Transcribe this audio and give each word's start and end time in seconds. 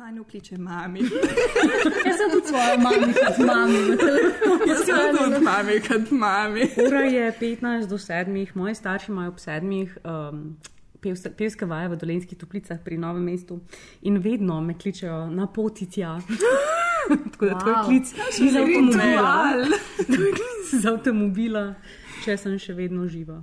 Sanju 0.00 0.24
kliče 0.24 0.58
mami. 0.58 1.00
Jaz 2.06 2.16
sem 2.16 2.30
tudi 2.32 2.46
svojo 2.46 2.76
mami, 2.78 3.12
kot 3.14 3.38
mami. 3.40 3.80
Jaz 4.66 4.80
sem 4.80 4.96
tudi 5.12 5.40
mami, 5.44 5.74
kot 5.80 6.10
mami. 6.12 6.62
Ura 6.78 7.00
je 7.02 7.32
15 7.34 7.86
do 7.86 7.98
7, 7.98 8.46
moji 8.54 8.74
starši 8.74 9.12
imajo 9.12 9.28
ob 9.28 9.36
7 9.36 9.88
um, 10.30 10.56
pevske, 11.00 11.30
pevske 11.32 11.66
vaje 11.66 11.88
v 11.88 11.96
Dolenskih 11.96 12.38
toplicah 12.38 12.80
pri 12.80 12.96
novem 12.96 13.22
mestu 13.24 13.60
in 14.02 14.16
vedno 14.18 14.60
me 14.60 14.72
kličejo 14.74 15.26
na 15.28 15.46
poti 15.48 15.86
tja. 15.88 16.16
Tako 17.32 17.46
da 17.46 17.54
to 17.54 17.68
je 17.68 17.74
Wow. 17.74 17.84
klic 17.84 18.06
iz 18.40 18.56
avtomobila. 18.56 19.66
To 20.06 20.22
je 20.22 20.32
klic 20.32 20.72
iz 20.72 20.86
avtomobila, 20.86 21.74
če 22.24 22.36
sem 22.38 22.58
še 22.58 22.72
vedno 22.74 23.04
živa. 23.06 23.42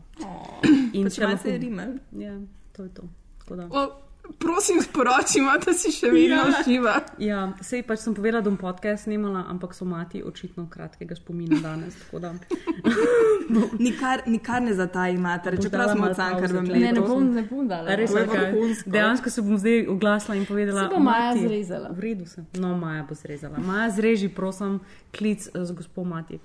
In 0.94 1.04
Pa 1.04 1.10
če 1.10 1.22
imaš 1.22 1.34
lahko- 1.36 1.58
rimel. 1.60 1.94
Ja, 2.14 2.34
to 2.74 2.84
je 2.84 2.90
to. 2.92 3.04
Tako 3.40 3.56
da- 3.56 3.68
O, 3.72 4.07
prosim, 4.36 4.82
sporočimo, 4.82 5.52
da 5.58 5.74
si 5.74 5.92
še 5.92 6.08
vedno 6.08 6.36
Ja. 6.38 6.64
živa. 6.64 6.96
Ja, 7.20 7.40
sej 7.62 7.84
pač 7.84 8.00
sem 8.00 8.14
povedala, 8.14 8.42
da 8.42 8.50
bom 8.50 8.58
podcast 8.60 9.04
snimala, 9.04 9.46
ampak 9.48 9.74
so 9.74 9.86
mati 9.86 10.24
očitno 10.24 10.68
kratkega 10.68 11.16
spomina 11.16 11.56
danes. 11.58 11.96
tako 11.96 12.20
da- 12.20 12.34
Nikar, 13.80 14.22
nikar 14.26 14.62
ne 14.62 14.74
zataj 14.74 15.14
mater, 15.16 15.56
Boš 15.56 15.66
čeprav 15.66 15.82
dala 15.82 15.96
smo 15.96 16.06
od 16.06 16.16
Cankarjevem 16.16 16.66
pavze, 16.66 16.80
Ne, 16.80 16.92
ne 16.92 17.02
bom, 17.02 17.32
ne 17.32 17.44
bom 17.44 17.68
dala. 17.68 17.96
Res, 17.96 18.12
je. 18.12 18.76
Dejansko 18.86 19.30
se 19.30 19.42
bom 19.42 19.58
zdaj 19.58 19.88
oglasila 19.88 20.36
in 20.36 20.46
povedala, 20.46 20.82
Se 20.82 20.88
bo 20.90 21.00
Maja 21.00 21.26
"Mati, 21.28 21.40
zrezala." 21.42 21.90
V 21.90 22.00
redu 22.00 22.26
sem. 22.26 22.46
No, 22.54 22.78
Maja 22.78 23.04
bo 23.04 23.16
zrezala. 23.16 23.58
Maja 23.60 23.90
zreži, 23.92 24.30
prosim, 24.30 24.80
klic 25.12 25.48
eh, 25.48 25.66
z 25.66 25.72
gospod 25.72 26.08
Mati. 26.08 26.40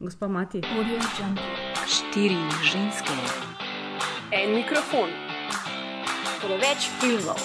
Gospa 0.00 0.28
Mati. 0.28 0.60
Štiri 1.86 2.38
ženske, 2.62 3.12
En 4.32 4.54
mikrofon, 4.54 5.10
preveč 6.40 6.88
filmov, 7.00 7.36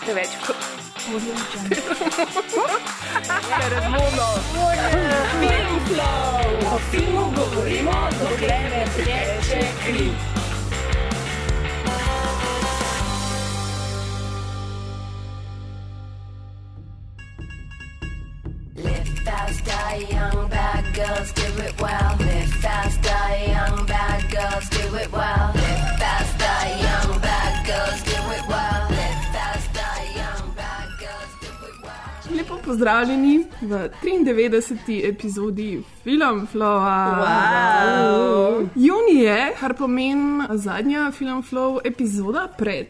preveč 0.00 0.30
o 6.72 6.78
filmu 6.90 7.24
govorimo, 7.36 7.92
dokler 8.20 8.64
ne 8.72 8.84
teče 8.96 9.60
kri. 9.84 10.08
Live 18.76 19.12
fast, 19.24 19.64
die 19.64 20.06
young, 20.10 20.48
bad 20.48 20.84
girls 20.94 21.32
do 21.32 21.46
it 21.62 21.80
well. 21.80 22.16
Live 22.18 22.54
fast, 22.62 23.02
die 23.02 23.52
young, 23.52 23.86
bad 23.86 24.22
girls 24.30 24.68
do 24.70 24.96
it 24.96 25.12
well. 25.12 25.55
Pozdravljeni 32.66 33.46
v 33.62 33.88
93. 34.02 35.08
epizodi 35.08 35.82
Film 36.02 36.46
Flowa. 36.52 36.98
Wow. 37.22 38.68
Juni 38.74 39.20
je, 39.22 39.52
kar 39.60 39.74
pomeni 39.74 40.42
zadnja 40.50 41.10
Film 41.10 41.42
Flow 41.42 41.78
epizoda 41.84 42.48
pred 42.58 42.88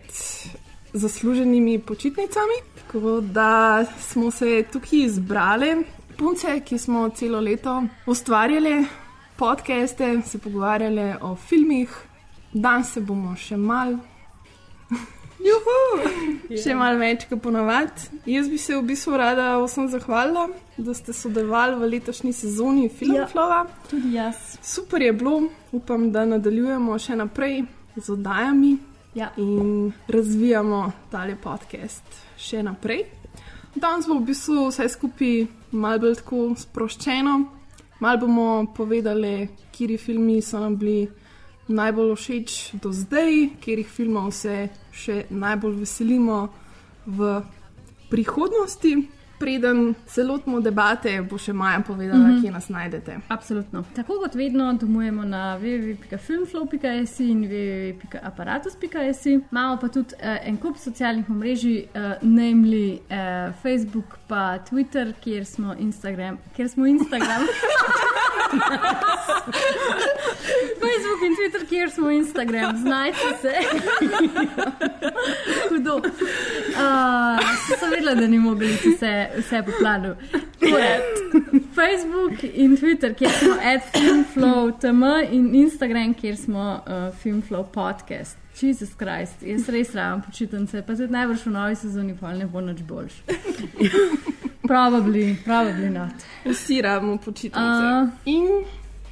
zasluženimi 0.92 1.78
počitnicami. 1.78 2.58
Tako 2.80 3.20
da 3.20 3.84
smo 4.00 4.30
se 4.30 4.64
tukaj 4.72 5.08
zbrali, 5.08 5.84
punce, 6.16 6.60
ki 6.60 6.78
smo 6.78 7.08
celo 7.08 7.40
leto 7.40 7.82
ustvarjali 8.06 8.86
podcaste, 9.36 10.22
se 10.26 10.38
pogovarjali 10.38 11.14
o 11.20 11.36
filmih. 11.36 11.90
Danes 12.52 12.92
se 12.92 13.00
bomo 13.00 13.36
še 13.36 13.56
mal. 13.56 13.98
Juhu! 15.38 16.08
Še 16.62 16.74
malo 16.78 16.98
več 17.00 17.26
kot 17.28 17.42
ponovadi. 17.44 18.08
Jaz 18.30 18.48
bi 18.48 18.58
se 18.58 18.76
v 18.76 18.82
bistvu 18.88 19.16
rada 19.20 19.56
vsem 19.62 19.88
zahvalila, 19.92 20.46
da 20.78 20.94
ste 20.94 21.12
sodelovali 21.12 21.76
v 21.80 21.90
letošnji 21.96 22.32
sezoni 22.32 22.88
Filmflova. 22.88 23.64
Ja. 23.66 23.88
Tudi 23.90 24.14
jaz. 24.16 24.56
Super 24.62 25.02
je 25.02 25.12
bilo, 25.12 25.42
upam, 25.72 26.08
da 26.12 26.24
nadaljujemo 26.26 26.96
še 26.98 27.16
naprej 27.16 27.64
z 27.96 28.12
oddajami 28.12 28.76
Ja. 29.16 29.30
in 29.40 29.92
razvijamo 30.12 30.80
tale 31.10 31.36
podcast 31.40 32.04
še 32.36 32.60
naprej. 32.62 33.06
Danes 33.76 34.08
bo 34.08 34.18
v 34.18 34.26
bistvu 34.28 34.66
vse 34.68 34.88
skupaj 34.92 35.46
malo 35.72 36.02
bolj 36.02 36.18
tako 36.20 36.40
sproščeno, 36.56 37.36
malo 38.00 38.20
bomo 38.20 38.48
povedali, 38.76 39.48
kateri 39.72 39.96
filmi 39.96 40.42
so 40.42 40.60
nam 40.60 40.76
bili 40.76 41.06
najbolj 41.68 42.14
všeč 42.14 42.74
do 42.82 42.92
zdaj, 42.92 43.58
katerih 43.58 43.88
filmov 43.88 44.30
se 44.32 44.68
še 44.94 45.24
najbolj 45.30 45.82
veselimo 45.82 46.46
v 47.06 47.42
prihodnosti. 48.10 48.96
Preden 49.38 49.94
se 50.06 50.24
lotimo 50.24 50.62
debate, 50.64 51.10
bo 51.20 51.36
še 51.38 51.52
Maja 51.52 51.82
povedala, 51.84 52.18
mm 52.18 52.30
-hmm. 52.30 52.42
kje 52.42 52.50
nas 52.50 52.68
najdete. 52.68 53.18
Absolutno. 53.28 53.84
Tako 53.94 54.18
kot 54.22 54.34
vedno, 54.34 54.72
domujemo 54.72 55.24
na 55.24 55.58
www.filmflow.js 55.58 57.20
in 57.20 57.44
www.aparatus.js. 57.44 59.26
Imamo 59.26 59.76
pa 59.76 59.88
tudi 59.88 60.14
uh, 60.14 60.48
en 60.48 60.56
kup 60.56 60.76
socialnih 60.76 61.30
omrežij, 61.30 61.84
uh, 61.84 62.00
namely 62.22 62.92
uh, 62.92 63.54
Facebook, 63.62 64.16
pa 64.28 64.58
Twitter, 64.58 65.12
kjer 65.20 65.44
smo 65.44 65.74
Instagram. 65.78 66.38
Kjer 66.56 66.68
smo 66.68 66.86
Instagram. 66.86 67.42
Facebook 70.80 71.22
in 71.26 71.36
Twitter, 71.36 71.66
kjer 71.68 71.90
smo 71.90 72.10
Instagram, 72.10 72.76
znajte 72.76 73.18
se. 73.40 73.54
Hudo. 75.68 75.96
Uh, 75.96 76.02
sem 77.80 77.90
vedela, 77.90 78.14
da 78.14 78.26
ni 78.26 78.38
mogli 78.38 78.74
iti 78.74 78.88
vse, 78.88 79.28
vse 79.38 79.62
po 79.62 79.72
planu. 79.80 80.14
Torej, 80.60 81.00
Facebook 81.74 82.44
in 82.54 82.76
Twitter, 82.76 83.14
kjer 83.14 83.30
smo 83.30 83.54
@filmflow.tm 83.92 85.04
in 85.30 85.54
Instagram, 85.54 86.14
kjer 86.14 86.36
smo 86.36 86.82
uh, 86.86 87.14
Filmflow 87.22 87.64
podcast. 87.72 88.45
Jezus 88.62 88.94
Krist, 88.96 89.42
jaz 89.42 89.68
res 89.68 89.94
rabim 89.94 90.22
počitnice, 90.22 90.82
pa 90.82 90.96
tudi 90.96 91.12
najbrž 91.12 91.46
v 91.46 91.52
novi 91.52 91.76
sezoni 91.76 92.16
pa 92.16 92.32
ne 92.32 92.46
bo 92.46 92.60
nič 92.64 92.82
boljš. 92.82 93.20
Probably, 94.66 95.36
probably 95.44 95.90
not. 95.90 96.10
Vsi 96.44 96.82
rabimo 96.82 97.18
počitnice. 97.18 97.60
A. 97.62 98.10
In 98.24 98.64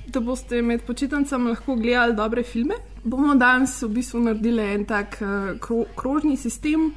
da 0.07 0.21
boste 0.21 0.63
med 0.63 0.83
počitnicami 0.83 1.49
lahko 1.49 1.77
gledali 1.77 2.17
dobre 2.17 2.43
filme, 2.43 2.75
bomo 3.05 3.35
danes 3.35 3.83
v 3.83 3.89
bistvu 3.89 4.21
naredili 4.21 4.65
en 4.75 4.85
tak 4.85 5.19
uh, 5.23 5.55
kro 5.61 5.85
krožni 5.97 6.37
sistem 6.37 6.93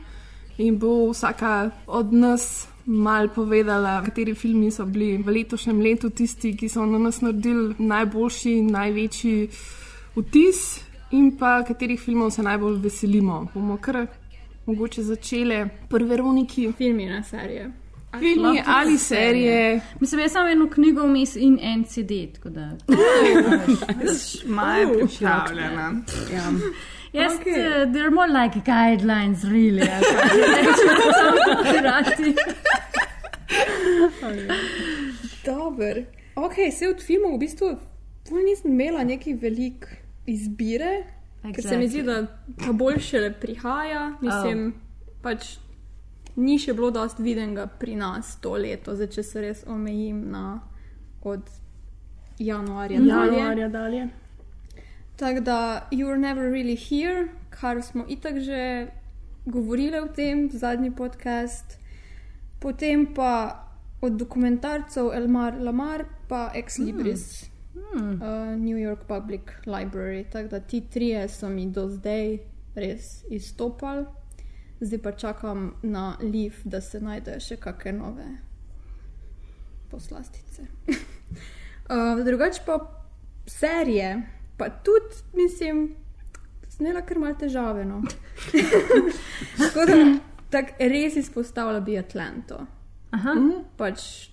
in 0.58 0.80
bo 0.80 1.12
vsaka 1.12 1.70
od 1.86 2.14
nas 2.14 2.68
mal 2.86 3.30
povedala, 3.30 4.02
kateri 4.06 4.34
filmi 4.34 4.72
so 4.72 4.86
bili 4.86 5.18
v 5.18 5.38
letošnjem 5.38 5.82
letu 5.82 6.10
tisti, 6.10 6.56
ki 6.58 6.70
so 6.70 6.86
na 6.86 6.98
nas 6.98 7.22
naredili 7.22 7.76
najboljši, 7.78 8.62
največji 8.62 9.50
vtis. 10.16 10.87
In 11.12 11.38
pa 11.38 11.64
katerih 11.64 12.00
filmov 12.00 12.32
se 12.32 12.44
najbolj 12.44 12.80
veselimo. 12.80 13.48
Bomo 13.54 13.78
kar 13.78 14.06
mogoče 14.66 15.04
začeli 15.04 15.60
pri 15.90 16.04
Veroniki. 16.06 16.72
Filmi 16.74 17.06
na 17.06 17.24
serije. 17.24 17.72
Filmi 18.20 18.64
ali 18.66 18.98
serije. 18.98 18.98
serije, 18.98 19.82
Mislim, 20.00 20.22
jaz 20.22 20.32
sem 20.32 20.48
eno 20.48 20.70
knjigo 20.70 21.04
vmes 21.04 21.36
in 21.36 21.60
en 21.62 21.84
CD, 21.84 22.12
tako 22.36 22.50
da. 22.50 22.72
Maja 24.48 24.88
pripravljena. 24.90 25.94
Ja. 26.34 26.52
Yes, 27.14 27.32
Okay. 27.32 27.54
okay. 27.54 27.84
uh, 27.84 27.94
they're 27.94 28.12
more 28.12 28.28
like 28.34 28.60
guidelines, 28.62 29.44
really. 29.44 29.82
ali 29.84 30.06
pa 30.14 30.28
če 30.36 30.42
rečem, 30.54 30.90
samo 31.14 31.64
hkrati. 31.64 32.36
dober. 35.46 36.04
Ok, 36.36 36.54
se 36.72 36.88
od 36.88 37.02
filmov 37.02 37.36
v 37.36 37.40
bistvu 37.40 37.70
nisem 38.46 38.72
imela 38.72 39.04
neki 39.04 39.34
velik 39.34 39.88
izbire, 40.28 40.92
exactly. 41.44 41.56
ker 41.56 41.64
se 41.64 41.78
mi 41.78 41.88
zdi, 41.88 42.04
da 42.04 42.20
ta 42.60 42.74
boljše 42.74 43.20
le 43.20 43.32
prihaja. 43.40 44.04
Mislim, 44.22 44.68
oh. 44.68 45.14
pač 45.24 45.58
ni 46.38 46.60
še 46.62 46.76
bilo 46.78 46.92
dosti 46.94 47.24
videnega 47.26 47.66
pri 47.80 47.96
nas 47.98 48.36
to 48.42 48.54
leto, 48.62 48.96
zdaj 48.96 49.10
če 49.16 49.24
se 49.24 49.42
res 49.42 49.64
omejim 49.68 50.22
na 50.32 50.60
od 51.28 51.50
januarja 52.40 53.02
dalje. 53.02 53.38
Januarja 53.38 53.70
dalje. 53.74 54.08
Tako 55.18 55.42
da, 55.42 55.88
you 55.92 56.06
were 56.06 56.18
never 56.18 56.52
really 56.52 56.78
here, 56.78 57.28
kar 57.50 57.82
smo 57.82 58.06
itak 58.08 58.38
že 58.40 58.88
govorili 59.46 60.00
o 60.00 60.08
tem, 60.08 60.50
zadnji 60.54 60.92
podcast. 60.92 61.80
Potem 62.60 63.08
pa 63.14 63.64
od 64.02 64.14
dokumentarcev 64.14 65.10
Elmar 65.14 65.58
Lamar, 65.60 66.06
pa 66.30 66.52
Ex 66.56 66.78
Libris, 66.78 67.50
hmm. 67.94 68.22
uh, 68.22 68.56
New 68.58 68.78
York 68.78 69.08
Public 69.08 69.42
Library. 69.66 70.26
Tako 70.32 70.48
da 70.48 70.60
ti 70.60 70.82
trije 70.90 71.28
so 71.30 71.50
mi 71.50 71.66
do 71.72 71.90
zdaj 71.90 72.38
res 72.76 73.24
izstopali, 73.30 74.06
zdaj 74.80 75.02
pa 75.02 75.12
čakam 75.12 75.74
na 75.82 76.18
Leaf, 76.22 76.62
da 76.64 76.82
se 76.82 77.02
najdejo 77.02 77.40
še 77.40 77.58
kakšne 77.58 77.94
nove 77.98 78.28
poslastice. 79.92 80.68
uh, 81.90 82.26
drugače 82.26 82.62
pa 82.66 82.80
serije, 83.48 84.22
pa 84.58 84.70
tudi, 84.70 85.24
mislim, 85.34 85.96
snela 86.70 87.02
kar 87.02 87.20
mal 87.20 87.36
težave. 87.40 87.86
No. 87.86 88.02
Tako 89.58 89.86
da 89.86 89.98
tako 90.50 90.90
res 90.90 91.16
izpostavlja 91.16 91.80
bi 91.80 91.98
Atlanto. 92.00 92.62
Aha, 93.12 93.34
Pač 93.78 94.30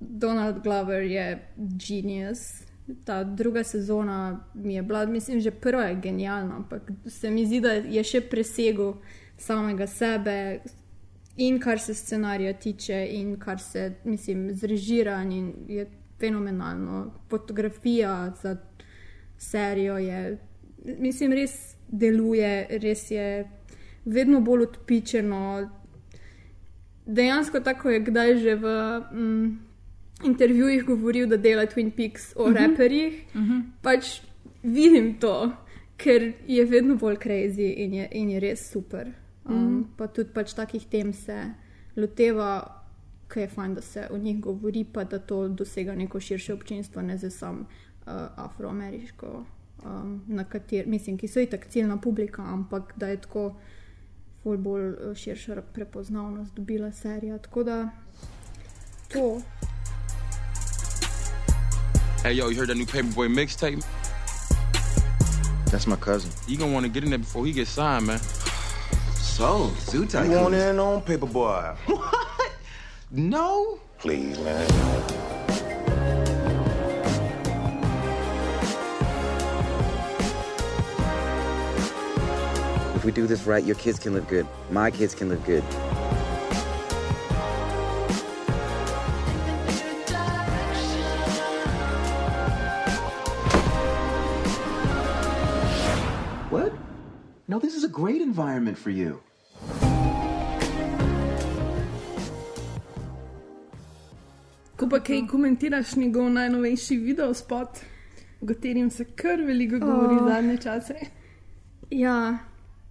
Donald 0.00 0.62
Glover 0.62 1.02
je 1.02 1.48
genius. 1.56 2.62
Ta 3.04 3.24
druga 3.24 3.64
sezona 3.64 4.44
mi 4.54 4.74
je 4.74 4.82
bila, 4.82 5.06
mislim, 5.06 5.40
že 5.40 5.50
prva 5.50 5.82
je 5.82 6.00
genialna, 6.00 6.56
ampak 6.56 6.90
se 7.06 7.30
mi 7.30 7.46
zdi, 7.46 7.60
da 7.60 7.72
je 7.72 8.04
še 8.04 8.20
presegel 8.20 8.94
samega 9.38 9.86
sebe, 9.86 10.60
in 11.36 11.58
kar 11.60 11.80
se 11.80 11.94
scenarija 11.94 12.52
tiče, 12.52 13.06
in 13.12 13.36
kar 13.38 13.60
se, 13.60 13.94
mislim, 14.04 14.50
zrežiran, 14.54 15.32
je 15.68 15.86
fenomenalno. 16.20 17.12
Fotografija 17.30 18.34
za 18.42 18.56
serijo 19.38 19.98
je, 19.98 20.38
mislim, 20.98 21.32
res 21.32 21.76
deluje, 21.88 22.66
res 22.82 23.10
je 23.10 23.48
vedno 24.04 24.40
bolj 24.40 24.62
odpičeno. 24.62 25.70
Dejansko 27.06 27.60
tako 27.60 27.90
je 27.90 28.00
kdaj 28.00 28.36
že 28.38 28.54
v 28.54 28.66
mm, 29.12 29.69
intervjujih 30.24 30.84
govoril, 30.84 31.26
da 31.26 31.36
dela 31.36 31.66
Twin 31.66 31.90
Peaks 31.90 32.32
o 32.36 32.42
uh 32.42 32.48
-huh. 32.48 32.68
raperjih. 32.68 33.24
Uh 33.34 33.40
-huh. 33.40 33.62
Pač 33.82 34.20
vidim 34.62 35.18
to, 35.20 35.52
ker 35.96 36.32
je 36.46 36.64
vedno 36.64 36.96
bolj 36.96 37.16
crazy 37.16 37.74
in 37.76 37.94
je, 37.94 38.08
in 38.12 38.30
je 38.30 38.40
res 38.40 38.70
super. 38.72 39.06
Um, 39.44 39.54
uh 39.54 39.62
-huh. 39.62 39.84
Pa 39.96 40.06
tudi 40.06 40.30
pač 40.34 40.54
takih 40.54 40.86
tem 40.86 41.12
se 41.12 41.50
loteva. 41.96 42.76
Kaj 43.28 43.42
je 43.42 43.48
fajn, 43.48 43.74
da 43.74 43.80
se 43.80 44.08
o 44.10 44.18
njih 44.18 44.40
govori, 44.40 44.84
pa 44.92 45.04
da 45.04 45.18
to 45.18 45.48
dosega 45.48 45.94
neko 45.94 46.20
širše 46.20 46.54
občinstvo, 46.54 47.02
ne 47.02 47.16
za 47.16 47.30
sam 47.30 47.60
uh, 47.60 48.12
afroameriško, 48.36 49.44
um, 49.84 50.22
na 50.26 50.44
kater, 50.44 50.86
mislim, 50.86 51.16
ki 51.16 51.28
so 51.28 51.40
itak 51.40 51.66
ciljna 51.66 51.96
publika, 51.96 52.42
ampak 52.42 52.92
da 52.96 53.08
je 53.08 53.20
tako 53.20 53.54
bolj 54.44 54.88
uh, 54.88 55.14
širša 55.14 55.62
prepoznavnost 55.72 56.54
dobila 56.54 56.92
serija. 56.92 57.38
Tako 57.38 57.62
da 57.62 57.90
to. 59.12 59.40
Hey, 62.22 62.34
yo, 62.34 62.50
you 62.50 62.56
heard 62.56 62.68
that 62.68 62.74
new 62.76 62.84
Paperboy 62.84 63.32
mixtape? 63.34 63.82
That's 65.70 65.86
my 65.86 65.96
cousin. 65.96 66.30
You 66.46 66.58
gonna 66.58 66.70
want 66.70 66.84
to 66.84 66.92
get 66.92 67.02
in 67.02 67.08
there 67.08 67.18
before 67.18 67.46
he 67.46 67.52
gets 67.52 67.70
signed, 67.70 68.06
man. 68.06 68.20
So, 69.14 69.70
Zoo 69.78 70.04
You 70.04 70.32
want 70.32 70.52
in 70.54 70.78
on 70.78 71.00
Paperboy? 71.00 71.74
What? 71.86 72.52
No. 73.10 73.80
Please, 73.98 74.38
man. 74.38 74.68
If 82.96 83.04
we 83.06 83.12
do 83.12 83.26
this 83.26 83.44
right, 83.44 83.64
your 83.64 83.76
kids 83.76 83.98
can 83.98 84.12
live 84.12 84.28
good. 84.28 84.46
My 84.70 84.90
kids 84.90 85.14
can 85.14 85.30
live 85.30 85.42
good. 85.46 85.64
A 97.90 97.92
great 97.92 98.22
environment 98.22 98.78
for 98.78 98.90
you. 98.90 99.20
Ko 104.76 104.88
pa 104.88 105.00
kaj 105.00 105.26
komentiraš 105.30 105.96
njegov 105.96 106.30
najnovejši 106.30 106.96
video 106.96 107.34
spot, 107.34 107.78
o 108.40 108.46
katerem 108.46 108.90
se 108.90 109.04
kar 109.04 109.40
veliko 109.46 109.78
govori 109.78 110.14
oh. 110.14 110.28
zadnje 110.28 110.56
čase. 110.56 110.94
Ja, 111.90 112.38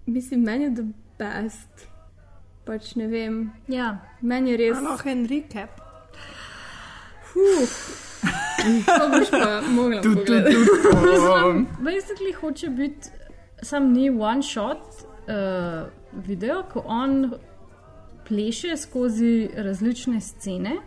mislim, 0.05 0.41
meni 0.41 0.63
je 0.63 0.75
the 0.75 0.85
best. 1.19 1.87
Pač 2.65 2.95
ne 2.95 3.07
vem, 3.07 3.51
ja. 3.67 3.97
meni 4.21 4.51
je 4.51 4.57
res. 4.57 4.81
Malo 4.81 4.97
Henrike. 5.03 5.67
To 8.85 9.09
boš 9.09 9.29
pa 9.31 9.61
mogla 9.71 10.01
pogledati. 10.01 10.55
Basically 11.87 12.33
hoče 12.33 12.69
biti, 12.69 13.09
sam 13.61 13.91
ni 13.93 14.09
one 14.09 14.43
shot 14.43 14.81
uh, 15.27 15.87
video, 16.13 16.63
ko 16.63 16.83
on 16.85 17.33
pleše 18.27 18.77
skozi 18.77 19.49
različne 19.57 20.21
scene, 20.21 20.77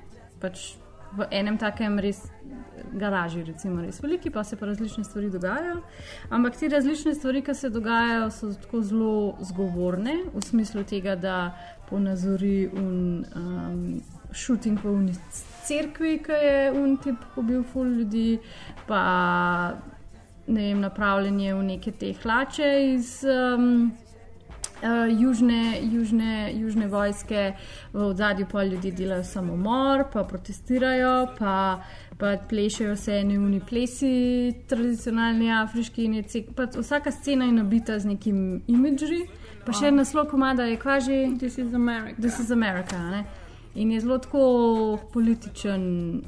pač 0.40 0.72
v 1.16 1.26
enem 1.30 1.58
takem 1.58 1.98
res 2.00 2.22
garaži, 2.92 3.42
recimo, 3.44 3.82
res 3.82 4.00
veliki, 4.02 4.30
pa 4.30 4.44
se 4.44 4.56
pa 4.56 4.66
različne 4.66 5.04
stvari 5.04 5.30
dogajajo. 5.30 5.80
Ampak 6.30 6.56
te 6.56 6.68
različne 6.68 7.14
stvari, 7.14 7.42
ki 7.42 7.54
se 7.54 7.70
dogajajo, 7.70 8.30
so 8.30 8.52
tako 8.62 8.82
zelo 8.82 9.14
zgovorne, 9.40 10.16
v 10.34 10.42
smislu 10.44 10.84
tega, 10.88 11.16
da 11.16 11.36
ponazori 11.90 12.68
un 12.72 13.24
um, 13.36 14.02
shooting 14.32 14.80
v 14.84 14.92
unici 14.92 15.44
cerkvi, 15.66 16.18
ki 16.24 16.38
je 16.44 16.70
un 16.72 16.96
tip 16.96 17.24
pobil 17.34 17.62
ful 17.72 17.88
ljudi, 17.98 18.38
pa 18.86 19.02
ne 20.46 20.60
vem, 20.68 20.80
napravljanje 20.80 21.54
v 21.54 21.62
neke 21.62 21.92
te 21.92 22.14
hlače 22.22 22.94
iz. 22.94 23.24
Um, 23.24 23.92
Uh, 24.82 25.20
južne, 25.20 25.78
južne, 25.82 26.50
južne 26.58 26.86
vojske, 26.88 27.52
v 27.92 28.14
zadju 28.14 28.46
pa 28.52 28.64
ljudje 28.64 28.90
delajo 28.92 29.24
samomor, 29.24 30.04
pa 30.12 30.24
protestirajo, 30.24 31.28
pa, 31.38 31.84
pa 32.18 32.32
plešajo 32.48 32.96
se 32.96 33.12
eni 33.12 33.60
plesi, 33.60 34.54
tradicionalni 34.66 35.52
afriški. 35.52 36.04
in 36.04 36.14
je 36.14 36.22
cek- 36.22 36.52
pač 36.54 36.76
Vsaka 36.76 37.10
scena 37.10 37.44
je 37.44 37.52
nabita 37.52 37.98
z 37.98 38.04
nekim 38.06 38.62
imidžri, 38.66 39.28
pa 39.64 39.72
še 39.72 39.90
naslov 39.90 40.26
komada 40.26 40.64
je 40.64 40.76
kvaži. 40.76 41.38
This 41.38 41.58
is 41.58 41.74
America. 41.74 42.20
This 42.20 42.40
is 42.40 42.50
America. 42.50 42.98
Ne? 42.98 43.24
In 43.74 43.92
je 43.92 44.00
zelo 44.00 44.18
tako 44.18 44.98
političen. 45.12 46.22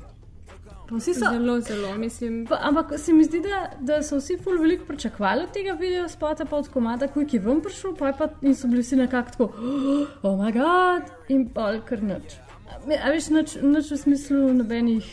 Pa 0.94 0.98
Vsi 0.98 1.14
so, 1.14 1.26
Zelo, 1.32 1.60
zelo, 1.60 1.94
mislim. 1.98 2.46
pa, 2.46 2.58
ampak 2.62 2.98
se 2.98 3.12
mi 3.12 3.24
zdi, 3.24 3.40
da, 3.40 3.70
da 3.80 4.02
so 4.02 4.16
vsi 4.16 4.36
ful 4.38 4.58
veliko 4.60 4.84
pričakovali 4.84 5.42
od 5.42 5.50
tega 5.52 5.72
video 5.72 6.08
spota, 6.08 6.44
pa 6.44 6.56
od 6.56 6.68
komada, 6.68 7.08
ko 7.08 7.20
je 7.20 7.40
ven 7.40 7.60
prišel, 7.60 7.96
pa, 7.98 8.06
je 8.06 8.14
pa 8.18 8.28
in 8.42 8.54
so 8.54 8.68
bili 8.68 8.82
vsi 8.82 8.96
nekako 8.96 9.30
tako, 9.30 9.44
oh 10.22 10.36
moj 10.38 10.52
bog, 10.52 11.10
in 11.28 11.48
pa 11.50 11.72
kar 11.88 12.02
noč. 12.02 12.38
A 13.02 13.10
veš, 13.10 13.28
noč, 13.34 13.56
noč 13.62 13.90
v 13.90 13.98
smislu 13.98 14.52
nobenih 14.54 15.10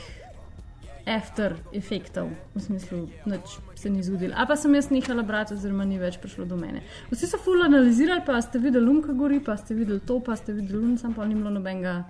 after 1.10 1.58
efektov, 1.74 2.30
v 2.54 2.62
smislu 2.62 3.08
noč 3.26 3.58
se 3.76 3.90
ni 3.90 4.04
zgodilo. 4.04 4.38
A 4.38 4.46
pa 4.46 4.56
sem 4.56 4.76
jaz 4.76 4.92
nehala 4.94 5.26
brati, 5.26 5.58
oziroma 5.58 5.86
ni 5.86 5.98
več 5.98 6.22
prišlo 6.22 6.46
do 6.46 6.62
mene. 6.62 6.86
Vsi 7.10 7.26
so 7.26 7.42
ful 7.42 7.66
analizirali, 7.66 8.22
pa 8.26 8.38
ste 8.42 8.62
videli 8.62 8.86
lumka 8.86 9.18
gori, 9.18 9.42
pa 9.42 9.58
ste 9.58 9.74
videli 9.74 10.00
to, 10.06 10.22
pa 10.22 10.38
ste 10.38 10.54
videli 10.54 10.78
lun, 10.78 10.98
sam 11.02 11.18
pa 11.18 11.26
ni 11.26 11.36
bilo 11.36 11.50
nobenega. 11.50 12.04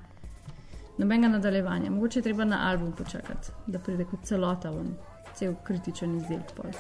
Nobenega 0.98 1.28
nadaljevanja, 1.28 1.92
mogoče 1.92 2.20
je 2.20 2.24
treba 2.24 2.46
na 2.46 2.70
album 2.70 2.92
počakati, 2.92 3.52
da 3.68 3.80
pride 3.80 4.06
kot 4.06 4.20
celota, 4.24 4.70
ven, 4.70 4.96
cel 5.36 5.56
kritičen 5.64 6.18
izdelek. 6.18 6.76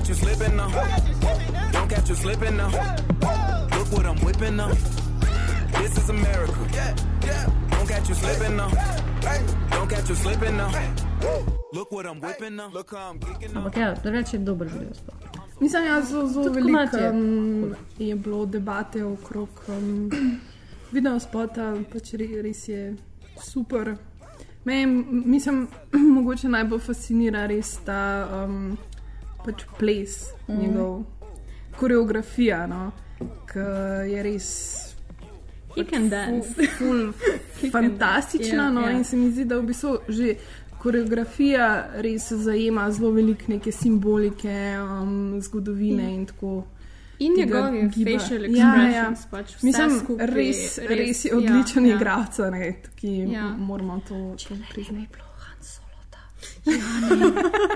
catch 0.00 0.08
you 0.08 0.14
slipping 0.14 0.56
now. 0.56 0.68
Don't 1.72 1.90
catch 1.90 2.08
you 2.08 2.14
slipping 2.14 2.56
now. 2.56 2.70
Look 3.76 3.92
what 3.92 4.06
I'm 4.06 4.16
whipping 4.24 4.56
now. 4.56 4.68
This 4.68 5.98
is 5.98 6.08
America. 6.08 6.54
Don't 7.70 7.88
catch 7.88 8.08
you 8.08 8.14
slipping 8.14 8.56
now. 8.56 8.70
Don't 9.70 9.90
catch 9.90 10.08
you 10.08 10.14
slipping 10.14 10.56
now. 10.56 11.09
Look 11.72 11.92
what 11.92 12.06
I'm 12.06 12.20
whipping 12.20 12.56
now. 12.56 12.70
Look 12.72 12.90
how 12.90 13.10
I'm 13.10 13.18
kicking 13.18 13.54
now. 13.54 13.60
Ampak 13.60 13.76
ja, 13.76 13.94
drugače 14.02 14.36
je 14.36 14.40
dober 14.40 14.66
video 14.66 14.94
spot. 14.94 15.14
Mislim, 15.60 15.84
da 15.84 16.02
zelo, 16.02 16.26
zelo 16.26 16.44
Tudi 16.44 16.60
veliko 16.60 16.78
komad 16.78 16.94
je 16.94 17.10
um, 17.10 17.74
je 17.98 18.14
bilo 18.16 18.46
debate 18.46 19.04
okrog 19.04 19.48
um, 19.68 20.10
video 20.92 21.20
spota, 21.20 21.76
pač 21.92 22.12
re, 22.12 22.42
res 22.42 22.68
je 22.68 22.96
super. 23.42 23.96
Me, 24.64 24.86
mislim, 25.10 25.68
mogoče 26.16 26.48
najbolj 26.48 26.80
fascinira 26.80 27.46
res 27.46 27.76
ta 27.84 28.28
um, 28.44 28.78
pač 29.44 29.64
ples, 29.78 30.26
mm. 30.48 30.58
njegov 30.58 31.02
koreografija, 31.76 32.66
no, 32.66 32.90
ki 33.52 33.66
je 34.12 34.22
res. 34.22 34.48
He 35.76 35.84
can 35.84 36.08
dance. 36.10 36.50
Ful, 36.54 37.12
ful, 37.12 37.70
fantastična. 37.76 38.64
Ja, 38.64 38.70
no, 38.70 38.80
ja. 38.80 38.90
In 38.90 39.04
se 39.04 39.16
mi 39.16 39.30
zdi, 39.30 39.44
da 39.44 39.60
v 39.60 39.68
bistvu 39.70 39.98
že 40.08 40.34
koreografija 40.80 41.86
res 41.94 42.32
zajema 42.32 42.90
zelo 42.90 43.10
veliko 43.12 43.52
neke 43.52 43.72
simbolike, 43.72 44.54
um, 44.80 45.40
zgodovine 45.42 46.14
in 46.14 46.26
tako. 46.26 46.64
In 47.20 47.34
njegovi 47.36 47.80
facial 47.90 48.46
Ja, 48.48 48.68
ja. 48.76 49.10
expressions, 49.10 49.26
pač 49.30 49.62
Mislim, 49.62 49.98
skupaj, 50.00 50.26
res, 50.26 50.78
res, 50.78 50.88
res 50.88 51.24
je 51.24 51.30
ja, 51.30 51.36
odličen 51.36 51.86
ja. 51.86 51.90
ja, 51.90 51.96
igralec, 51.96 52.38
ja. 52.38 52.92
ki 52.96 53.16
Ja. 53.18 53.26
ja. 53.32 53.48
moramo 53.58 54.00
to, 54.08 54.36
to 54.48 54.56
priznati. 54.72 55.06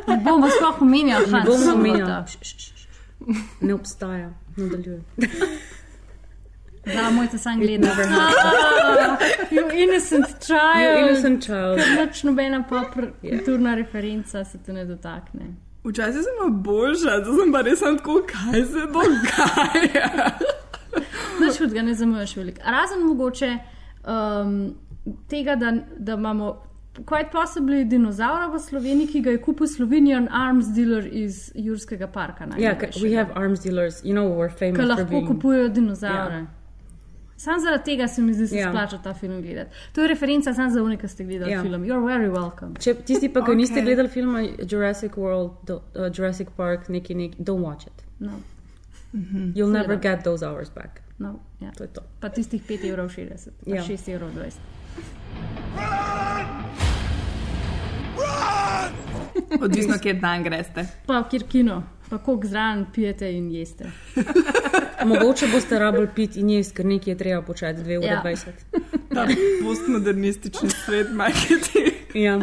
Ne 0.09 0.17
bomo 0.25 0.49
sploh 0.49 0.83
omenjali, 0.83 1.27
Ne 1.27 1.33
Hans 1.33 1.49
bomo 1.49 1.73
omenjali. 1.75 2.25
Ne 3.61 3.75
obstaja, 3.75 4.33
nadaljuje. 4.57 5.03
Da, 6.87 7.11
mojca 7.11 7.39
sam 7.39 7.61
gleda. 7.61 7.89
Ah, 7.89 9.17
You 9.51 9.71
innocent 9.73 10.27
child. 10.47 10.83
You 10.85 11.07
innocent 11.09 11.43
child. 11.47 11.79
Ker 11.79 12.07
Nič 12.07 12.23
nobena 12.23 12.63
popkulturna 12.69 13.71
yeah. 13.71 13.79
referenca 13.79 14.45
se 14.45 14.59
te 14.59 14.73
ne 14.73 14.85
dotakne. 14.85 15.55
Včasih 15.85 16.23
sem 16.25 16.35
bila 16.41 16.51
boljša, 16.51 17.21
zdaj 17.25 17.35
sem 17.41 17.53
pa 17.53 17.61
res 17.61 17.81
tako, 17.81 18.23
kaj 18.27 18.65
se 18.65 18.85
dogaja. 18.93 20.31
Nič 21.41 21.59
hudega 21.61 21.83
ne 21.83 21.95
zamuješ 21.95 22.37
veliko. 22.37 22.61
Razen 22.67 23.03
mogoče 23.07 23.51
um, 24.07 24.75
tega, 25.29 25.57
da, 25.57 25.73
da 25.99 26.13
imamo. 26.15 26.55
Quite 26.95 27.31
possibly 27.33 27.85
dinozaura 27.85 28.47
v 28.47 28.59
Sloveniji, 28.63 29.09
ki 29.11 29.21
ga 29.21 29.31
je 29.35 29.39
kupil 29.43 29.67
Slovenian 29.67 30.29
arms 30.31 30.69
dealer 30.77 31.09
iz 31.11 31.51
Jurskega 31.55 32.07
parka. 32.07 32.47
Yeah, 32.57 32.79
c- 32.79 33.03
we 33.03 33.17
have 33.19 33.33
arms 33.35 33.61
dealers. 33.65 33.99
You 34.05 34.15
know, 34.15 34.29
we're 34.31 34.49
famous 34.49 34.79
ki 34.79 34.87
lahko 34.87 35.11
being. 35.11 35.27
kupujejo 35.27 35.69
dinozaure. 35.75 36.35
Ja. 36.35 36.47
Sam 37.37 37.61
zaradi 37.61 37.85
tega 37.85 38.09
se 38.09 38.23
mi 38.23 38.33
zdi, 38.35 38.43
da 38.43 38.49
se 38.49 38.57
Ja. 38.57 38.69
splača 38.71 38.99
ta 38.99 39.15
film 39.15 39.43
gledati. 39.43 39.71
To 39.93 40.01
je 40.03 40.09
referenca 40.09 40.55
samo 40.55 40.71
za 40.71 40.83
unika, 40.83 41.03
ki 41.03 41.09
ste 41.09 41.25
gledali 41.25 41.53
Ja. 41.53 41.63
film. 41.63 41.83
You're 41.83 42.05
very 42.07 42.31
welcome. 42.31 42.79
Če 42.79 42.95
tisti 42.97 43.29
pa, 43.29 43.41
ki 43.41 43.51
okay. 43.51 43.57
niste 43.57 43.83
gledali 43.83 44.09
filma 44.09 44.41
Jurassic 44.63 45.13
World, 45.17 45.51
do, 45.63 45.75
uh, 45.75 45.83
Jurassic 46.15 46.49
Park, 46.57 46.89
neki, 46.89 47.15
neki, 47.15 47.37
don't 47.39 47.63
watch 47.63 47.87
it. 47.87 48.05
No, 48.19 48.31
You'll 49.13 49.55
Seveda. 49.55 49.73
never 49.73 49.97
get 49.97 50.25
those 50.25 50.43
hours 50.43 50.71
back. 50.71 51.01
no, 51.19 51.39
ja. 51.61 51.71
To 51.71 51.85
je 51.85 51.89
to. 51.89 52.01
Pa 52.21 52.29
tistih 52.29 52.63
5,60 52.63 52.89
evrov, 52.89 53.09
pa 53.65 53.71
Ja. 53.71 53.83
6,20 53.83 54.09
evrov. 54.09 54.31
Odvisno, 59.63 59.95
kje 60.03 60.15
dan 60.15 60.43
greste. 60.43 60.87
Pa 61.07 61.25
kjer 61.31 61.43
kino, 61.49 61.83
pa 62.11 62.19
koliko 62.19 62.47
zraven 62.47 62.87
pijete 62.95 63.33
in 63.33 63.51
jeste. 63.51 63.85
Mogoče 65.05 65.47
boste 65.49 65.79
rabili 65.79 66.09
pit 66.09 66.37
in 66.37 66.51
jesti, 66.51 66.75
ker 66.75 66.87
nekaj 66.87 67.13
je 67.13 67.19
treba 67.19 67.43
početi 67.43 67.81
2 67.81 67.99
ure 67.99 68.07
Ja. 68.07 68.23
20. 68.23 68.47
Ta 69.11 69.27
postmodernistični 69.65 70.71
svet 70.71 71.13
marketing. 71.13 71.93
Ja. 72.17 72.35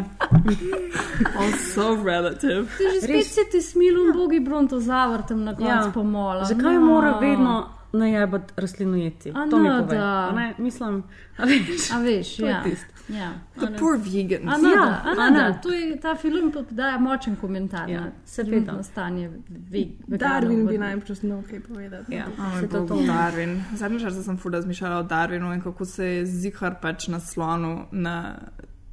All 1.34 1.51
so 1.65 2.03
relative. 2.06 2.65
Ti 2.68 2.84
že 2.86 3.00
spet 3.00 3.10
Res. 3.10 3.27
se 3.30 3.41
ti 3.51 3.62
smilom, 3.62 4.12
bogi 4.13 4.39
brontozavar 4.39 5.22
tam 5.24 5.44
na 5.44 5.53
koncu 5.53 5.68
Ja. 5.88 5.91
pomola. 5.94 6.44
Zakaj 6.46 6.74
no. 6.74 6.82
mora 6.82 7.12
vedno 7.13 7.56
najebati 7.94 8.53
rastlino 8.58 8.98
jeti? 8.98 9.30
A 9.32 9.48
To 9.50 9.58
mi 9.58 9.70
no, 9.70 9.77
pove. 9.80 9.98
da. 9.98 10.03
A 10.03 10.32
Ne, 10.32 10.53
mislim, 10.58 11.03
a 11.38 11.46
veš. 11.46 11.91
A 11.91 11.98
veš, 11.98 12.39
je 12.39 12.48
ja. 12.48 12.63
tisto. 12.63 12.90
Ja. 13.10 13.34
The 13.58 13.65
a 13.65 13.70
ne. 13.70 13.77
poor 13.77 13.98
vegans. 13.98 14.48
A, 14.48 14.58
no, 14.58 14.70
Ja, 14.70 14.75
da, 14.75 15.01
a, 15.05 15.12
a 15.12 15.15
no, 15.15 15.29
ne. 15.29 15.39
da. 15.43 15.53
To 15.53 15.70
je, 15.70 16.00
ta 16.00 16.15
film 16.15 16.51
pa 16.51 16.62
daje 16.70 17.00
močen 17.00 17.36
komentar 17.36 17.89
Ja, 17.89 18.01
na 18.01 18.12
seveda. 18.25 18.51
trenutno 18.51 18.84
stanje 18.84 19.29
ve, 19.70 19.86
Darwin 20.08 20.50
bi 20.50 20.72
veganov 20.74 20.79
najprej 20.79 21.15
znal 21.15 21.41
kaj 21.50 21.60
povedati. 21.60 22.15
Ja, 22.15 22.25
se 22.60 22.67
to 22.67 22.86
to. 22.86 22.96
Darwin. 22.96 23.62
Zadnjič 23.75 24.24
sem 24.24 24.38
ful 24.38 24.51
razmišljala 24.51 25.00
o 25.00 25.03
Darwinu 25.03 25.53
in 25.53 25.62
kako 25.62 25.86
se 25.86 26.05
je 26.05 26.25
zihar 26.25 26.75
pač 26.81 27.08
naslonil 27.08 27.77
na 27.91 28.36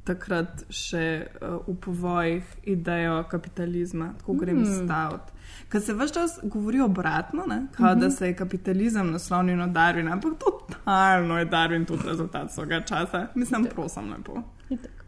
takrat 0.03 0.63
še 0.69 1.27
uh, 1.41 1.59
v 1.67 1.75
povojih 1.81 2.43
idejo 2.63 3.23
kapitalizma, 3.29 4.13
tako 4.19 4.33
grem 4.41 4.61
mm. 4.61 4.77
staviti. 4.83 5.35
Ker 5.69 5.81
se 5.81 5.93
vse 5.93 6.13
čas 6.13 6.39
govori 6.43 6.81
obratno, 6.81 7.45
ne? 7.47 7.67
Kao, 7.75 7.95
da 7.95 8.09
se 8.11 8.27
je 8.27 8.35
kapitalizem 8.35 9.11
naslonil 9.11 9.57
na 9.57 9.67
Darwina, 9.67 10.15
ampak 10.17 10.33
totalno 10.41 11.37
je 11.37 11.45
Darwin 11.45 11.85
tudi 11.85 12.07
rezultat 12.07 12.53
svojega 12.53 12.81
časa. 12.81 13.27
Mislim, 13.35 13.67
prosim 13.75 14.09
lepo. 14.11 14.41
Itak. 14.69 14.99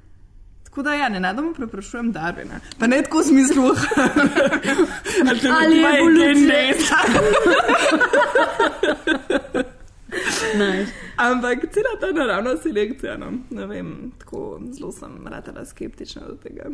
Tako 0.63 0.83
da 0.83 0.93
ja, 0.93 1.09
ne 1.09 1.19
nadamo 1.19 1.53
preprašujem 1.53 2.13
Darwina. 2.13 2.59
Pa 2.79 2.87
ne 2.87 3.01
tako 3.03 3.19
v 3.19 3.23
smislu, 3.23 3.63
Ali 5.61 5.77
je 5.77 5.87
evolucija. 5.99 6.97
Nice. 10.57 10.91
Ampak 11.15 11.65
cela 11.71 11.93
ta 11.99 12.11
naravna 12.11 12.57
selekcija, 12.57 13.17
no, 13.17 13.31
ne 13.49 13.65
vem, 13.65 14.11
tako 14.19 14.59
zelo 14.71 14.91
sem 14.91 15.27
ratela 15.27 15.65
skeptična 15.65 16.21
do 16.27 16.35
tega. 16.43 16.69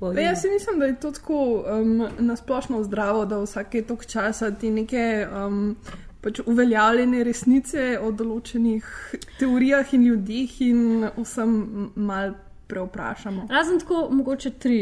Pa 0.00 0.06
yeah. 0.06 0.28
jaz 0.28 0.40
si 0.40 0.48
mislim, 0.48 0.78
da 0.78 0.86
je 0.86 1.00
to 1.00 1.10
tako 1.10 1.64
um, 1.80 2.08
nasplošno 2.18 2.82
zdravo, 2.84 3.24
da 3.26 3.38
vsake 3.42 3.82
tok 3.82 4.06
časa 4.06 4.50
ti 4.50 4.70
neke 4.70 5.26
um, 5.46 5.76
pač 6.20 6.40
uveljavljene 6.46 7.24
resnice 7.24 7.98
o 8.02 8.10
določenih 8.10 8.86
teorijah 9.40 9.94
in 9.94 10.06
ljudeh 10.06 10.60
in 10.66 11.08
vsem 11.16 11.56
mal 11.94 12.34
preoprašamo. 12.66 13.48
Razen 13.50 13.82
tako, 13.82 14.08
mogoče 14.10 14.50
tri. 14.50 14.80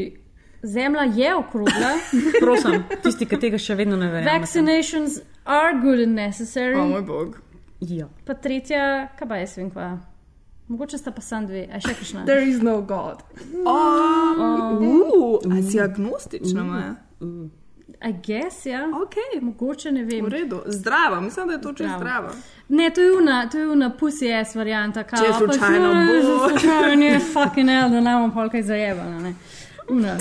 Zemlja 0.62 1.02
je 1.16 1.34
okrogla, 1.36 1.90
Prosim, 2.44 2.84
tisti, 3.04 3.26
ki 3.28 3.36
tega 3.36 3.58
še 3.60 3.74
vedno 3.76 3.98
ne 4.00 4.08
verjamete. 4.08 4.38
vaccinations 4.38 5.18
are 5.44 5.74
good 5.80 6.00
and 6.00 6.16
necessary. 6.16 6.78
O 6.80 6.86
moj 6.88 7.02
bog. 7.04 7.34
Ja. 7.80 8.06
Pa 8.26 8.34
tretja, 8.34 9.08
kaj 9.18 9.28
pa 9.28 9.36
jaz 9.36 9.56
vem, 9.58 9.70
kva. 9.70 9.98
Mogoče 10.68 10.98
sta 10.98 11.10
pa 11.10 11.20
sam 11.20 11.46
dve, 11.46 11.66
a 11.68 11.80
še 11.80 11.92
kakšna. 11.94 12.24
There 12.24 12.42
is 12.42 12.62
no 12.62 12.80
God. 12.80 13.20
Oh, 13.66 15.40
uh, 15.44 15.58
a 15.58 15.62
si 15.62 15.80
agnostična, 15.80 16.64
Maja? 16.64 16.94
I 18.04 18.12
guess, 18.12 18.66
ja. 18.66 18.86
Ok, 19.02 19.14
Mogoče 19.42 19.92
ne 19.92 20.04
vem. 20.04 20.24
v 20.24 20.28
redu. 20.28 20.62
Zdrava, 20.66 21.20
mislim, 21.20 21.46
da 21.48 21.52
je 21.52 21.60
to 21.60 21.72
čez 21.72 21.90
Zdrava. 21.96 22.30
Ne, 22.68 22.90
to 22.90 23.00
je 23.00 23.12
una, 23.12 23.48
to 23.48 23.58
je 23.58 23.68
una 23.68 23.90
pussy 24.00 24.40
ass 24.40 24.54
varianta. 24.54 25.02
Če 25.02 25.16
pač, 25.16 25.36
slučajno 25.38 25.94
"No, 25.94 26.06
bo." 26.06 26.12
že 26.14 26.48
Slučajno 26.48 27.04
je 27.04 27.20
fucking 27.20 27.68
hell, 27.68 27.90
da 27.90 28.00
nam 28.00 28.32
pol 28.32 28.48
kaj 28.50 28.62
zajebana, 28.62 29.20
ne. 29.20 29.34
Una 29.90 30.16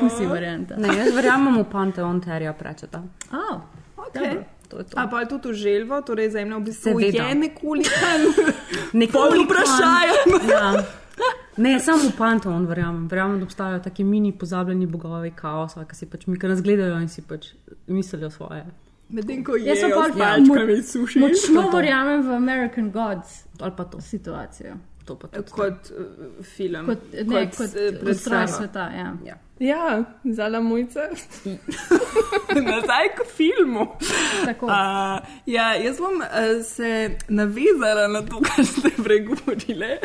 pussy 0.00 0.26
varianta. 0.26 0.76
Ne, 0.76 0.88
jaz 0.88 1.14
verjamem 1.14 1.58
v 1.58 1.64
Panteon 1.64 2.20
Terja 2.20 2.52
prečeta. 2.52 3.02
Oh, 3.32 3.60
Okay. 4.02 4.44
To 4.72 4.78
je 4.78 4.84
to. 4.84 4.96
A 4.96 5.04
pa 5.06 5.20
je 5.20 5.28
tudi 5.28 5.52
želvo, 5.54 6.00
torej 6.00 6.30
zemlja 6.30 6.56
v 6.56 6.62
bistvu 6.62 6.90
Seveda. 6.94 7.22
je 7.24 7.34
nekoliko 7.44 7.90
Nekoli 8.92 9.44
vprašajem. 9.44 10.48
Ja. 10.50 10.72
Ne, 11.56 11.76
samo 11.78 12.08
v 12.08 12.16
Panteon 12.16 12.64
verjamem. 12.66 13.04
Verjamem, 13.06 13.38
da 13.38 13.44
obstajajo 13.44 13.80
taki 13.80 14.04
mini 14.04 14.32
pozabljeni 14.32 14.86
bogovi 14.86 15.30
kaosa, 15.32 15.84
ki 15.84 15.94
si 15.94 16.06
pač 16.06 16.24
mi 16.26 16.38
kar 16.38 16.50
nas 16.50 16.62
gledajo 16.62 16.96
in 16.96 17.08
si 17.08 17.22
pač 17.22 17.50
mislijo 17.86 18.30
svoje. 18.30 18.64
Medtem 19.10 19.44
ko 19.44 19.58
Jaz 19.58 19.76
pa 19.76 19.86
jejo 19.86 19.92
pol 19.92 20.04
s 20.04 20.16
palčkami 20.16 20.72
mo- 20.72 20.82
suši. 20.82 21.18
močno 21.18 21.66
verjamem 21.70 22.22
v 22.22 22.32
American 22.32 22.90
Gods 22.90 23.42
Ali 23.60 23.72
pa 23.76 23.84
to. 23.84 24.00
situacijo. 24.00 24.72
To 25.04 25.16
pa 25.16 25.28
tudi. 25.28 25.50
Kot 25.50 25.90
uh, 25.90 26.06
film. 26.46 26.86
Kot, 26.86 26.98
ne, 27.12 27.24
kot, 27.44 27.56
kot 27.56 27.66
eh, 27.66 27.90
ustroj 27.90 28.00
predstava. 28.00 28.46
sveta. 28.48 28.84
Ja. 28.92 29.12
Ja. 29.26 29.36
Ja, 29.62 30.04
zala 30.24 30.60
mojca. 30.60 31.00
Nazaj 32.70 33.08
k 33.16 33.26
filmu. 33.36 33.86
Tako. 34.44 34.66
Uh, 34.66 34.72
ja, 35.46 35.74
jaz 35.74 35.98
bom 35.98 36.16
uh, 36.18 36.64
se 36.66 37.16
navezala 37.28 38.08
na 38.08 38.22
to, 38.22 38.40
kar 38.40 38.66
ste 38.66 38.90
pregovorili. 39.04 39.98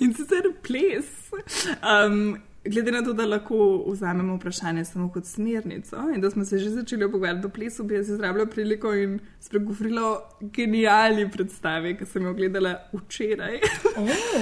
In 0.00 0.14
sicer 0.14 0.48
ples. 0.62 1.04
Um, 1.84 2.38
glede 2.64 2.92
na 2.92 3.02
to, 3.04 3.12
da 3.12 3.26
lahko 3.26 3.84
vzamemo 3.90 4.36
vprašanje 4.36 4.84
samo 4.84 5.10
kot 5.12 5.24
smernico 5.24 5.96
in 6.14 6.20
da 6.20 6.30
smo 6.30 6.44
se 6.44 6.58
že 6.58 6.70
začeli 6.70 7.10
pogovarjati 7.12 7.46
o 7.46 7.50
plesu, 7.50 7.84
bi 7.84 7.94
jaz 7.94 8.08
izrabila 8.10 8.46
priliko 8.46 8.94
in 8.94 9.20
spregovorila 9.40 10.02
o 10.08 10.20
genialni 10.40 11.28
predstavi, 11.30 11.96
ki 11.98 12.06
sem 12.06 12.24
jo 12.24 12.32
gledala 12.34 12.74
včeraj. 12.92 13.60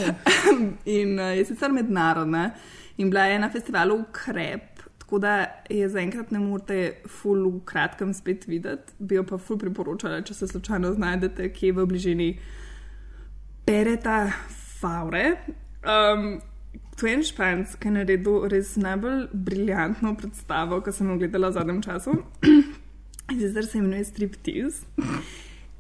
in 1.00 1.18
uh, 1.18 1.34
je 1.36 1.44
sicer 1.44 1.72
mednarodna 1.72 2.50
in 2.96 3.10
bila 3.10 3.24
je 3.30 3.38
na 3.38 3.50
festivalu 3.50 4.00
Ukrep. 4.00 4.74
Tako 4.98 5.18
da 5.18 5.62
je 5.70 5.88
zaenkrat 5.88 6.30
ne 6.30 6.38
morete 6.38 6.94
ful 7.08 7.44
v 7.50 7.60
kratkem 7.64 8.14
spet 8.14 8.46
videti, 8.46 8.92
bi 8.98 9.18
jo 9.18 9.24
pa 9.28 9.38
ful 9.38 9.58
priporočala, 9.60 10.22
če 10.24 10.34
se 10.34 10.48
slučajno 10.48 10.94
znajdete 10.94 11.50
kje 11.52 11.72
v 11.76 11.86
bližini 11.86 12.28
Pereta 13.66 14.32
Faure. 14.80 15.36
Um, 15.84 16.40
to 16.96 17.06
je 17.06 17.14
en 17.14 17.22
španc, 17.22 17.76
ki 17.80 17.88
je 17.88 17.94
naredil 17.98 18.46
res 18.48 18.74
najbolj 18.80 19.26
briljantno 19.32 20.14
predstavo, 20.16 20.80
ki 20.80 20.92
sem 20.92 21.10
jo 21.10 21.18
gledala 21.20 21.50
v 21.52 21.58
zadnjem 21.58 21.82
času. 21.84 22.16
Sicer 23.38 23.66
se 23.66 23.78
imenuje 23.78 24.04
striptease 24.04 24.84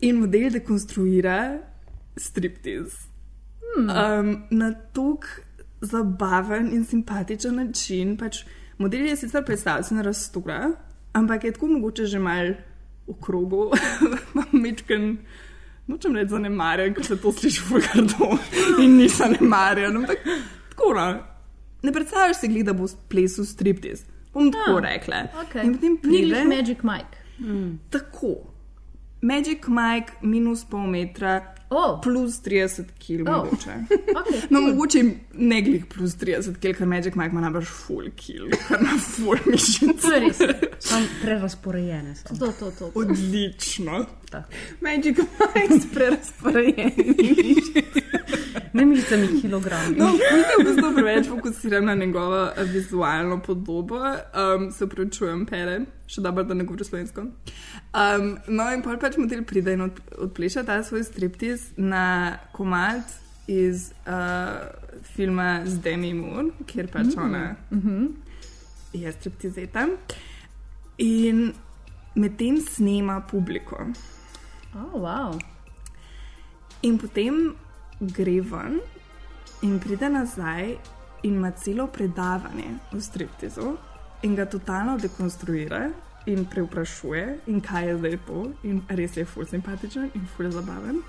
in 0.00 0.20
model 0.20 0.50
dekonstruira 0.50 1.38
striptease. 2.16 3.08
Um, 3.74 4.44
na 4.50 4.70
tok 4.94 5.26
zabaven 5.84 6.72
in 6.72 6.84
simpatičen 6.84 7.56
način. 7.56 8.16
Pač 8.16 8.44
model 8.78 9.06
je 9.06 9.16
sicer 9.16 9.44
predstavljen 9.44 10.02
rastura, 10.02 10.70
ampak 11.12 11.44
je 11.44 11.52
tako 11.52 11.66
mogoče 11.66 12.06
že 12.06 12.18
mal 12.18 12.54
v 13.06 13.16
krogu, 13.20 13.70
mečken. 14.64 15.18
Nočem 15.86 16.14
reči 16.16 16.32
zanemarjen, 16.32 16.94
ker 16.96 17.04
se 17.04 17.16
to 17.20 17.32
sliši 17.32 17.60
fulgardo 17.60 18.38
in 18.80 18.96
ni 18.96 19.08
zanemarjen. 19.08 19.96
Ampak 19.96 20.22
tako, 20.70 20.94
no. 20.96 21.08
Ne 21.84 21.92
predstavljaš 21.92 22.40
si, 22.40 22.48
glih, 22.48 22.64
da 22.64 22.72
bo 22.72 22.88
plesal 23.08 23.44
striptease. 23.44 24.06
Bom 24.32 24.48
tako 24.52 24.80
rekla. 24.80 25.26
Okay. 25.44 25.66
In 25.66 25.74
potem 25.76 25.96
pride 26.00 26.44
Magic 26.44 26.82
Mike. 26.82 27.20
tako. 27.90 28.34
Magic 29.20 29.68
Mike 29.68 30.12
minus 30.22 30.64
pol 30.64 30.86
metra, 30.90 31.53
Oh. 31.70 32.00
plus 32.02 32.40
30 32.42 32.84
kg. 32.98 33.28
Oh. 33.28 33.44
Mogoče. 33.44 33.74
Okay, 33.90 34.40
No, 34.50 34.60
mogoče 34.60 35.02
ne 35.32 35.62
glih 35.62 35.84
plus 35.94 36.14
30 36.16 36.54
kg, 36.60 36.76
ker 36.78 36.86
Magic 36.86 37.14
Mike 37.14 37.30
ima 37.32 37.40
najbrž 37.40 37.68
full 37.68 38.10
kg, 38.10 38.52
ker 38.68 38.80
ima 38.80 38.98
full 39.00 39.38
mišic. 39.46 40.00
To 40.02 40.12
je 40.12 40.20
res. 40.20 40.38
Sam 40.78 41.08
prerasporejene 41.22 42.14
so. 42.14 42.36
To, 42.38 42.52
to, 42.52 42.70
to. 42.78 42.90
Odlično. 42.94 44.04
Tako. 44.30 44.48
Magic 44.80 45.18
Mike 45.18 45.80
s 45.80 45.86
prerasporejenimi. 45.94 47.54
Ne 48.74 48.86
mišicami 48.86 49.40
kilogrami. 49.40 49.96
No, 49.96 50.08
v 50.58 50.64
bistvu 50.66 50.88
preveč 50.94 51.28
fokusiram 51.28 51.84
na 51.84 51.94
njegovo 51.94 52.50
eh, 52.56 52.64
vizualno 52.64 53.38
podobo. 53.42 54.00
Um, 54.02 54.72
se 54.72 54.84
upravičujem, 54.84 55.44
pere, 55.46 55.76
še 56.10 56.24
dobro, 56.24 56.42
da 56.42 56.56
ne 56.58 56.66
govorim 56.66 56.88
slovensko. 56.88 57.22
Um, 57.22 58.32
no, 58.50 58.66
in 58.74 58.82
pol 58.82 58.98
pač 58.98 59.18
model 59.22 59.44
pride 59.46 59.76
in 59.78 59.86
od, 59.86 60.00
odpleša 60.26 60.66
ta 60.66 60.80
svoj 60.82 61.06
striptiz 61.06 61.70
na 61.76 62.34
komad 62.52 63.14
iz 63.46 63.92
uh, 64.10 64.58
filma 65.14 65.62
z 65.64 65.78
Demi 65.84 66.10
Moore, 66.18 66.50
kjer 66.66 66.90
pač 66.90 67.14
mm. 67.14 67.22
ona 67.22 67.56
mm 67.70 67.80
-hmm. 67.80 68.08
je 68.92 69.12
striptizeta. 69.12 69.86
In 70.98 71.52
medtem 72.14 72.60
snema 72.60 73.20
publiko. 73.20 73.86
Oh, 74.74 75.02
wow. 75.02 75.38
In 76.82 76.98
potem 76.98 77.54
gre 78.12 78.40
ven 78.40 78.80
in 79.62 79.78
pride 79.78 80.08
nazaj 80.08 80.76
in 81.22 81.34
ima 81.34 81.50
celo 81.50 81.86
predavanje 81.86 82.78
o 82.92 83.00
striptizu 83.00 83.76
in 84.22 84.34
ga 84.34 84.44
totalno 84.44 84.98
dekonstruira 84.98 85.90
in 86.26 86.44
preuprašuje, 86.44 87.38
in 87.46 87.60
kaj 87.60 87.88
je 87.88 87.96
zdaj 87.98 88.18
to, 88.26 88.44
in 88.62 88.82
res 88.88 89.16
je 89.16 89.24
ful 89.24 89.46
simpatičen 89.46 90.10
in 90.14 90.26
ful 90.36 90.50
zabaven. 90.50 91.02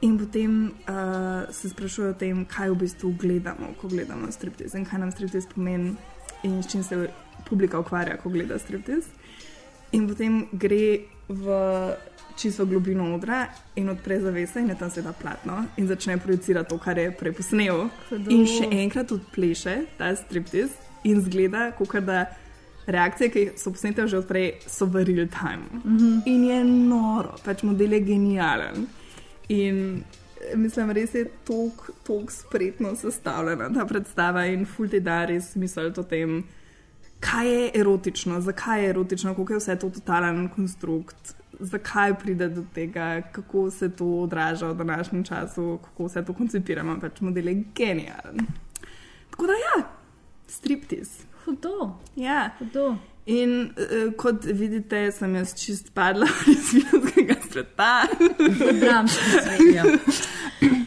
In 0.00 0.18
potem 0.18 0.70
uh, 0.88 1.52
se 1.52 1.68
sprašuje 1.68 2.10
o 2.10 2.14
tem, 2.14 2.44
kaj 2.46 2.70
v 2.70 2.78
bistvu 2.84 3.12
gledamo, 3.18 3.74
ko 3.80 3.88
gledamo 3.88 4.30
striptiz 4.32 4.74
in 4.74 4.86
kaj 4.86 5.00
nam 5.02 5.12
striptiz 5.12 5.48
pomeni 5.54 5.96
in 6.42 6.62
s 6.62 6.70
čim 6.70 6.82
se 6.82 7.08
publika 7.48 7.78
ukvarja, 7.78 8.16
ko 8.16 8.30
gleda 8.30 8.58
striptiz. 8.58 9.10
In 9.92 10.06
potem 10.08 10.46
gre 10.52 11.08
v 11.28 11.44
čisto 12.38 12.66
globino 12.66 13.14
odra 13.14 13.46
in 13.76 13.88
odpre 13.88 14.20
zavese 14.20 14.60
in 14.60 14.68
je 14.68 14.78
tam 14.78 14.90
seveda 14.90 15.12
platno 15.12 15.64
in 15.76 15.88
začne 15.88 16.18
projicirati 16.18 16.68
to, 16.70 16.78
kar 16.78 16.98
je 16.98 17.10
prej 17.10 17.32
posnel. 17.32 17.88
Hudo. 18.08 18.30
In 18.30 18.46
še 18.46 18.68
enkrat 18.70 19.12
odpleše 19.12 19.80
ta 19.98 20.12
striptiz 20.16 20.74
in 21.04 21.22
zgleda, 21.22 21.70
kot 21.78 21.98
da 22.04 22.26
reakcije, 22.88 23.30
ki 23.30 23.42
so 23.56 23.72
posnete 23.74 24.06
že 24.08 24.18
odprej, 24.22 24.52
so 24.66 24.86
v 24.86 25.04
real 25.04 25.28
time. 25.28 25.66
Mm 25.84 25.98
-hmm. 25.98 26.22
In 26.26 26.44
je 26.44 26.64
noro, 26.64 27.34
pač 27.44 27.62
model 27.62 27.92
je 27.92 28.00
genijalen. 28.00 28.86
In 29.48 30.02
eh, 30.52 30.56
mislim, 30.56 30.90
res 30.90 31.14
je 31.14 31.24
tako 31.44 32.30
spretno 32.30 32.96
sestavljena 32.96 33.72
ta 33.74 33.86
predstava 33.86 34.46
in 34.46 34.66
fulti 34.66 35.00
da 35.00 35.24
res 35.24 35.54
misel 35.56 35.92
o 35.96 36.02
tem, 36.02 36.44
kaj 37.20 37.48
je 37.48 37.70
erotično, 37.74 38.40
zakaj 38.40 38.82
je 38.82 38.90
erotično, 38.90 39.34
kako 39.34 39.52
je 39.52 39.58
vse 39.58 39.76
to 39.78 39.90
totalen 39.90 40.48
konstrukt, 40.48 41.34
zakaj 41.60 42.18
pride 42.18 42.48
do 42.48 42.64
tega, 42.74 43.22
kako 43.32 43.70
se 43.70 43.90
to 43.96 44.06
odraža 44.06 44.66
v 44.66 44.74
današnjem 44.74 45.24
času, 45.24 45.78
kako 45.84 46.04
vse 46.04 46.24
to 46.24 46.32
koncipiramo. 46.32 47.00
Pač 47.00 47.20
model 47.20 47.48
je 47.48 47.64
genijalen. 47.74 48.38
Tako 49.30 49.46
da 49.46 49.52
ja, 49.52 49.88
striptiz. 50.46 51.08
Hudo. 51.44 51.94
Ja. 52.16 52.50
Hudo. 52.58 52.96
In 53.28 53.50
uh, 53.76 54.08
kot 54.16 54.44
vidite, 54.44 55.10
sem 55.12 55.34
jaz 55.36 55.52
čist 55.60 55.92
padla 55.94 56.26
iz 56.54 56.70
filmskega 56.72 57.34
sveta. 57.50 57.92
Dramski 58.80 59.30
svet. 59.30 59.74
Ja. 59.74 59.84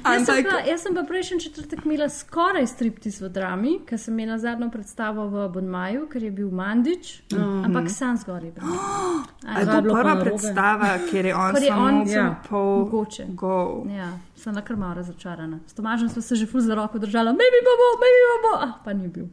Jaz 0.02 0.26
sem, 0.26 0.36
Ampak 0.36 0.48
pa, 0.50 0.58
jaz 0.66 0.82
sem 0.82 0.96
pa 0.96 1.04
prejšnji 1.08 1.40
četrtek 1.40 1.86
imela 1.86 2.10
skoraj 2.10 2.66
striptiz 2.68 3.22
v 3.22 3.30
drami, 3.30 3.76
ker 3.86 4.00
sem 4.02 4.18
imela 4.20 4.40
zadnjo 4.42 4.72
predstavo 4.74 5.28
v 5.30 5.46
Bonmaju, 5.54 6.08
ker 6.10 6.24
je 6.24 6.32
bil 6.32 6.50
Mandič, 6.50 7.22
mm 7.32 7.38
-hmm. 7.38 7.66
ampak 7.66 7.90
sam 7.90 8.18
zgoraj. 8.18 8.52
a 9.48 9.60
je 9.60 9.66
to 9.66 9.82
prva 9.82 10.16
predstava, 10.24 10.98
kjer 11.12 11.26
je 11.26 11.36
on 11.36 11.56
je 11.56 11.68
samo 11.70 11.86
on- 11.86 12.08
ja. 12.10 12.42
pol 12.50 12.80
Mogoče. 12.80 13.26
go. 13.30 13.86
Ja, 13.98 14.18
sem 14.36 14.54
na 14.54 14.62
kar 14.62 14.76
malo 14.76 14.94
razočarana. 14.94 15.60
S 15.68 15.74
Tomažem 15.74 16.10
smo 16.10 16.22
se 16.22 16.36
že 16.36 16.46
ful 16.46 16.62
za 16.62 16.76
roko 16.76 17.00
držala, 17.00 17.32
maybe 17.32 17.60
pa 17.68 17.74
bo, 17.82 17.88
maybe 18.02 18.22
pa 18.28 18.38
bo, 18.48 18.72
ah, 18.72 18.84
pa 18.86 18.94
ni 18.94 19.08
bil. 19.08 19.26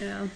Ja. 0.00 0.26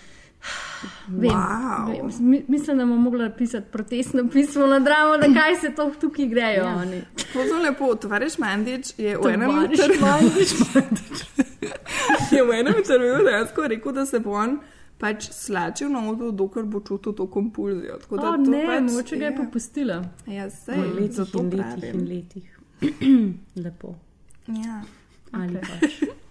Vem, 1.08 1.30
Wow. 1.30 1.86
vem. 1.88 2.10
Mi- 2.20 2.44
Mislim, 2.48 2.78
da 2.78 2.84
bomo 2.84 2.96
mogli 2.98 3.30
pisati 3.32 3.66
protestno 3.68 4.28
pismo 4.28 4.66
na 4.66 4.78
dramo, 4.80 5.16
da 5.18 5.26
kaj 5.32 5.56
se 5.56 5.70
to 5.70 5.90
tukaj 5.92 6.26
grejo. 6.26 6.64
Ja. 6.64 6.76
oni. 6.76 7.02
Zelo 7.34 7.62
lepo, 7.62 7.94
tovariš 7.96 8.38
Mandič 8.38 8.86
je 8.98 9.18
v 12.42 12.52
enem 12.52 12.74
intervjuju 12.76 13.24
dejansko 13.24 13.62
rekel, 13.64 13.92
da 13.92 14.06
se 14.06 14.20
bo 14.20 14.30
on 14.32 14.58
pač 14.98 15.28
slačil 15.30 15.88
na 15.88 16.00
vodu, 16.00 16.30
dokler 16.32 16.64
bo 16.64 16.80
čutil 16.80 17.12
to 17.12 17.26
kompulzijo. 17.26 17.98
Tako 17.98 18.16
da 18.16 18.22
O, 18.22 18.32
to 18.34 18.50
ne, 18.50 18.64
pač 18.66 18.82
mogoče 18.82 19.16
ga 19.16 19.24
je 19.24 19.36
popustila. 19.36 20.04
Ja, 20.26 20.44
Po 20.44 20.50
sej, 20.56 20.78
letih 20.90 21.12
zato 21.12 21.38
in 21.40 21.50
letih 21.50 21.94
in 21.94 22.08
letih. 22.08 22.58
Lepo. 23.64 23.94
Ja. 24.48 24.82
Ali 25.32 25.60
pač. 25.60 26.02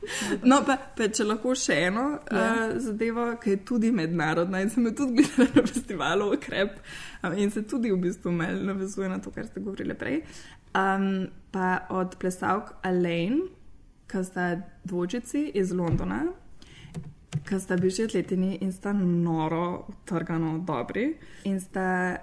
No, 0.44 0.58
pa, 0.66 0.76
pa 0.98 1.08
če 1.14 1.26
lahko 1.28 1.54
še 1.56 1.76
eno 1.88 2.04
ja. 2.18 2.42
uh, 2.42 2.74
zadevo, 2.82 3.28
ki 3.42 3.54
je 3.54 3.60
tudi 3.70 3.92
mednarodna 3.96 4.60
in 4.64 4.72
sem 4.74 4.86
jo 4.90 4.94
tudi 4.98 5.14
gledala 5.22 5.62
na 5.62 5.64
festivalu 5.70 6.28
Ukrep 6.36 6.80
um, 7.22 7.36
in 7.38 7.54
se 7.54 7.64
tudi 7.70 7.94
v 7.94 8.00
bistvu 8.02 8.34
malo 8.36 8.66
navezuje 8.72 9.08
na 9.12 9.22
to, 9.24 9.32
kar 9.32 9.48
ste 9.48 9.64
govorili 9.64 9.96
prej. 9.96 10.22
Um, 10.76 11.30
pa 11.54 11.86
od 11.94 12.18
plesalk 12.20 12.74
Alain, 12.88 13.44
ki 14.12 14.24
sta 14.28 14.50
dvojčici 14.90 15.52
iz 15.62 15.72
Londona, 15.76 16.26
ki 17.48 17.62
sta 17.62 17.78
bili 17.80 18.06
atletini 18.06 18.58
in 18.66 18.74
sta 18.76 18.92
noro, 18.98 19.86
utrgano 19.94 20.58
dobri 20.68 21.14
in 21.48 21.60
sta 21.62 22.18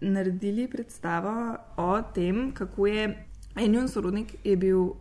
naredili 0.00 0.68
predstavo 0.70 1.56
o 1.76 1.92
tem, 2.14 2.52
kako 2.56 2.86
je 2.86 3.08
en 3.56 3.72
njun 3.72 3.88
sorodnik 3.88 4.36
je 4.44 4.56
bil 4.56 4.92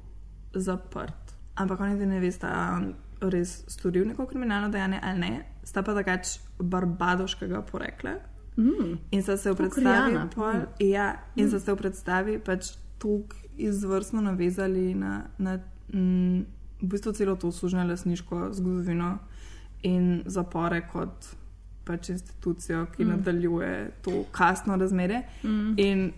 zaprt. 0.53 1.22
Ampak 1.55 1.79
oni 1.79 1.97
tudi 1.97 2.09
ne 2.09 2.19
veste, 2.19 2.47
ali 2.47 2.93
je 3.21 3.29
res 3.29 3.63
storil 3.71 4.07
neko 4.07 4.25
kriminalno 4.27 4.69
dejanje 4.69 4.99
ali 5.03 5.19
ne, 5.19 5.33
sta 5.63 5.83
pa 5.83 5.93
takač 5.95 6.37
barbadoškega 6.59 7.61
porekla. 7.69 8.17
Mm. 8.57 8.97
In 9.11 9.23
so 9.23 9.37
se 9.37 9.51
v 9.51 9.57
predstavi, 9.57 10.17
pol, 10.35 10.65
ja, 10.79 11.13
in 11.35 11.49
so 11.49 11.59
se 11.59 11.73
v 11.73 11.77
predstavi 11.79 12.39
pač 12.43 12.73
tako 13.01 13.37
izvrstno 13.57 14.21
navezali 14.21 14.93
na, 14.95 15.23
na 15.37 15.57
mm, 15.93 16.41
v 16.81 16.89
bistvu 16.89 17.13
celo 17.13 17.35
to 17.35 17.51
služno 17.51 17.85
lasniško 17.87 18.49
zgodovino 18.53 19.17
in 19.83 20.23
zapore 20.25 20.81
kot 20.91 21.33
pač 21.85 22.09
institucijo, 22.09 22.85
ki 22.95 23.05
mm. 23.05 23.09
nadaljuje 23.09 23.91
to 24.01 24.23
kasno 24.31 24.77
razmerje. 24.77 25.23
Mm. 25.43 25.73
In 25.77 26.11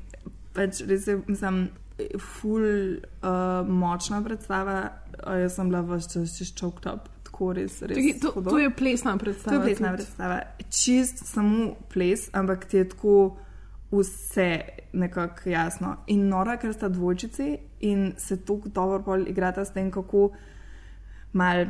pač 0.54 0.84
res 0.86 1.08
je, 1.08 1.18
mislim, 1.28 1.70
ful 2.20 2.62
uh, 2.98 3.68
močna 3.68 4.22
predstava, 4.24 4.90
uh, 5.28 5.36
jaz 5.40 5.56
sem 5.56 5.70
bila 5.70 5.82
vse 5.82 6.14
čas 6.14 6.38
čez 6.38 6.54
choked 6.60 6.88
up. 6.94 7.10
Res, 7.36 7.82
res 7.84 7.98
Čakaj, 7.98 8.20
to. 8.22 8.42
To 8.48 8.58
je 8.58 8.70
plesna 8.72 9.18
predstava 9.18 9.58
To 9.58 9.60
je 9.60 9.66
plesna 9.68 9.90
tudi. 9.90 9.98
predstava. 9.98 10.42
Čist 10.72 11.26
samo 11.28 11.74
ples, 11.92 12.30
ampak 12.32 12.64
ti 12.66 12.78
je 12.78 12.90
tako 12.90 13.38
vse 13.92 14.62
nekako 14.94 15.50
jasno. 15.50 15.98
In 16.08 16.30
nora, 16.30 16.56
ker 16.58 16.72
sta 16.74 16.88
dvojčici 16.88 17.58
in 17.80 18.14
se 18.18 18.38
tako 18.46 18.70
dobro 18.70 19.02
pol 19.04 19.28
igrata 19.28 19.66
s 19.66 19.74
tem, 19.74 19.92
kako 19.92 20.30
mal. 21.34 21.66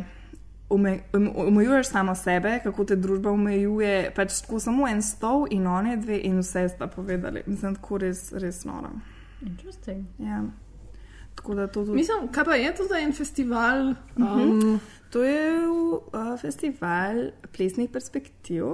Um- 0.69 1.33
omejuješ 1.35 1.87
samo 1.87 2.15
sebe, 2.15 2.59
kako 2.63 2.85
te 2.85 2.95
družba 2.95 3.31
omejuje. 3.31 4.11
Pač 4.15 4.41
tako 4.41 4.59
samo 4.59 4.87
en 4.87 5.01
stol 5.01 5.47
in 5.49 5.67
one 5.67 5.97
dve, 5.97 6.19
in 6.23 6.39
vse 6.39 6.69
sta 6.69 6.87
povedali. 6.87 7.41
Mislim, 7.45 7.75
tako 7.75 7.97
res, 7.97 8.31
res 8.33 8.63
noro. 8.65 8.89
Interesting. 9.41 10.05
Ja. 10.19 10.43
Tako 11.35 11.55
da 11.55 11.67
to 11.67 11.85
tudi. 11.85 11.91
Mislim, 11.91 12.27
kaj 12.31 12.45
pa 12.45 12.55
je 12.55 12.75
to 12.75 12.83
za 12.83 12.99
en 12.99 13.13
festival? 13.13 13.93
Um, 14.15 14.25
Um, 14.25 14.79
to 15.09 15.23
je 15.23 15.67
uh, 15.67 16.39
festival 16.41 17.31
plesnih 17.57 17.89
perspektiv 17.89 18.65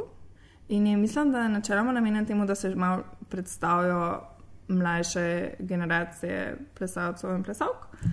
in 0.70 0.88
je, 0.88 0.98
mislim, 0.98 1.32
da 1.32 1.42
je 1.42 1.50
načeloma 1.50 1.92
namenjen 1.92 2.26
temu, 2.26 2.46
da 2.46 2.56
se 2.56 2.76
malo 2.76 3.04
predstavijo 3.30 4.22
mlajše 4.68 5.54
generacije 5.60 6.58
plesalcev 6.78 7.36
in 7.36 7.44
plesalk. 7.44 7.88
Uh, 8.04 8.12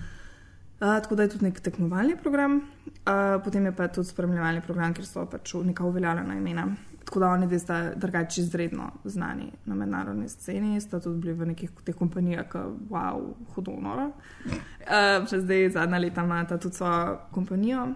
tako 0.79 1.15
da 1.15 1.23
je 1.23 1.29
tudi 1.29 1.45
nek 1.45 1.59
tekmovalni 1.59 2.17
program, 2.17 2.55
uh, 2.55 3.43
potem 3.43 3.65
je 3.65 3.75
pa 3.75 3.87
tudi 3.87 4.07
spremljevalni 4.07 4.61
program, 4.61 4.93
kjer 4.93 5.05
so 5.05 5.25
pač 5.25 5.53
neka 5.53 5.83
uveljavljena 5.83 6.35
imena. 6.35 6.67
Tako 7.09 7.19
da 7.19 7.27
oni 7.27 7.47
dve 7.47 7.59
sta 7.59 7.93
drugače 7.95 8.41
izredno 8.41 8.91
znani 9.03 9.51
na 9.65 9.75
mednarodni 9.75 10.29
sceni, 10.29 10.81
sta 10.81 10.99
tudi 10.99 11.21
bili 11.21 11.33
v 11.33 11.45
nekih 11.45 11.71
teh 11.85 11.95
kompanijah, 11.95 12.45
ki 12.51 12.61
wow, 12.91 13.23
hudo 13.55 13.73
noro. 13.81 14.11
Uh, 14.45 15.25
še 15.31 15.39
zdaj, 15.41 15.71
zadnja 15.73 15.97
leta 15.97 16.21
imata 16.21 16.59
tudi 16.61 16.77
svojo 16.77 17.17
kompanijo. 17.33 17.87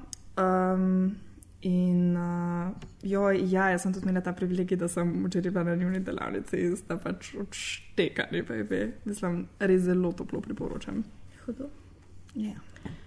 Um, 0.41 1.13
in 1.62 2.17
uh, 2.17 2.73
joj, 3.06 3.38
ja, 3.54 3.69
jaz 3.69 3.86
sem 3.86 3.93
tudi 3.93 4.10
imela 4.10 4.26
ta 4.26 4.34
privilegij, 4.34 4.82
da 4.82 4.89
sem 4.89 5.13
včeraj 5.28 5.54
bila 5.54 5.69
na 5.69 5.78
njuni 5.78 6.02
delavnici 6.02 6.65
in 6.65 6.73
sta 6.82 6.97
pač 6.97 7.36
odštekali, 7.38 8.41
pa 8.49 8.58
je, 8.63 8.84
mislim, 9.06 9.43
res 9.60 9.86
zelo 9.86 10.15
toplo 10.17 10.41
priporočam. 10.41 11.04
Hudo. 11.45 11.69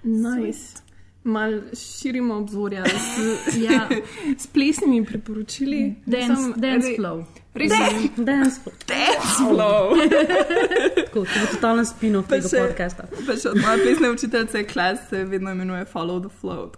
Nice. 0.06 0.85
Mal 1.26 1.56
širimo 1.74 2.34
obzorja 2.36 2.84
s, 2.86 3.16
Ja. 3.66 3.88
s 4.42 4.46
plesnimi 4.46 5.04
priporočili. 5.04 5.94
Dance, 6.06 6.26
Sam 6.34 6.52
dance 6.56 6.88
re- 6.88 6.96
flow. 6.96 7.24
Res 7.54 7.72
je. 7.72 8.24
Dance 8.24 8.60
flow. 8.60 8.72
Dance 8.86 9.28
flow. 9.40 9.96
Tako, 10.96 11.24
to 11.24 11.40
bo 11.40 11.46
totalno 11.52 11.84
spino 11.84 12.22
tega 12.22 12.48
še- 12.48 12.60
podcasta. 12.60 13.08
Pa 13.26 13.34
še 13.34 13.48
od 13.48 13.58
moje 13.58 13.82
plesne 13.82 14.10
učiteljice 14.10 14.64
klas 14.64 14.98
se 15.10 15.24
vedno 15.24 15.50
imenuje 15.50 15.84
Follow 15.86 16.20
the 16.20 16.30
Flow. 16.40 16.70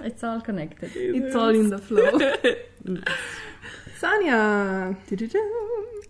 It's 0.00 0.22
all 0.22 0.40
connected. 0.40 0.90
It's 0.94 1.34
all 1.36 1.54
in 1.54 1.68
the 1.68 1.78
flow. 1.78 2.16
Sanja. 3.98 4.94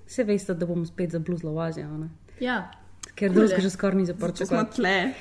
Vse 0.06 0.24
veste, 0.24 0.54
da 0.54 0.66
bom 0.66 0.86
spet 0.86 1.10
za 1.10 1.18
blues 1.18 1.42
lovazijo, 1.42 1.88
ne? 1.98 2.08
Ja. 2.40 2.70
Ker 3.18 3.32
drugega 3.34 3.62
že 3.64 3.70
skoraj 3.74 3.98
ni 3.98 4.06
zaprto. 4.06 4.38
Če 4.38 4.46
smo 4.46 4.62
tle. 4.70 5.12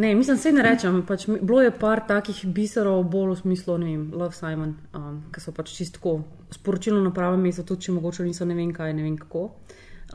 Ne, 0.00 0.14
mislim, 0.16 0.38
se 0.40 0.52
ne 0.56 0.64
rečem. 0.64 1.02
Pač, 1.04 1.26
bilo 1.28 1.60
je 1.60 1.72
par 1.76 2.00
takih 2.08 2.46
biserov, 2.48 3.02
bolj 3.12 3.34
v 3.34 3.40
smislu, 3.42 3.76
ne 3.82 3.90
vem, 3.90 4.04
Love 4.16 4.32
Simon, 4.36 4.72
um, 4.96 5.18
ki 5.34 5.42
so 5.44 5.52
pač 5.52 5.74
čistko 5.76 6.22
sporočilo 6.52 7.02
na 7.04 7.12
pravem 7.12 7.44
mestu, 7.44 7.64
tudi 7.68 7.88
če 7.88 7.96
mogoče 7.98 8.24
niso 8.24 8.48
ne 8.48 8.56
vem 8.56 8.72
kaj, 8.72 8.94
ne 8.96 9.04
vem 9.04 9.18
kako, 9.20 9.50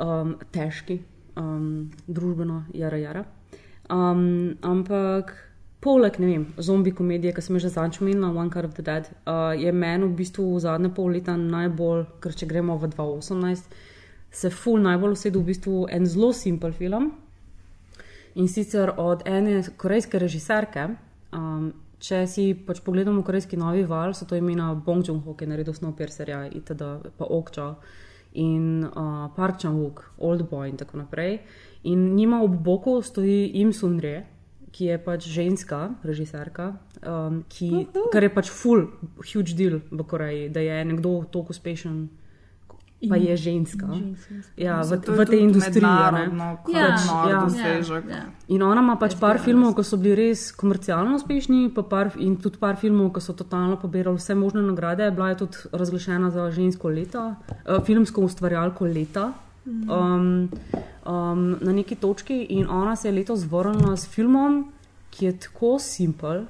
um, 0.01 0.33
težki, 0.53 0.97
um, 1.37 1.91
družbeno, 2.09 2.63
jara, 2.77 3.01
jara. 3.01 3.25
Um, 3.93 4.57
ampak 4.65 5.35
poleg, 5.83 6.17
ne 6.19 6.31
vem, 6.31 6.47
zombi 6.57 6.91
komedije, 6.91 7.35
ki 7.37 7.45
sem 7.45 7.59
jo 7.59 7.67
že 7.67 7.73
zadnjič 7.75 8.01
omenila, 8.01 8.33
One 8.33 8.49
Cut 8.53 8.65
of 8.65 8.73
the 8.73 8.85
Dead, 8.85 9.11
uh, 9.29 9.53
je 9.53 9.71
meni 9.71 10.09
v 10.09 10.17
bistvu 10.17 10.47
v 10.55 10.63
zadnje 10.65 10.89
pol 10.97 11.13
leta 11.13 11.37
najbolj, 11.37 12.07
ker 12.23 12.33
če 12.33 12.49
gremo 12.49 12.79
v 12.81 12.89
2018, 12.97 13.77
se 14.33 14.49
ful 14.49 14.81
najbolj 14.81 15.15
usedel 15.15 15.45
v 15.45 15.53
bistvu 15.53 15.85
en 15.93 16.09
zelo 16.09 16.33
simpel 16.33 16.73
film. 16.73 17.11
In 18.37 18.47
sicer 18.47 18.93
od 18.97 19.25
ene 19.25 19.63
korejske 19.77 20.19
režiserke. 20.21 20.87
Um, 21.33 21.71
če 21.97 22.21
si 22.29 22.51
pač 22.53 22.83
pogledamo 22.85 23.23
korejski 23.25 23.57
novi 23.57 23.83
val, 23.89 24.13
so 24.13 24.27
to 24.29 24.37
imena 24.37 24.69
Bong 24.75 25.05
Joon-ho, 25.05 25.33
ki 25.33 25.45
je 25.45 25.49
naredil 25.49 25.73
Snowpiercerja, 25.73 26.43
itd., 26.53 26.89
pa 27.17 27.25
Okča 27.25 27.71
in 28.37 28.85
uh, 28.85 29.27
Park 29.33 29.57
Chan-wook, 29.63 30.03
Old 30.21 30.45
Boy 30.51 30.69
in 30.69 30.77
tako 30.77 31.01
naprej. 31.01 31.39
In 31.89 32.13
njima 32.15 32.43
ob 32.45 32.59
boku 32.63 32.99
stoji 33.01 33.47
Im 33.63 33.73
Sundre, 33.73 34.27
ki 34.71 34.91
je 34.91 34.97
pač 35.01 35.25
ženska 35.25 35.79
režiserka, 36.05 36.75
um, 37.01 37.41
ki, 37.49 37.87
kar 38.13 38.27
je 38.27 38.29
pač 38.29 38.51
full, 38.53 38.91
huge 39.25 39.57
deal 39.57 39.79
v 39.89 40.05
Koreji, 40.05 40.49
da 40.53 40.61
je 40.61 40.83
nekdo 40.85 41.23
tako 41.33 41.55
uspešen. 41.55 42.03
Pa 42.97 43.15
je 43.15 43.37
ženska. 43.37 43.85
Ja, 44.57 44.81
v, 44.81 44.97
v 44.97 45.25
tej 45.29 45.45
industriji. 45.45 45.85
mednarodno 45.85 46.57
Ja, 46.73 46.97
kot 46.97 47.05
nor 47.05 47.29
ja. 47.29 47.41
dosežek. 47.45 48.09
Ja. 48.09 48.25
In 48.49 48.63
ona 48.65 48.81
ima 48.81 48.95
pač 48.97 49.13
par 49.21 49.37
filmov, 49.37 49.75
ki 49.77 49.85
so 49.85 49.99
bili 50.01 50.15
res 50.17 50.49
komercialno 50.57 51.13
uspešni, 51.21 51.69
pa 51.77 51.85
par, 51.85 52.09
in 52.17 52.39
tudi 52.41 52.57
par 52.57 52.73
filmov, 52.81 53.11
ki 53.13 53.21
so 53.21 53.37
totalno 53.37 53.77
pobirali 53.77 54.17
vse 54.17 54.33
možne 54.33 54.65
nagrade. 54.65 55.11
Bila 55.13 55.29
je 55.29 55.45
tudi 55.45 55.69
razglašena 55.77 56.33
za 56.33 56.49
žensko 56.49 56.89
leto, 56.89 57.27
uh, 57.37 57.77
filmsko 57.85 58.25
ustvarjalko 58.25 58.89
leta. 58.89 59.29
Um, 59.67 60.49
um, 61.05 61.53
na 61.61 61.71
neki 61.75 61.99
točki 62.01 62.47
in 62.55 62.65
ona 62.65 62.95
se 62.95 63.11
je 63.11 63.13
letos 63.13 63.45
vrnila 63.45 63.93
s 63.93 64.09
filmom, 64.09 64.71
ki 65.13 65.29
je 65.29 65.37
tako 65.45 65.75
simpel, 65.77 66.47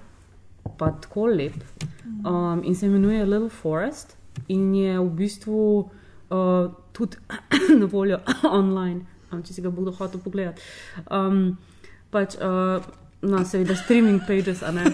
pa 0.78 0.94
tako 0.96 1.26
lep 1.26 1.58
um, 2.24 2.62
in 2.64 2.76
se 2.76 2.86
imenuje 2.86 3.26
Little 3.26 3.50
Forest 3.50 4.14
in 4.48 4.76
je 4.76 5.00
v 5.00 5.10
bistvu 5.18 5.80
uh, 5.80 6.06
tudi 6.94 7.18
na 7.80 7.86
voljo 7.86 8.20
online, 8.60 9.06
um, 9.32 9.44
če 9.44 9.54
si 9.54 9.62
ga 9.62 9.70
bo 9.70 9.82
kdo 9.82 9.96
hotel 9.98 10.22
pogledati. 10.24 10.62
Um, 11.12 11.58
pač, 12.12 12.36
uh, 12.40 12.84
no, 13.22 13.44
seveda, 13.46 13.76
streaming 13.76 14.22
pages, 14.28 14.64
a 14.64 14.72
ne. 14.72 14.86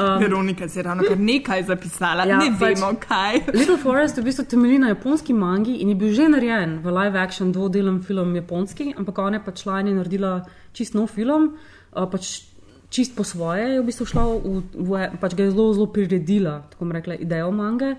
Um, 0.00 0.22
Veronika 0.22 0.64
si 0.68 0.78
je 0.78 0.82
ravno 0.86 1.02
kar 1.04 1.18
nekaj 1.18 1.64
zapisala, 1.68 2.24
Ja, 2.24 2.38
ne 2.38 2.54
pač- 2.56 2.78
vemo 2.78 2.94
kaj. 3.02 3.40
Little 3.58 3.76
Forest 3.76 4.16
v 4.16 4.22
bistvu 4.24 4.46
temelji 4.48 4.78
na 4.80 4.94
japonski 4.94 5.34
mangi 5.36 5.74
in 5.82 5.90
je 5.92 5.96
bil 5.98 6.14
že 6.16 6.28
narejen 6.30 6.78
v 6.80 6.94
live 6.94 7.18
action 7.20 7.50
dvodelen 7.52 7.98
film 8.00 8.32
japonski, 8.38 8.94
ampak 8.96 9.18
ona 9.18 9.36
je 9.36 9.44
pač 9.44 9.66
je 9.66 9.92
naredila 9.92 10.30
čist 10.72 10.94
nov 10.94 11.10
film, 11.12 11.58
uh, 11.92 12.06
pač 12.08 12.46
čist 12.88 13.12
po 13.16 13.24
svoje 13.24 13.76
je 13.76 13.80
v 13.82 13.86
bistvu 13.86 14.06
šla 14.06 14.24
v, 14.24 14.62
v 14.74 14.90
pač 15.20 15.34
ga 15.36 15.44
je 15.44 15.52
zelo, 15.52 15.74
zelo 15.74 15.86
priredila, 15.86 16.64
tako 16.70 16.90
rekla, 16.90 17.14
idejo 17.20 17.50
mange. 17.54 17.96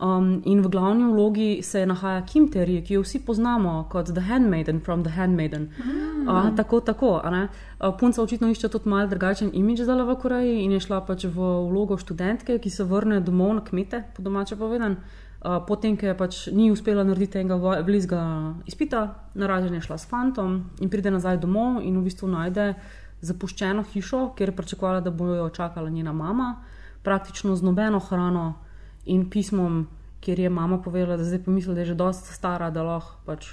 Um, 0.00 0.42
in 0.44 0.62
v 0.62 0.68
glavni 0.70 1.04
vlogi 1.10 1.62
se 1.62 1.86
nahaja 1.86 2.22
Kim 2.22 2.46
Terry, 2.48 2.84
ki 2.86 2.94
jo 2.94 3.02
vsi 3.02 3.18
poznamo 3.18 3.88
kot 3.90 4.12
The 4.14 4.20
Handmaiden 4.20 4.80
from 4.80 5.02
The 5.02 5.10
Handmaiden. 5.10 5.68
Uh, 6.22 6.54
tako, 6.56 6.80
tako. 6.80 7.20
Uh, 7.24 7.96
punca 7.98 8.22
očitno 8.22 8.48
išče 8.48 8.68
tudi 8.68 8.88
malo 8.88 9.08
drugačen 9.10 9.50
imidž 9.52 9.82
zdaj 9.82 10.04
v 10.06 10.16
Koreji 10.22 10.62
in 10.62 10.72
je 10.72 10.80
šla 10.80 11.00
pač 11.02 11.24
v 11.24 11.34
vlogo 11.70 11.98
študentke, 11.98 12.60
ki 12.62 12.70
se 12.70 12.84
vrne 12.84 13.18
domov 13.20 13.54
na 13.54 13.64
kmete, 13.64 14.04
po 14.14 14.22
domače 14.22 14.56
povedan. 14.56 14.96
Uh, 15.42 15.58
potem, 15.66 15.98
je 15.98 16.14
pač 16.14 16.46
ni 16.54 16.70
uspela 16.70 17.02
narediti 17.02 17.42
enega 17.42 17.82
bližnjega 17.82 18.54
izpita, 18.70 19.02
naražen 19.34 19.74
je 19.74 19.82
šla 19.82 19.98
s 19.98 20.06
fantom 20.06 20.70
in 20.78 20.90
pride 20.90 21.10
nazaj 21.10 21.42
domov 21.42 21.82
in 21.82 21.98
v 21.98 22.06
bistvu 22.06 22.30
najde 22.30 22.74
zapuščeno 23.20 23.82
hišo, 23.82 24.30
kjer 24.38 24.54
je 24.54 24.56
pričakovala, 24.56 25.02
da 25.02 25.10
bo 25.10 25.26
jo 25.34 25.50
čakala 25.50 25.90
njena 25.90 26.12
mama, 26.12 26.62
praktično 27.02 27.56
z 27.56 27.66
nobeno 27.66 27.98
hrano 27.98 28.67
in 29.08 29.30
pismom, 29.30 29.86
kjer 30.20 30.40
je 30.40 30.50
mama 30.50 30.78
povedala, 30.82 31.16
da 31.16 31.24
zdaj 31.24 31.42
pomisli, 31.44 31.74
da 31.74 31.80
je 31.80 31.92
že 31.92 31.94
dosti 31.98 32.34
stara, 32.34 32.70
da 32.70 32.82
lahko 32.82 33.16
pač 33.26 33.48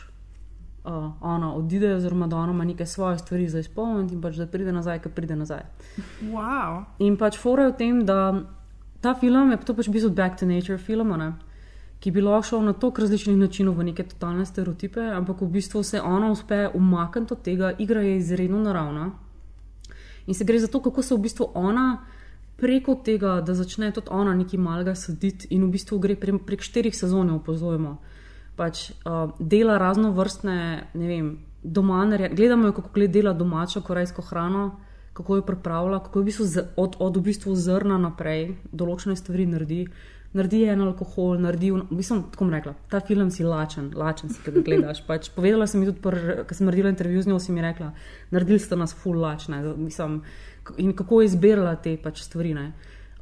uh, 0.85 1.11
ona 1.21 1.53
odide, 1.55 1.95
oziroma 1.95 2.27
da 2.27 2.37
ona 2.37 2.51
ima 2.51 2.65
neke 2.65 2.85
svoje 2.85 3.17
stvari 3.17 3.47
za 3.49 3.59
izpolniti 3.59 4.15
in 4.15 4.21
pač 4.21 4.35
da 4.35 4.47
pride 4.47 4.71
nazaj, 4.71 4.99
ker 4.99 5.11
pride 5.11 5.35
nazaj. 5.35 5.63
Wow. 6.21 6.83
In 6.99 7.17
pač 7.17 7.37
fora 7.39 7.69
je 7.69 7.73
v 7.73 7.77
tem, 7.77 8.05
da 8.05 8.43
ta 9.01 9.15
film 9.15 9.51
je 9.51 9.57
to 9.65 9.75
pač 9.75 9.89
bil 9.89 10.09
Back 10.09 10.39
to 10.39 10.45
Nature 10.45 10.77
film, 10.77 11.13
ne, 11.17 11.33
ki 11.99 12.11
bi 12.11 12.21
lahko 12.21 12.49
šel 12.49 12.65
na 12.65 12.73
toliko 12.73 13.01
različnih 13.01 13.37
načinov 13.37 13.77
v 13.77 13.91
neke 13.91 14.03
totalne 14.03 14.45
stereotipe, 14.45 15.01
ampak 15.01 15.41
v 15.41 15.51
bistvu 15.57 15.83
se 15.83 16.01
ona 16.01 16.31
uspe 16.31 16.67
umakniti 16.73 17.33
od 17.33 17.41
tega, 17.41 17.71
igra 17.77 18.01
je 18.01 18.17
izredno 18.17 18.59
naravna. 18.59 19.11
In 20.27 20.33
se 20.33 20.45
gre 20.45 20.59
za 20.59 20.67
to, 20.67 20.81
kako 20.81 21.01
se 21.01 21.15
v 21.15 21.21
bistvu 21.21 21.51
ona 21.53 22.05
preko 22.57 22.95
tega, 22.95 23.41
da 23.41 23.53
začne 23.53 23.91
tudi 23.91 24.11
ona 24.11 24.33
nekaj 24.35 24.59
malega 24.59 24.95
saditi 24.95 25.47
in 25.51 25.65
v 25.67 25.73
bistvu 25.75 25.99
gre 25.99 26.15
pre, 26.15 26.37
prek 26.39 26.63
štirih 26.63 26.95
sezon, 26.95 27.29
jo 27.29 27.39
opozorujemo. 27.41 27.97
Pač 28.55 28.89
uh, 28.91 29.35
dela 29.39 29.77
raznovrstne, 29.81 30.57
ne 30.93 31.07
vem, 31.07 31.29
domanere, 31.63 32.29
gledamo 32.31 32.69
jo, 32.69 32.77
kako 32.77 32.89
gleda 32.93 33.13
dela 33.13 33.33
domačo 33.33 33.81
korejsko 33.81 34.21
hrano, 34.21 34.65
kako 35.13 35.35
jo 35.35 35.45
pripravlja, 35.47 35.99
kako 35.99 36.21
v 36.21 36.23
bistvu 36.23 36.45
z, 36.45 36.63
od, 36.75 36.95
od 36.99 37.17
v 37.17 37.25
bistvu 37.29 37.55
zrna 37.55 37.97
naprej 37.97 38.55
določene 38.71 39.15
stvari 39.15 39.47
naredi. 39.47 39.85
Naredi 40.35 40.65
en 40.67 40.81
alkohol, 40.83 41.37
naredi, 41.39 41.69
v 41.71 41.95
bistvu, 41.95 42.17
tako 42.33 42.49
rekla, 42.51 42.73
ta 42.91 42.99
film 42.99 43.29
si 43.31 43.45
lačen, 43.47 43.93
lačen 43.95 44.33
si, 44.33 44.41
ki 44.43 44.51
ga 44.57 44.63
gledaš. 44.67 44.99
Pač, 45.07 45.29
povedala 45.35 45.67
sem 45.67 45.79
mi 45.79 45.87
tudi, 45.87 46.01
ko 46.03 46.57
sem 46.57 46.67
naredila 46.67 46.91
intervju 46.91 47.23
z 47.23 47.31
njo, 47.31 47.39
si 47.39 47.55
mi 47.55 47.63
rekla, 47.63 47.93
naredili 48.35 48.59
ste 48.59 48.75
nas 48.75 48.91
full 48.91 49.21
lačne. 49.23 49.61
Mislim, 49.79 50.19
in 50.77 50.91
kako 50.97 51.21
je 51.21 51.31
izbirala 51.31 51.77
te 51.79 51.95
pač 52.01 52.25
stvari. 52.27 52.53
ne. 52.57 52.73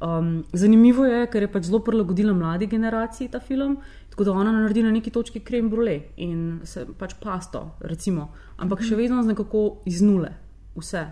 Um, 0.02 0.44
zanimivo 0.52 1.04
je, 1.06 1.26
ker 1.30 1.46
je 1.46 1.48
pač 1.52 1.68
zelo 1.70 1.78
prilagodila 1.86 2.34
mladi 2.34 2.66
generaciji 2.66 3.30
ta 3.30 3.38
film, 3.40 3.78
tako 4.10 4.24
da 4.24 4.32
ona 4.32 4.52
naredi 4.52 4.82
na 4.82 4.90
neki 4.90 5.10
točki 5.10 5.40
krem 5.40 5.70
brule 5.70 6.00
in 6.16 6.60
se 6.64 6.82
pač 6.98 7.14
pasto, 7.22 7.76
recimo, 7.80 8.32
ampak 8.58 8.82
še 8.82 8.98
vedno 8.98 9.22
z 9.22 9.32
nekako 9.32 9.62
iz 9.86 10.02
nule, 10.02 10.34
vse. 10.74 11.06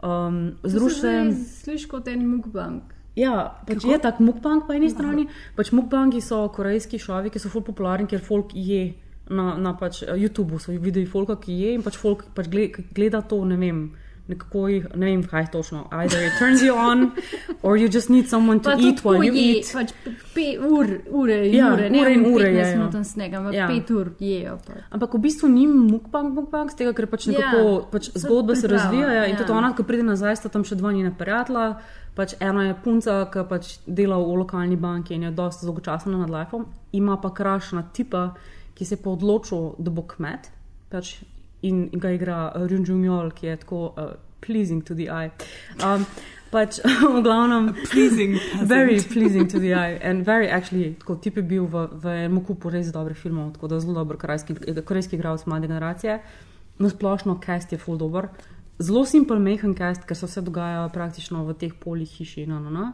Um, 0.00 0.56
Združ 0.64 1.00
se. 1.04 1.12
Slišiš 1.60 1.86
kot 1.92 2.08
en 2.08 2.24
mukbang. 2.24 2.95
Ja, 3.16 3.56
pač 3.64 3.84
je 3.88 3.96
tak 3.96 4.20
mukbang 4.20 4.66
po 4.68 4.76
eni 4.76 4.92
strani. 4.92 5.24
Pač 5.56 5.72
mukbangi 5.72 6.20
so 6.20 6.44
korejski 6.52 7.00
šovi, 7.00 7.32
ki 7.32 7.40
so 7.40 7.48
ful 7.48 7.64
popularni, 7.64 8.04
ker 8.10 8.20
folk 8.20 8.52
je 8.52 8.92
na, 9.32 9.54
na 9.56 9.72
pač 9.72 10.02
eh, 10.04 10.12
YouTubu, 10.20 10.60
so 10.60 10.74
videli 10.76 11.08
folka, 11.08 11.38
ki 11.40 11.56
je 11.62 11.70
in 11.78 11.84
pač 11.86 11.96
folk 11.96 12.28
pač 12.36 12.50
gleda 12.52 13.22
to, 13.24 13.40
ne 13.48 13.56
vem. 13.56 13.80
Nekako 14.28 14.68
jih, 14.68 14.86
ne 14.94 15.06
vem, 15.06 15.20
kaj 15.22 15.44
točno. 15.52 15.84
Either 15.92 16.18
it 16.20 16.32
turns 16.38 16.58
you 16.60 16.74
on, 16.74 17.12
or 17.62 17.76
you 17.76 17.86
just 17.88 18.10
need 18.10 18.26
someone 18.26 18.58
to 18.58 18.70
Pa 18.70 18.76
eat 18.76 19.04
while 19.04 19.22
you 19.22 19.32
je, 19.32 19.58
eat. 19.58 19.70
pač 19.72 19.92
pe, 20.34 20.46
ur, 20.58 20.86
ure 21.10 21.36
Ja, 21.46 21.68
ure, 21.72 21.90
ne 21.90 22.00
ure 22.00 22.12
in 22.12 22.24
on 22.24 22.32
ure 22.34 22.44
15 22.44 22.56
jejo. 22.56 22.78
minut 22.78 23.06
snega, 23.06 23.38
ampak 23.38 23.54
Ja. 23.54 23.68
5 23.68 23.90
ur 23.90 24.10
jejo. 24.20 24.58
Pa. 24.66 24.72
Ampak 24.90 25.14
v 25.14 25.18
bistvu 25.20 25.48
ni 25.48 25.66
mukbang, 25.66 26.34
mukbang, 26.34 26.70
z 26.70 26.74
tega, 26.74 26.92
ker 26.92 27.06
pač 27.06 27.26
nekako 27.26 27.60
Ja, 27.70 27.86
pač 27.90 28.10
se 28.10 28.18
zgodbe 28.18 28.56
se 28.56 28.66
priprava, 28.66 28.82
razvijajo 28.84 29.24
in 29.24 29.30
ja. 29.30 29.36
tudi 29.36 29.52
ona, 29.52 29.72
ko 29.72 29.82
pride 29.82 30.02
nazaj, 30.02 30.36
sta 30.36 30.48
tam 30.48 30.64
še 30.64 30.74
dva 30.74 30.92
njena 30.92 31.10
prijatelja. 31.10 31.76
Pač 32.14 32.34
ena 32.40 32.64
je 32.64 32.74
punca, 32.82 33.28
ki 33.30 33.44
pač 33.48 33.78
dela 33.86 34.16
v 34.16 34.36
lokalni 34.36 34.76
banki 34.76 35.14
in 35.14 35.22
je 35.22 35.30
dosta 35.30 35.66
dolgočasna 35.66 36.16
nad 36.16 36.30
lifeom, 36.30 36.66
ima 36.92 37.16
pa 37.16 37.30
krašna 37.30 37.82
tipa, 37.92 38.34
ki 38.74 38.84
se 38.84 38.94
je 38.94 39.02
pa 39.02 39.10
odločil, 39.10 39.74
da 39.78 39.90
bo 39.90 40.02
kmet 40.02 40.50
pač, 40.90 41.20
in 41.62 41.88
ga 41.92 42.10
igra 42.10 42.52
Run 42.54 42.84
Jung 42.86 43.32
ki 43.34 43.46
je 43.46 43.56
tako 43.56 43.92
uh, 43.96 44.14
pleasing 44.40 44.84
to 44.84 44.94
the 44.94 45.08
eye. 45.10 45.30
Um, 45.82 46.06
pač 46.50 46.80
v 47.14 47.22
glavnem. 47.22 47.74
Pleasing. 47.90 48.38
Very 48.74 49.00
pleasing 49.00 49.48
to 49.48 49.58
the 49.58 49.74
eye. 49.74 49.98
And 50.02 50.24
very 50.24 50.48
actually, 50.48 50.94
tako 50.94 51.16
tip 51.16 51.36
je 51.36 51.42
bil 51.42 51.66
v, 51.66 51.88
v 51.92 52.04
enem 52.26 52.40
kupu 52.44 52.70
res 52.70 52.92
dobrih 52.92 53.16
filmov, 53.16 53.56
tako 53.56 53.68
da 53.68 53.80
zelo 53.80 53.94
dober 53.94 54.16
korejski, 54.16 54.54
korejski 54.84 55.16
igralec 55.16 55.46
mlade 55.46 55.66
generacije. 55.66 56.20
Na 56.78 56.88
splošno 56.92 57.40
cast 57.44 57.72
je 57.72 57.78
full 57.78 57.98
dober. 57.98 58.28
zelo 58.78 59.04
simpel 59.04 59.38
mehen 59.38 59.74
cast, 59.74 60.04
ker 60.04 60.16
se 60.16 60.26
vse 60.26 60.42
dogaja 60.44 60.88
praktično 60.92 61.44
v 61.46 61.54
teh 61.56 61.72
polih 61.72 62.08
hiši. 62.08 62.46
No, 62.46 62.60
no, 62.60 62.70
no. 62.70 62.92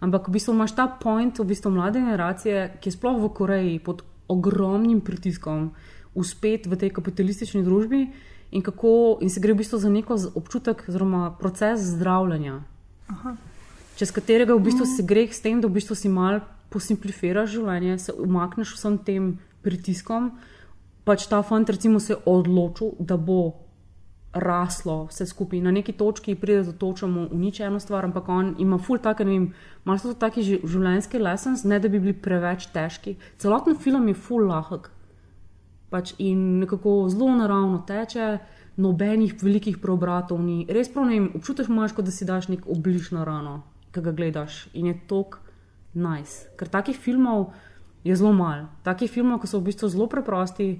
Ampak 0.00 0.28
v 0.28 0.38
bistvu 0.38 0.54
imaš 0.54 0.76
ta 0.78 0.86
point, 0.88 1.38
v 1.38 1.44
bistvu 1.44 1.72
mlade 1.74 2.00
generacije, 2.00 2.78
ki 2.80 2.88
je 2.88 2.94
sploh 2.94 3.18
v 3.18 3.32
Koreji 3.34 3.78
pod 3.82 4.04
ogromnim 4.28 5.00
pritiskom, 5.00 5.72
uspet 6.18 6.66
v 6.66 6.74
tej 6.76 6.90
kapitalistični 6.90 7.62
družbi 7.62 8.00
in, 8.50 8.62
kako, 8.62 9.18
in 9.22 9.30
se 9.30 9.40
gre 9.40 9.54
v 9.54 9.62
bistvu 9.62 9.78
za 9.78 9.88
neko 9.88 10.16
občutek, 10.34 10.82
oziroma 10.88 11.30
proces 11.38 11.80
zdravljenja. 11.94 12.58
Aha. 13.08 13.36
Čez 13.96 14.10
katerega 14.14 14.54
v 14.54 14.62
bistvu 14.66 14.84
Mm. 14.86 14.92
si 14.96 15.02
greh 15.02 15.30
s 15.34 15.40
tem, 15.40 15.60
da 15.60 15.68
v 15.68 15.78
bistvu 15.78 15.94
si 15.94 16.08
mal 16.08 16.40
posimplifiraš 16.70 17.50
življenje, 17.56 17.98
se 17.98 18.12
umakneš 18.12 18.74
vsem 18.76 18.98
tem 18.98 19.38
pritiskom. 19.62 20.32
Pač 21.04 21.26
ta 21.26 21.42
fant, 21.42 21.68
recimo, 21.68 21.98
se 22.00 22.12
je 22.12 22.18
odločil, 22.26 22.92
da 23.00 23.16
bo 23.16 23.54
raslo 24.32 25.08
vse 25.08 25.26
skupaj. 25.26 25.60
Na 25.60 25.70
neki 25.72 25.92
točki 25.92 26.34
pride 26.34 26.62
do 26.62 26.72
točemo 26.72 27.28
uniči 27.32 27.62
eno 27.64 27.80
stvar, 27.80 28.04
ampak 28.04 28.28
on 28.28 28.54
ima 28.58 28.78
ful 28.78 28.98
take, 28.98 29.24
ne 29.24 29.30
vem, 29.30 29.46
malo 29.84 29.98
so 29.98 30.12
to 30.12 30.14
taki 30.20 30.42
ži- 30.42 30.60
življenjski 30.62 31.18
lessons, 31.18 31.64
ne 31.64 31.78
da 31.80 31.88
bi 31.88 31.98
bili 31.98 32.12
preveč 32.12 32.68
težki. 32.72 33.16
Celoten 33.38 33.76
film 33.76 34.08
je 34.08 34.14
ful 34.14 34.46
lahek. 34.46 34.90
Pač 35.88 36.12
in 36.20 36.58
nekako 36.60 37.08
zelo 37.08 37.30
naravno 37.36 37.80
teče, 37.86 38.38
nobenih 38.76 39.34
velikih 39.42 39.78
preobratov 39.82 40.40
ni. 40.42 40.62
Res 40.68 40.90
prav 40.92 41.08
ne 41.08 41.16
vem, 41.16 41.30
občutiš 41.34 41.70
imaš, 41.72 41.96
kot 41.96 42.06
da 42.06 42.14
si 42.14 42.28
daš 42.28 42.50
nek 42.52 42.68
obliž 42.68 43.10
na 43.16 43.24
rano, 43.26 43.62
ki 43.94 44.04
ga 44.04 44.12
gledaš 44.14 44.66
in 44.74 44.92
je 44.92 44.98
tok 45.10 45.40
nice. 45.98 46.46
Ker 46.60 46.70
takih 46.70 46.96
filmov 46.96 47.50
je 48.04 48.16
zelo 48.16 48.32
malo. 48.32 48.68
Takih 48.86 49.10
filmov, 49.10 49.40
ki 49.42 49.50
so 49.50 49.58
v 49.58 49.72
bistvu 49.72 49.90
zelo 49.90 50.06
preprosti, 50.12 50.78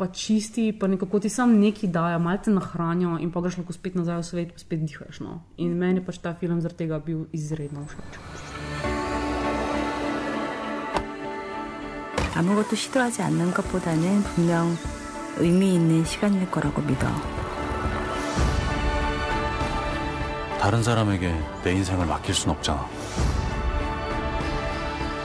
pa 0.00 0.08
čisti, 0.08 0.72
pa 0.72 0.88
nekako 0.88 1.20
ti 1.20 1.28
sam 1.28 1.58
neki 1.60 1.90
dajo, 1.92 2.18
malo 2.18 2.40
te 2.44 2.50
nahranijo 2.50 3.18
in 3.20 3.30
pa 3.30 3.44
greš 3.44 3.60
lahko 3.60 3.76
spet 3.76 3.94
nazaj 3.98 4.22
v 4.22 4.26
svet, 4.30 4.56
spet 4.56 4.86
dihaš. 4.86 5.20
No. 5.20 5.42
In 5.58 5.76
meni 5.78 6.00
pač 6.04 6.18
ta 6.18 6.34
film 6.34 6.64
zaradi 6.64 6.86
tega 6.86 6.98
bil 6.98 7.26
izredno 7.32 7.84
všeč. 7.86 8.51
아무것도 12.34 12.76
시도하지 12.76 13.22
않는 13.22 13.52
것보다는 13.52 14.22
분명 14.22 14.76
의미 15.36 15.74
있는 15.74 16.04
시간일 16.04 16.50
거라고 16.50 16.80
믿어. 16.82 17.06
다른 20.58 20.82
사람에게 20.82 21.34
내 21.64 21.72
인생을 21.72 22.06
맡길 22.06 22.34
순 22.34 22.50
없잖아. 22.50 22.86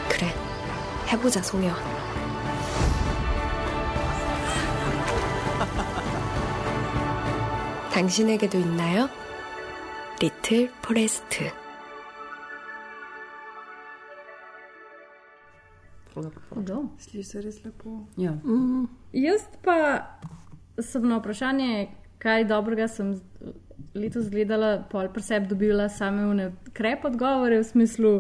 그래, 0.10 0.34
해보자, 1.08 1.42
송혜원. 1.44 1.78
당신에게도 7.94 8.58
있나요? 8.58 9.08
리틀 10.20 10.72
포레스트. 10.82 11.52
Sliši 17.00 17.24
se 17.24 17.42
res 17.42 17.62
lepo. 17.66 18.08
Ja. 18.18 18.32
Mm. 18.44 18.88
Jaz 19.14 19.48
pa 19.64 19.78
sem 20.80 21.08
na 21.10 21.18
vprašanje, 21.20 21.88
kaj 22.20 22.46
dobrega 22.50 22.88
sem 22.88 23.16
z- 23.16 23.54
letos 23.96 24.30
gledala, 24.30 24.84
pol 24.90 25.08
pri 25.14 25.22
sebi 25.24 25.48
dobila 25.48 25.90
same 25.90 26.26
une 26.30 26.52
krep 26.74 27.06
odgovore 27.06 27.60
v 27.60 27.64
smislu 27.64 28.12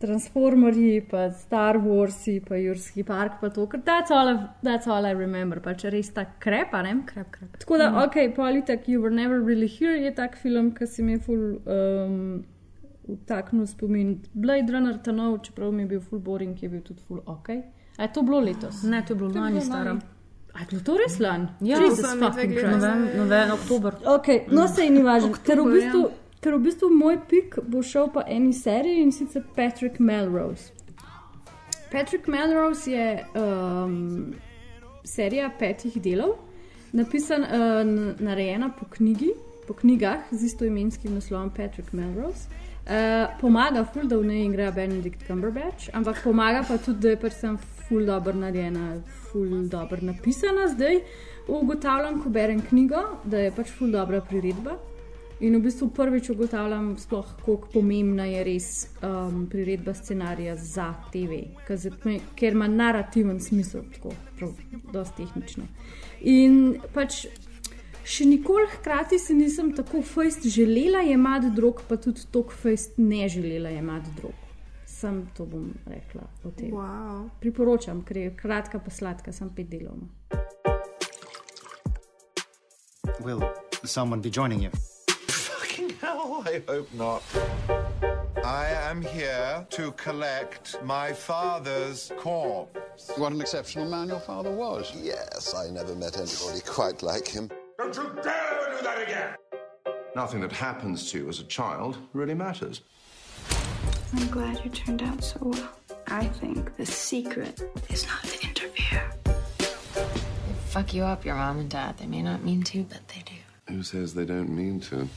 Transformerji, 0.00 1.02
pa 1.10 1.26
Star 1.30 1.76
Warsi, 1.76 2.38
pa 2.40 2.56
Jurski 2.56 3.02
park, 3.04 3.34
pa 3.40 3.50
to, 3.52 3.66
ker 3.68 3.82
that's 3.84 4.10
all, 4.10 4.30
I- 4.30 4.48
that's 4.64 4.86
all 4.88 5.04
I 5.04 5.12
remember, 5.12 5.60
pač 5.60 5.84
res 5.92 6.08
ta 6.16 6.24
krepa, 6.40 6.80
ne? 6.82 6.94
Krep, 7.06 7.28
krep. 7.34 7.58
Tako 7.60 7.76
da, 7.78 7.90
mm. 7.90 7.98
ok, 8.06 8.16
politik, 8.36 8.88
You 8.88 9.02
Were 9.02 9.10
Never 9.12 9.42
Really 9.44 9.68
Here 9.68 9.98
je 10.00 10.14
tak 10.16 10.38
film, 10.40 10.70
ki 10.72 10.86
si 10.86 11.02
mi 11.04 11.18
je 11.18 11.20
ful 11.26 11.42
um, 11.68 12.16
vtaknil 13.14 13.66
spomin. 13.66 14.14
Blade 14.34 14.72
Runner, 14.72 14.98
ta 14.98 15.12
nov, 15.12 15.38
čeprav 15.38 15.72
mi 15.72 15.82
je 15.82 15.86
bil 15.88 16.00
ful 16.00 16.18
boring, 16.18 16.62
je 16.62 16.68
bil 16.68 16.80
tudi 16.80 17.02
ful 17.02 17.20
ok. 17.26 17.48
A 17.96 18.02
je 18.02 18.12
to 18.12 18.22
bilo 18.22 18.40
letos? 18.40 18.82
Ne, 18.82 19.02
to 19.02 19.12
je 19.12 19.18
bilo 19.18 19.30
lani, 19.34 19.60
stara. 19.60 19.98
A 20.54 20.60
je 20.60 20.66
bilo 20.66 20.80
to 20.82 20.96
res 20.96 21.18
lani? 21.20 21.48
Ja, 21.60 21.78
Jesus 21.78 22.00
to 22.00 22.06
sem 22.06 22.18
mi 22.18 22.26
fucking 22.26 22.52
dve 22.52 22.60
Christ. 22.60 22.78
gledala. 22.78 22.94
Novem- 22.94 23.16
noven- 23.16 23.52
oktober. 23.52 23.94
Ok, 24.06 24.26
no 24.50 24.68
se 24.68 24.82
je 24.82 24.90
ni 24.90 25.02
važno. 25.02 25.28
Ker 25.34 25.56
v 25.56 25.60
Oktober, 25.60 25.72
bistvu. 25.74 26.00
ja. 26.00 26.08
Ker 26.40 26.54
v 26.54 26.60
bistvu 26.60 26.88
moj 26.90 27.18
pik 27.28 27.58
bo 27.64 27.82
šel 27.82 28.08
po 28.08 28.22
eni 28.26 28.52
seriji 28.52 29.02
in 29.02 29.12
sicer 29.12 29.42
Patrick 29.56 29.98
Melrose. 30.00 30.72
Patrick 31.92 32.26
Melrose 32.26 32.86
je 32.86 33.24
um, 33.34 34.34
serija 35.04 35.50
petih 35.58 36.02
delov, 36.02 36.36
napisan, 36.92 37.42
uh, 37.42 37.48
narejena 38.20 38.70
po 38.70 38.86
knjigi, 38.90 39.32
po 39.66 39.74
knjigah 39.74 40.18
z 40.30 40.44
istoimenskim 40.44 41.14
naslovom 41.14 41.50
Patrick 41.50 41.92
Melrose. 41.92 42.48
Uh, 42.90 42.96
pomaga 43.40 43.84
ful, 43.84 44.08
da 44.10 44.16
v 44.18 44.26
njej 44.26 44.44
igra 44.48 44.70
Benedict 44.74 45.20
Cumberbatch, 45.26 45.92
ampak 45.94 46.24
pomaga 46.24 46.64
pa 46.66 46.74
tudi, 46.78 46.98
da 47.04 47.12
je 47.12 47.18
pač 47.22 47.36
sem 47.38 47.58
ful 47.86 48.02
dobro 48.06 48.32
narejena, 48.34 48.96
ful 49.30 49.68
dobro 49.70 50.02
napisana. 50.02 50.66
Zdaj 50.72 50.98
ugotavljam, 51.46 52.18
ko 52.22 52.32
berem 52.34 52.58
knjigo, 52.66 53.02
da 53.24 53.44
je 53.44 53.52
pač 53.54 53.70
ful 53.70 53.92
dobra 53.94 54.18
priredba. 54.26 54.74
In 55.40 55.54
v 55.56 55.60
bistvu 55.68 55.88
prvič 55.94 56.32
ugotavljam, 56.34 56.96
sploh, 56.98 57.30
kako 57.38 57.70
pomembna 57.72 58.26
je 58.26 58.42
res 58.44 58.66
um, 59.06 59.46
priredba 59.46 59.94
scenarija 59.94 60.56
za 60.56 60.90
TV, 61.12 61.44
ker 62.36 62.58
ima 62.58 62.66
narativen 62.68 63.38
smisel, 63.40 63.86
tako 63.94 64.16
dosti 64.92 65.22
tehnično. 65.22 65.64
In 66.26 66.74
pač 66.92 67.22
še 68.04 68.24
nikoli 68.24 68.66
hkrati 68.76 69.18
si 69.18 69.34
nisem 69.34 69.72
tako 69.76 70.02
fejst 70.02 70.46
želela 70.46 71.00
jemati 71.06 71.50
drog, 71.56 71.82
pa 71.88 71.96
tudi 71.96 72.26
tako 72.32 72.54
fejst 72.62 72.98
ne 72.98 73.28
želela 73.28 73.68
jemati 73.68 74.10
drog. 74.16 74.32
Sam 74.86 75.26
to 75.36 75.46
bom 75.46 75.72
rekla 75.86 76.26
o 76.44 76.50
tem. 76.50 76.70
Wow. 76.76 77.30
Priporočam, 77.40 78.02
ker 78.04 78.16
je 78.16 78.36
kratka 78.36 78.78
pa 78.78 78.90
sladka, 78.90 79.32
sem 79.32 79.48
pet 79.54 79.70
delov. 79.70 79.96
no. 79.96 80.08
Will 83.20 83.42
someone 83.84 84.20
be 84.20 84.30
joining 84.30 84.62
you? 84.62 84.70
Fucking 85.28 85.90
hell, 86.00 86.42
I 86.46 86.62
hope 86.66 86.92
not. 86.94 87.22
I 88.44 88.68
am 88.90 89.02
here 89.02 89.66
to 89.70 89.92
collect 89.92 90.82
my 90.82 91.12
father's 91.12 92.10
corpse. 92.18 93.10
What 93.16 93.32
an 93.32 93.40
exceptional 93.40 93.88
man 93.88 94.08
your 94.08 94.20
father 94.20 94.50
was. 94.50 94.90
Yes, 94.94 95.54
I 95.54 95.70
never 95.70 95.94
met 95.94 96.16
anybody 96.16 96.60
quite 96.66 97.02
like 97.02 97.28
him. 97.28 97.50
Don't 97.92 98.16
you 98.16 98.22
dare 98.22 98.76
do 98.76 98.84
that 98.84 99.02
again! 99.02 99.34
Nothing 100.14 100.40
that 100.42 100.52
happens 100.52 101.10
to 101.10 101.18
you 101.18 101.28
as 101.28 101.40
a 101.40 101.44
child 101.44 101.98
really 102.12 102.34
matters. 102.34 102.82
I'm 104.12 104.28
glad 104.28 104.64
you 104.64 104.70
turned 104.70 105.02
out 105.02 105.24
so 105.24 105.38
well. 105.40 105.72
I 106.06 106.26
think 106.26 106.76
the 106.76 106.86
secret 106.86 107.60
is 107.88 108.06
not 108.06 108.22
to 108.22 108.46
interfere. 108.46 109.10
They 109.58 110.54
fuck 110.68 110.94
you 110.94 111.02
up, 111.02 111.24
your 111.24 111.34
mom 111.34 111.58
and 111.58 111.68
dad. 111.68 111.98
They 111.98 112.06
may 112.06 112.22
not 112.22 112.44
mean 112.44 112.62
to, 112.64 112.84
but 112.84 113.08
they 113.08 113.22
do. 113.22 113.74
Who 113.74 113.82
says 113.82 114.14
they 114.14 114.24
don't 114.24 114.50
mean 114.50 114.78
to? 114.82 115.08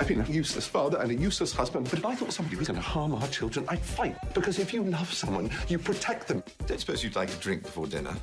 I've 0.00 0.08
been 0.08 0.22
a 0.22 0.26
useless 0.26 0.66
father 0.66 0.96
and 0.98 1.10
a 1.10 1.14
useless 1.14 1.52
husband, 1.52 1.90
but 1.90 1.98
if 1.98 2.06
I 2.06 2.14
thought 2.14 2.32
somebody 2.32 2.56
was 2.56 2.68
going 2.68 2.80
to 2.80 2.86
harm 2.86 3.14
our 3.14 3.28
children, 3.28 3.66
I'd 3.68 3.80
fight. 3.80 4.16
Because 4.32 4.58
if 4.58 4.72
you 4.72 4.84
love 4.84 5.12
someone, 5.12 5.50
you 5.68 5.78
protect 5.78 6.28
them. 6.28 6.42
Don't 6.66 6.80
suppose 6.80 7.04
you'd 7.04 7.16
like 7.16 7.28
a 7.28 7.36
drink 7.36 7.64
before 7.64 7.86
dinner? 7.86 8.14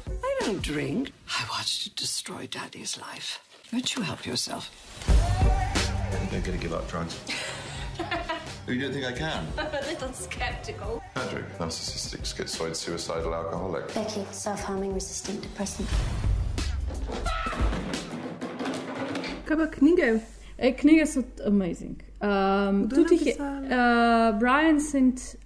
I 0.45 0.49
don't 0.49 0.62
drink. 0.62 1.12
I 1.27 1.43
watched 1.49 1.88
you 1.88 1.91
destroy 1.95 2.45
Daddy's 2.45 2.99
life. 3.01 3.41
Won't 3.73 3.95
you 3.95 4.03
help 4.03 4.27
yourself? 4.27 4.69
I'm 5.10 6.29
going 6.29 6.43
to 6.43 6.63
give 6.63 6.71
up 6.71 6.88
drugs. 6.88 7.19
you 8.67 8.79
don't 8.79 8.93
think 8.93 9.08
I 9.08 9.12
can? 9.12 9.47
I'm 9.58 9.65
a 9.73 9.81
little 9.88 10.13
skeptical. 10.13 11.01
Patrick, 11.15 11.58
narcissistic, 11.58 12.27
schizoid, 12.29 12.75
suicidal 12.75 13.34
alcoholic. 13.34 13.91
Becky, 13.95 14.23
self-harming 14.29 14.93
resistant 14.93 15.41
depressant. 15.41 15.89
Kaj 19.49 19.58
pa 19.58 19.65
knjige? 19.65 20.21
E, 20.60 20.73
knjige 20.77 21.08
so 21.08 21.23
amazing. 21.43 22.03
Um, 22.21 22.86
Kdo 22.86 23.01
je 23.01 23.08
tudi 23.08 23.29
je 23.29 23.36
uh, 23.41 24.38
Brian 24.38 24.77
St. 24.79 25.41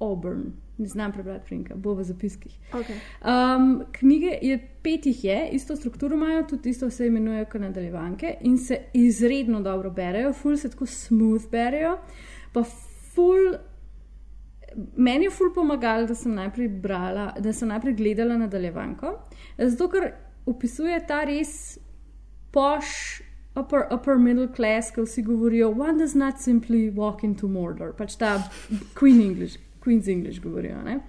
Auburn, 0.00 0.52
ne 0.78 0.86
znam 0.86 1.12
prebrati 1.12 1.46
Frinka, 1.46 1.74
bo 1.74 1.94
v 1.94 2.04
zapiskih. 2.04 2.58
Okay. 2.72 2.98
Um, 3.22 3.84
knjige 3.92 4.38
je 4.42 4.58
pet 4.82 5.06
jih 5.06 5.24
je, 5.24 5.48
isto 5.52 5.76
strukturo 5.76 6.16
imajo, 6.16 6.42
tudi 6.42 6.70
isto 6.70 6.90
se 6.90 7.06
imenujejo 7.06 7.46
kot 7.52 7.60
nadaljevanke 7.60 8.34
in 8.40 8.58
se 8.58 8.78
izredno 8.94 9.60
dobro 9.60 9.90
berejo, 9.90 10.32
ful 10.32 10.56
se 10.56 10.70
tako 10.70 10.86
smooth 10.86 11.50
berejo. 11.50 11.98
Pa 12.52 12.62
ful, 13.14 13.58
meni 14.96 15.24
je 15.24 15.30
ful 15.30 15.52
pomagalo, 15.54 16.06
da 16.06 16.14
sem 16.14 16.34
najprej 16.34 16.68
brala, 16.68 17.32
da 17.40 17.52
sem 17.52 17.68
najprej 17.68 17.94
gledala 17.94 18.36
nadaljevanko, 18.36 19.14
zato 19.58 19.88
ker 19.88 20.12
opisuje 20.46 21.00
ta 21.06 21.24
res 21.24 21.78
poš. 22.52 23.22
Upper, 23.58 23.88
upper 23.90 24.18
middle 24.22 24.46
class, 24.54 24.92
ki 24.94 25.02
vsi 25.02 25.22
govorijo, 25.26 25.72
one 25.74 25.98
does 25.98 26.14
not 26.14 26.38
simply 26.38 26.92
walk 26.94 27.24
into 27.26 27.48
Mordor, 27.50 27.90
pač 27.96 28.14
ta 28.14 28.36
Queen 28.94 29.18
English, 29.20 29.56
Queen's 29.88 30.12
English 30.12 30.44
govorijo. 30.44 30.82
Ne? 30.84 31.00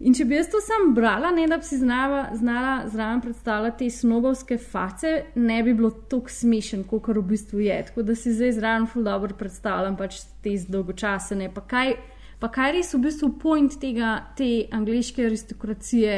In 0.00 0.14
če 0.16 0.24
bi 0.24 0.38
jaz 0.38 0.46
to 0.48 0.62
sam 0.64 0.94
brala, 0.96 1.28
ne 1.36 1.42
da 1.48 1.58
bi 1.60 1.66
si 1.68 1.76
znala, 1.76 2.22
znala 2.32 2.86
zraven 2.88 3.20
predstavljati 3.20 3.84
te 3.84 3.96
snobovske 3.98 4.56
face, 4.58 5.10
ne 5.34 5.58
bi 5.62 5.74
bilo 5.76 5.90
tako 5.90 6.32
smešen, 6.32 6.86
kot 6.88 7.10
v 7.12 7.24
bistvu 7.34 7.60
je. 7.66 7.76
Tako 7.90 8.06
da 8.08 8.14
si 8.16 8.32
zdaj 8.32 8.54
zraven 8.56 8.86
ful 8.88 9.04
dobro 9.04 9.36
predstavljam 9.36 9.98
pač 10.00 10.22
te 10.40 10.54
dolgočasene. 10.72 11.50
Pa 11.52 11.66
kaj, 11.68 11.92
pa 12.40 12.48
kaj 12.48 12.72
res 12.78 12.94
v 12.96 13.02
bistvu 13.04 13.28
point 13.42 13.76
tega, 13.82 14.14
te 14.38 14.48
angliške 14.72 15.26
aristokracije, 15.28 16.14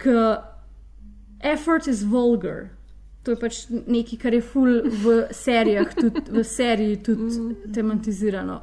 ki 0.00 0.16
effort 1.52 1.90
is 1.92 2.06
vulgar. 2.08 2.70
To 3.26 3.34
je 3.34 3.40
pač 3.42 3.60
nekaj, 3.68 4.20
kar 4.22 4.32
je 4.32 4.40
ful 4.40 4.80
v 5.04 5.18
serijah, 5.34 5.92
tudi 5.92 6.24
v 6.32 6.46
seriji 6.46 7.02
tudi 7.04 7.52
tematizirano 7.76 8.62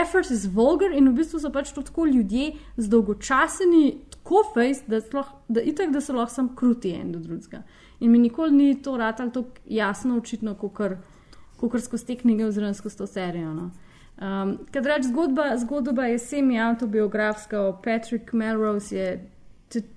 effort 0.00 0.30
is 0.30 0.46
vulgar 0.46 0.92
in 0.92 1.08
v 1.08 1.14
bistvu 1.20 1.40
so 1.40 1.50
pač 1.52 1.72
tako 1.72 2.06
ljudje 2.06 2.52
z 2.76 2.88
dolgočaseni, 2.88 3.84
tako 4.10 4.42
face, 4.54 4.84
da, 4.86 5.00
da, 5.48 5.60
itak, 5.60 5.92
da 5.92 6.00
so 6.00 6.16
lahko 6.16 6.34
sam 6.34 6.52
kruti 6.56 6.94
en 6.96 7.12
do 7.12 7.18
drugega. 7.18 7.62
In 8.00 8.10
mi 8.10 8.18
nikoli 8.18 8.52
ni 8.52 8.82
to 8.82 8.96
ratalo 8.96 9.30
tako 9.30 9.64
jasno, 9.66 10.18
očitno, 10.18 10.54
kot 10.54 11.82
skozi 11.82 12.06
te 12.06 12.16
knjige 12.16 12.46
oziroma 12.46 12.74
skozi 12.74 12.98
to 12.98 13.06
serijo. 13.06 13.52
No. 13.54 13.70
Um, 14.14 14.58
Kad 14.70 14.86
reč 14.86 15.06
zgodba, 15.10 15.56
zgodba 15.58 16.06
je 16.06 16.18
semi-autobiografska 16.18 17.60
o 17.60 17.76
Patrick 17.82 18.32
Melrose, 18.32 18.96
je 18.96 19.30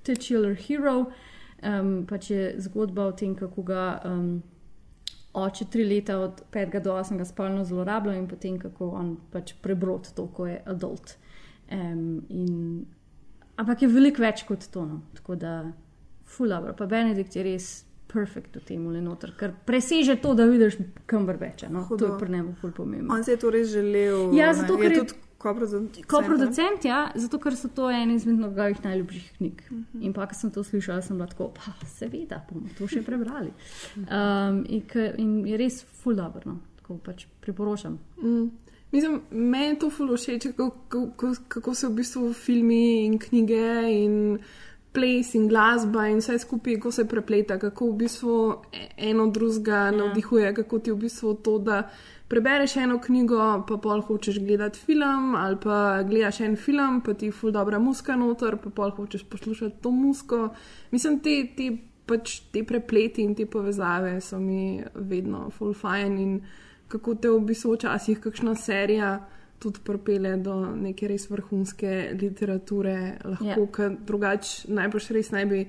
titular 0.04 0.56
hero, 0.56 1.12
um, 1.64 2.06
pač 2.10 2.32
je 2.32 2.54
zgodba 2.58 3.08
o 3.08 3.12
tem, 3.12 3.36
kako 3.36 3.64
ga. 3.64 4.02
Um, 4.06 4.44
oče 5.38 5.66
tri 5.72 5.86
leta 5.86 6.18
od 6.20 6.44
5 6.52 6.82
do 6.84 6.94
8 6.98 7.26
spolno 7.26 7.66
zlorabljal 7.66 8.16
in 8.16 8.28
potem 8.28 8.60
kako 8.60 8.90
on 8.98 9.16
pač 9.32 9.54
prebrod 9.62 10.10
to, 10.16 10.28
ko 10.28 10.48
je 10.48 10.62
adult. 10.66 11.18
Um, 11.72 12.22
in, 12.30 12.86
ampak 13.56 13.82
je 13.82 13.92
veliko 13.92 14.24
več 14.24 14.46
kot 14.48 14.70
to. 14.72 14.86
No. 14.86 15.02
Tako 15.18 15.36
da, 15.36 15.58
fulabro, 16.26 16.74
pa 16.78 16.88
Benedikt 16.90 17.36
je 17.36 17.46
res 17.46 17.70
perfekt 18.08 18.56
v 18.56 18.64
tem 18.64 18.86
le 18.88 19.02
noter, 19.04 19.34
ker 19.38 19.52
preseže 19.68 20.16
to, 20.24 20.34
da 20.38 20.48
vidiš 20.48 20.80
kambrbeče. 21.06 21.70
No. 21.70 21.84
To 21.92 22.14
je 22.14 22.20
pri 22.20 22.38
njemu 22.38 22.56
ful 22.62 22.72
pomembno. 22.72 23.14
On 23.14 23.24
se 23.24 23.36
je 23.36 23.42
torej 23.42 23.68
želel. 23.68 24.32
Ja, 24.38 24.54
zato 24.56 24.78
ker 24.80 24.92
je, 24.92 24.96
je 24.96 25.02
tudi 25.04 25.27
koproducent. 25.38 26.06
Koproducent, 26.08 26.86
ja, 26.86 27.12
zato 27.16 27.40
ker 27.40 27.56
so 27.56 27.70
to 27.70 27.90
ene 27.92 28.16
izmed 28.16 28.40
njegovih 28.40 28.84
najljubših 28.84 29.34
knjig. 29.38 29.64
Uh 29.70 29.78
-huh. 29.78 30.06
In 30.06 30.14
pa, 30.14 30.28
ko 30.28 30.36
sem 30.36 30.52
to 30.52 30.64
slišala, 30.64 31.02
sem 31.02 31.18
bila 31.18 31.28
tako, 31.28 31.52
pa 31.56 31.86
seveda, 31.88 32.46
bomo 32.52 32.68
to 32.78 32.88
še 32.88 33.02
prebrali. 33.02 33.52
Um, 33.98 34.66
in, 34.70 34.84
in 35.18 35.48
je 35.48 35.58
res 35.58 35.84
ful 35.84 36.16
dobro, 36.16 36.42
no. 36.46 36.60
tako 36.76 36.98
pač 36.98 37.26
priporočam. 37.42 38.00
Mm. 38.18 38.50
Mislim, 38.92 39.22
meni 39.32 39.66
je 39.66 39.80
to 39.80 39.90
ful 39.90 40.18
všeč, 40.18 40.48
kako, 40.58 40.72
kako, 40.88 41.34
kako 41.48 41.74
se 41.76 41.88
v 41.88 41.94
bistvu 41.94 42.34
filmi 42.34 43.06
in 43.06 43.20
knjige 43.20 43.92
in 43.92 44.40
ples 44.94 45.34
in 45.36 45.48
glasba 45.48 46.08
in 46.08 46.18
vse 46.18 46.40
skupaj, 46.40 46.76
kako 46.76 46.92
se 46.92 47.06
prepleta, 47.08 47.60
kako 47.60 47.92
v 47.92 47.98
bistvu 47.98 48.36
e, 48.74 48.88
eno 49.10 49.28
drugega 49.28 49.76
ja. 49.76 49.92
navdihuje, 49.92 50.54
kako 50.54 50.80
ti 50.80 50.92
v 50.92 50.96
bistvu 50.96 51.34
to, 51.34 51.58
da 51.60 51.90
prebereš 52.28 52.76
eno 52.76 53.00
knjigo, 53.02 53.64
pa 53.68 53.78
pol 53.78 54.02
hočeš 54.02 54.40
gledati 54.40 54.80
film, 54.80 55.36
ali 55.36 55.58
pa 55.64 56.04
gledaš 56.04 56.40
en 56.40 56.56
film, 56.56 57.02
pa 57.02 57.14
ti 57.14 57.32
ful 57.32 57.52
dobra 57.52 57.80
muska 57.80 58.16
noter, 58.16 58.58
pa 58.64 58.70
pol 58.70 58.92
hočeš 58.92 59.24
poslušati 59.30 59.82
to 59.82 59.92
musko. 59.92 60.50
Mislim, 60.92 61.20
te, 61.20 61.40
te, 61.58 61.72
pač, 62.06 62.40
te 62.52 62.64
prepleti 62.64 63.24
in 63.24 63.36
te 63.36 63.46
povezave 63.46 64.20
so 64.22 64.40
mi 64.40 64.84
vedno 64.94 65.50
ful 65.58 65.74
fajn 65.74 66.20
in 66.20 66.38
kako 66.88 67.16
te 67.16 67.32
v 67.32 67.42
bistvu 67.48 67.76
včasih 67.76 68.22
kakšna 68.24 68.56
serija. 68.56 69.18
Tudi 69.58 69.82
pripele 69.82 70.36
do 70.38 70.54
neke 70.78 71.08
res 71.10 71.24
vrhunske 71.32 72.12
literature, 72.14 73.18
lahko, 73.26 73.48
yeah. 73.48 73.72
ker 73.74 73.96
drugače 74.06 74.70
najbrž 74.70 75.10
res 75.18 75.34
ne 75.34 75.46
bi 75.50 75.64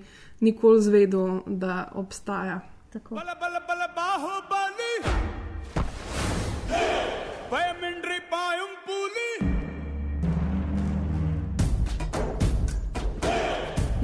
nikoli 0.45 0.85
zvedel, 0.85 1.41
da 1.47 1.87
obstaja. 1.97 2.61
Tako. 2.93 3.17
Bala, 3.17 3.41
bala, 3.41 3.65
bala, 3.65 3.89
baho, 3.97 4.35
பயமின்றி 7.54 8.20
பாயும் 8.34 8.78
புலி 8.88 9.30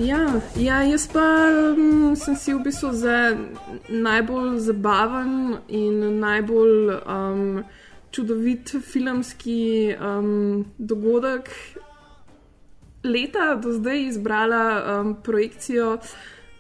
Ja, 0.10 0.20
ja, 0.56 0.76
jaz 0.88 1.06
pa 1.14 1.24
um, 1.52 2.16
sem 2.16 2.36
si 2.42 2.54
v 2.56 2.62
bistvu 2.64 2.90
za 2.96 3.16
najbolj 4.06 4.54
zabaven 4.68 5.34
in 5.68 5.98
najbolj 6.22 6.76
um, 7.16 7.42
čudovit 8.16 8.72
filmski 8.92 9.58
um, 10.12 10.64
dogodek 10.92 11.52
leta 13.04 13.56
do 13.56 13.76
zdaj 13.76 14.00
izbrala 14.14 14.64
um, 14.80 15.16
projekcijo, 15.24 15.98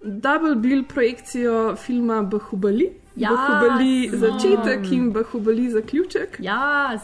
Double 0.03 0.55
Bill 0.55 0.84
projekcijo 0.84 1.75
filma 1.75 2.21
Bahubali. 2.21 2.91
Ja, 3.16 3.31
Bahubali 3.31 4.11
začetek 4.12 4.92
in 4.92 5.12
Bahubali 5.12 5.70
zaključek. 5.70 6.38
Yes. 6.40 7.03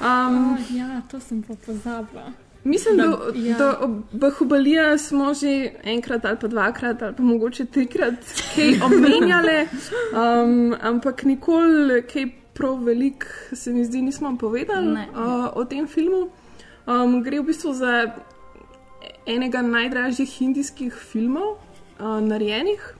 Um, 0.00 0.54
oh, 0.54 0.76
ja, 0.76 1.02
to 1.10 1.20
sem 1.20 1.42
pa 1.42 1.54
pozabila. 1.66 2.32
Mislim, 2.64 2.96
da, 2.96 3.04
ja. 3.34 3.58
da 3.58 3.78
ob 3.80 3.90
Bahubalija 4.12 4.98
smo 4.98 5.34
že 5.34 5.72
enkrat 5.84 6.24
ali 6.24 6.36
pa 6.40 6.48
dvakrat 6.48 7.02
ali 7.02 7.16
pa 7.16 7.22
mogoče 7.22 7.64
trikrat 7.64 8.14
kaj 8.54 8.80
omenjali, 8.86 9.68
um, 10.12 10.74
ampak 10.80 11.24
nikoli 11.24 12.02
kaj 12.02 12.26
prav 12.54 12.84
velik 12.84 13.26
se 13.52 13.72
mi 13.72 13.84
zdi 13.84 14.02
nismo 14.02 14.36
povedali 14.40 14.92
uh, 14.92 15.50
o 15.54 15.64
tem 15.64 15.86
filmu. 15.86 16.28
Um, 16.86 17.22
gre 17.22 17.40
v 17.40 17.44
bistvu 17.44 17.72
za 17.72 18.14
enega 19.26 19.62
najdražjih 19.62 20.42
indijskih 20.42 20.94
filmov, 20.94 21.56
uh, 21.98 22.20
narejenih 22.20 22.94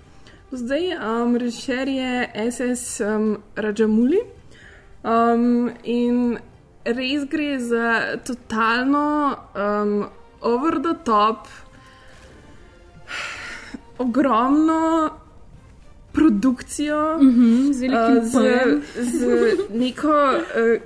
zdaj, 0.57 0.97
um, 0.97 1.37
režiser 1.37 1.89
je 1.89 2.29
SS 2.51 3.01
um, 3.01 3.39
Rajamuli. 3.57 4.21
Um, 5.05 5.71
in 5.85 6.39
res 6.85 7.25
gre 7.29 7.59
za 7.61 8.17
totalno 8.25 9.37
um, 9.55 10.07
over 10.41 10.81
the 10.83 10.95
top, 11.05 11.49
ogromno 13.99 15.11
produkcijo, 16.13 17.19
mm 17.19 17.31
-hmm, 17.31 17.73
z, 17.73 17.83
uh, 17.83 18.25
z, 18.25 18.35
z 19.11 19.27
neko 19.71 20.09
uh, 20.09 20.81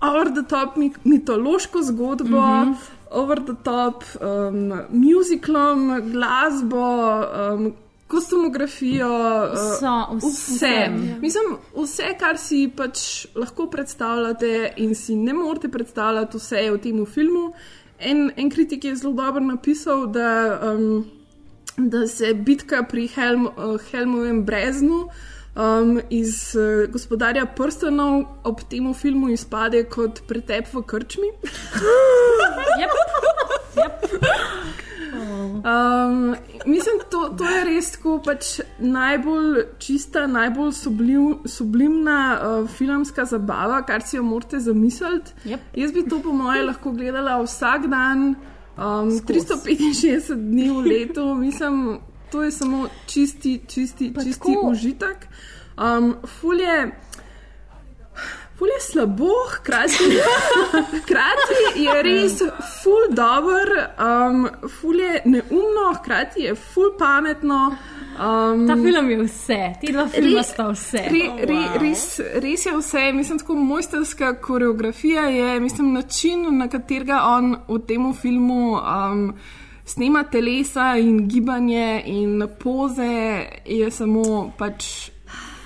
over 0.00 0.32
the 0.34 0.42
top 0.48 0.76
mitološko 1.04 1.82
zgodbo. 1.82 2.40
Mm 2.40 2.72
-hmm. 2.72 2.74
Over 3.10 3.40
the 3.44 3.54
top, 3.62 4.04
um, 4.20 4.72
muziklom, 4.90 6.00
glasbo, 6.12 7.20
um, 7.52 7.72
kostumografijo, 8.10 9.08
vso, 9.54 10.06
vse. 10.12 10.28
vse. 10.28 10.74
Mislim, 11.20 11.56
vse, 11.76 12.14
kar 12.18 12.38
si 12.38 12.64
pač 12.76 13.26
lahko 13.38 13.68
predstavljate, 13.70 14.72
in 14.82 14.94
si 14.94 15.16
ne 15.16 15.34
morete 15.34 15.70
predstavljati, 15.70 16.38
vse 16.38 16.64
je 16.64 16.74
v 16.74 16.82
tem 16.82 17.06
filmu. 17.06 17.52
En, 18.00 18.30
en 18.36 18.50
kritik 18.50 18.84
je 18.84 18.96
zelo 18.96 19.12
dobro 19.14 19.44
napisal, 19.44 20.06
da, 20.06 20.58
um, 20.72 21.04
da 21.76 22.06
se 22.08 22.34
bitka 22.34 22.82
pri 22.88 23.06
Helm, 23.14 23.46
uh, 23.46 23.76
Helmovem 23.90 24.44
breznu. 24.44 25.04
Um, 25.50 25.96
iz 26.14 26.54
uh, 26.54 26.86
gospodarja 26.92 27.42
prstanov 27.56 28.22
ob 28.46 28.60
tem 28.70 28.86
filmu 28.94 29.32
izpade 29.34 29.82
kot 29.90 30.22
pretep 30.28 30.70
v 30.72 30.82
krčmi. 30.86 31.32
yep. 32.80 32.94
Yep. 33.74 34.86
Um, 35.40 36.36
mislim, 36.66 37.00
to, 37.10 37.28
to 37.38 37.48
je 37.48 37.64
res 37.64 37.90
tako 37.94 38.18
pač 38.24 38.60
najbolj 38.78 39.64
čista, 39.78 40.26
najbolj 40.26 40.72
sublim, 40.72 41.38
sublimna 41.44 42.18
uh, 42.34 42.68
filmska 42.68 43.24
zabava, 43.24 43.82
kar 43.86 44.02
si 44.06 44.16
jo 44.16 44.22
morate 44.22 44.60
zamisliti. 44.60 45.32
Yep. 45.44 45.66
Jaz 45.82 45.92
bi 45.92 46.04
to, 46.08 46.20
po 46.24 46.32
mojem, 46.36 46.66
lahko 46.70 46.92
gledala 46.92 47.40
vsak 47.42 47.88
dan, 47.90 48.34
um, 48.76 49.12
365 49.28 50.34
dni 50.36 50.70
v 50.70 50.86
letu. 50.86 51.26
Mislim, 51.34 52.00
to 52.32 52.42
je 52.42 52.50
samo 52.50 52.88
čisti, 53.06 53.60
čisti, 53.68 54.12
čisti 54.24 54.56
užitek. 54.62 55.28
Um, 55.80 56.14
fulje. 56.40 56.90
Je 58.80 58.92
slabo, 58.92 59.30
hkrati, 59.52 60.04
hkrati 61.02 61.82
je 61.82 62.02
res 62.02 62.38
ful 62.82 63.10
dobr, 63.10 63.68
um, 64.00 64.48
ful 64.80 65.00
je 65.00 65.20
neumno, 65.24 65.94
hkrati 65.98 66.40
je 66.40 66.54
ful 66.54 66.94
pametno. 66.98 67.76
Um, 68.20 68.66
Ta 68.68 68.76
film 68.76 69.10
je 69.10 69.22
vse, 69.22 69.60
ti 69.80 69.92
dva 69.92 70.06
filma 70.08 70.42
sta 70.42 70.70
vse. 70.72 71.04
Re, 71.12 71.46
re, 71.46 71.60
res, 71.80 72.20
res 72.40 72.66
je 72.66 72.72
vse, 72.76 73.12
mislim, 73.12 73.38
tako 73.38 73.54
mojsterska 73.54 74.34
koreografija 74.40 75.28
je, 75.28 75.60
mislim, 75.60 75.92
način, 75.92 76.58
na 76.58 76.68
katerega 76.68 77.22
on 77.36 77.56
v 77.68 77.80
tem 77.86 78.12
filmu. 78.14 78.76
Um, 78.76 79.34
Snema 79.84 80.22
telesa 80.22 80.96
in 80.96 81.28
gibanje 81.28 82.02
in 82.06 82.44
poze 82.62 83.46
je 83.66 83.90
samo 83.90 84.52
pač 84.58 85.10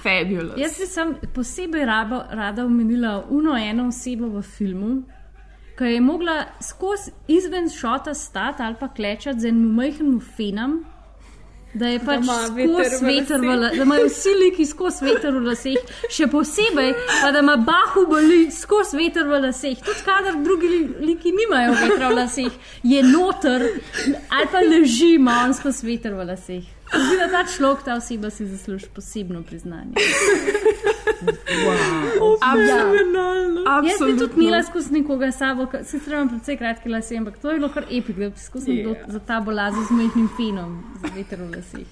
fabulous. 0.05 0.57
Jaz 0.61 0.79
bi 0.79 0.87
sem 0.87 1.15
posebej 1.35 1.85
rabo, 1.89 2.23
rada 2.31 2.65
omenila 2.65 3.25
uno 3.31 3.57
eno 3.57 3.89
osebo 3.89 4.29
v 4.29 4.43
filmu, 4.43 4.93
ki 5.79 5.85
je 5.95 6.01
mogla 6.01 6.37
skozi 6.63 7.11
izven 7.29 7.67
šota 7.71 8.15
stati 8.15 8.63
ali 8.63 8.77
pa 8.81 8.89
klečati 8.89 9.41
z 9.41 9.49
enim 9.53 9.73
majhnim 9.75 10.21
fenom. 10.37 10.85
Da 11.75 11.89
je 11.91 11.99
pač 11.99 12.23
skozi 12.23 13.05
veter 13.05 13.41
v 13.41 13.49
laseh. 13.51 13.59
la- 13.61 13.71
da 13.75 13.83
imajo 13.83 14.05
vsi 14.07 14.29
liki 14.39 14.67
skozi 14.67 15.05
veter 15.09 15.33
v 15.35 15.41
laseh, 15.43 15.81
še 16.11 16.29
posebej 16.31 16.93
pa 17.23 17.33
da 17.35 17.41
ima 17.43 17.57
bahubali 17.57 18.47
skozi 18.55 18.97
veter 18.97 19.27
v 19.27 19.41
laseh. 19.43 19.83
Tudi 19.83 20.05
kadar 20.07 20.39
drugi 20.45 20.69
li- 20.69 20.95
liki 21.09 21.33
nimajo 21.35 21.73
vetra 21.81 22.09
v 22.09 22.15
laseh, 22.21 22.53
je 22.83 23.03
noter 23.03 23.67
ali 24.31 24.47
pa 24.53 24.61
leži 24.63 25.15
ima 25.19 25.41
on 25.49 25.55
skozi 25.55 25.87
veter 25.87 26.15
v 26.15 26.29
laseh. 26.31 26.65
Zdi 26.95 27.09
se, 27.11 27.17
da 27.17 27.29
ta 27.31 27.45
človek, 27.57 27.83
ta 27.85 27.95
oseba 27.95 28.31
si 28.31 28.47
zasluži 28.47 28.87
posebno 28.95 29.43
priznanje. 29.43 29.95
Wow. 31.25 32.37
Absolutno. 32.41 33.25
Jaz 33.89 33.99
bi 34.07 34.19
tudi 34.19 34.45
imela 34.45 34.63
skozi 34.63 34.93
nekoga 34.93 35.33
sabo, 35.33 35.67
sicer 35.85 36.13
imam 36.13 36.29
precej 36.29 36.57
kratke 36.57 36.89
lase, 36.89 37.17
ampak 37.17 37.39
to 37.39 37.51
je 37.51 37.59
bilo 37.59 37.69
kar 37.69 37.85
epik, 37.91 38.17
da 38.17 38.29
bi 38.31 38.39
skozi 38.39 38.71
Yeah. 38.75 38.97
yeah. 38.97 39.11
za 39.13 39.19
ta 39.19 39.41
bolazo 39.41 39.85
z 39.89 39.91
majhnim 39.91 40.29
finom, 40.37 40.83
z 41.01 41.15
veter 41.17 41.39
v 41.43 41.51
laseh. 41.57 41.87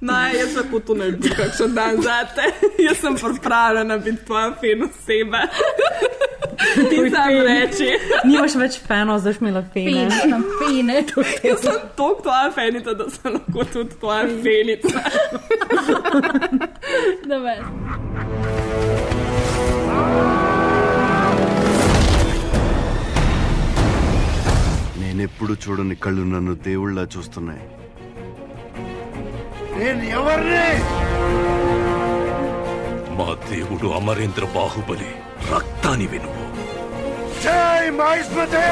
Naj, 0.00 0.34
jaz 0.36 0.56
lahko 0.56 0.80
to 0.80 0.94
naredim, 0.94 1.32
kakšen 1.36 1.74
dan 1.74 2.02
zate. 2.02 2.50
jaz 2.86 2.98
sem 3.00 3.14
pripravljena 3.16 3.98
biti 3.98 4.24
tvoja 4.26 4.52
fin 4.60 4.82
oseba. 4.84 5.40
Ti 6.90 6.96
sam 7.14 7.32
reči. 7.46 7.88
Nimaš 8.24 8.54
več 8.60 8.78
fenov, 8.88 9.18
zdaj 9.24 9.40
imela 9.40 9.62
fene. 9.72 10.08
Fene, 10.10 10.30
tam 10.30 10.44
fene. 10.60 11.04
Jaz 11.44 11.64
sem 11.64 11.80
toliko 11.96 12.22
tvoja 12.28 12.50
fenica, 12.52 12.92
da 12.92 13.08
sem 13.10 13.38
lahko 13.38 13.64
tudi 13.72 14.00
tvoja 14.00 14.28
fenica. 14.44 15.00
Dobar. 17.30 17.64
నేనెప్పుడు 25.00 25.54
చూడని 25.54 25.96
కళ్ళు 25.96 26.24
నన్ను 26.24 26.54
దేవుళ్ళ 26.54 26.98
చూస్తున్నాయి 27.16 27.69
నేను 29.73 30.03
ఎవరిని? 30.11 30.67
మా 33.17 33.29
దేవుడు 33.49 33.87
అమరేంద్ర 33.93 34.45
బాహుబలి 34.55 35.11
రక్తాని 35.51 36.07
వినువు 36.07 36.45
జై 37.43 37.83
మహేష్మతి 37.99 38.65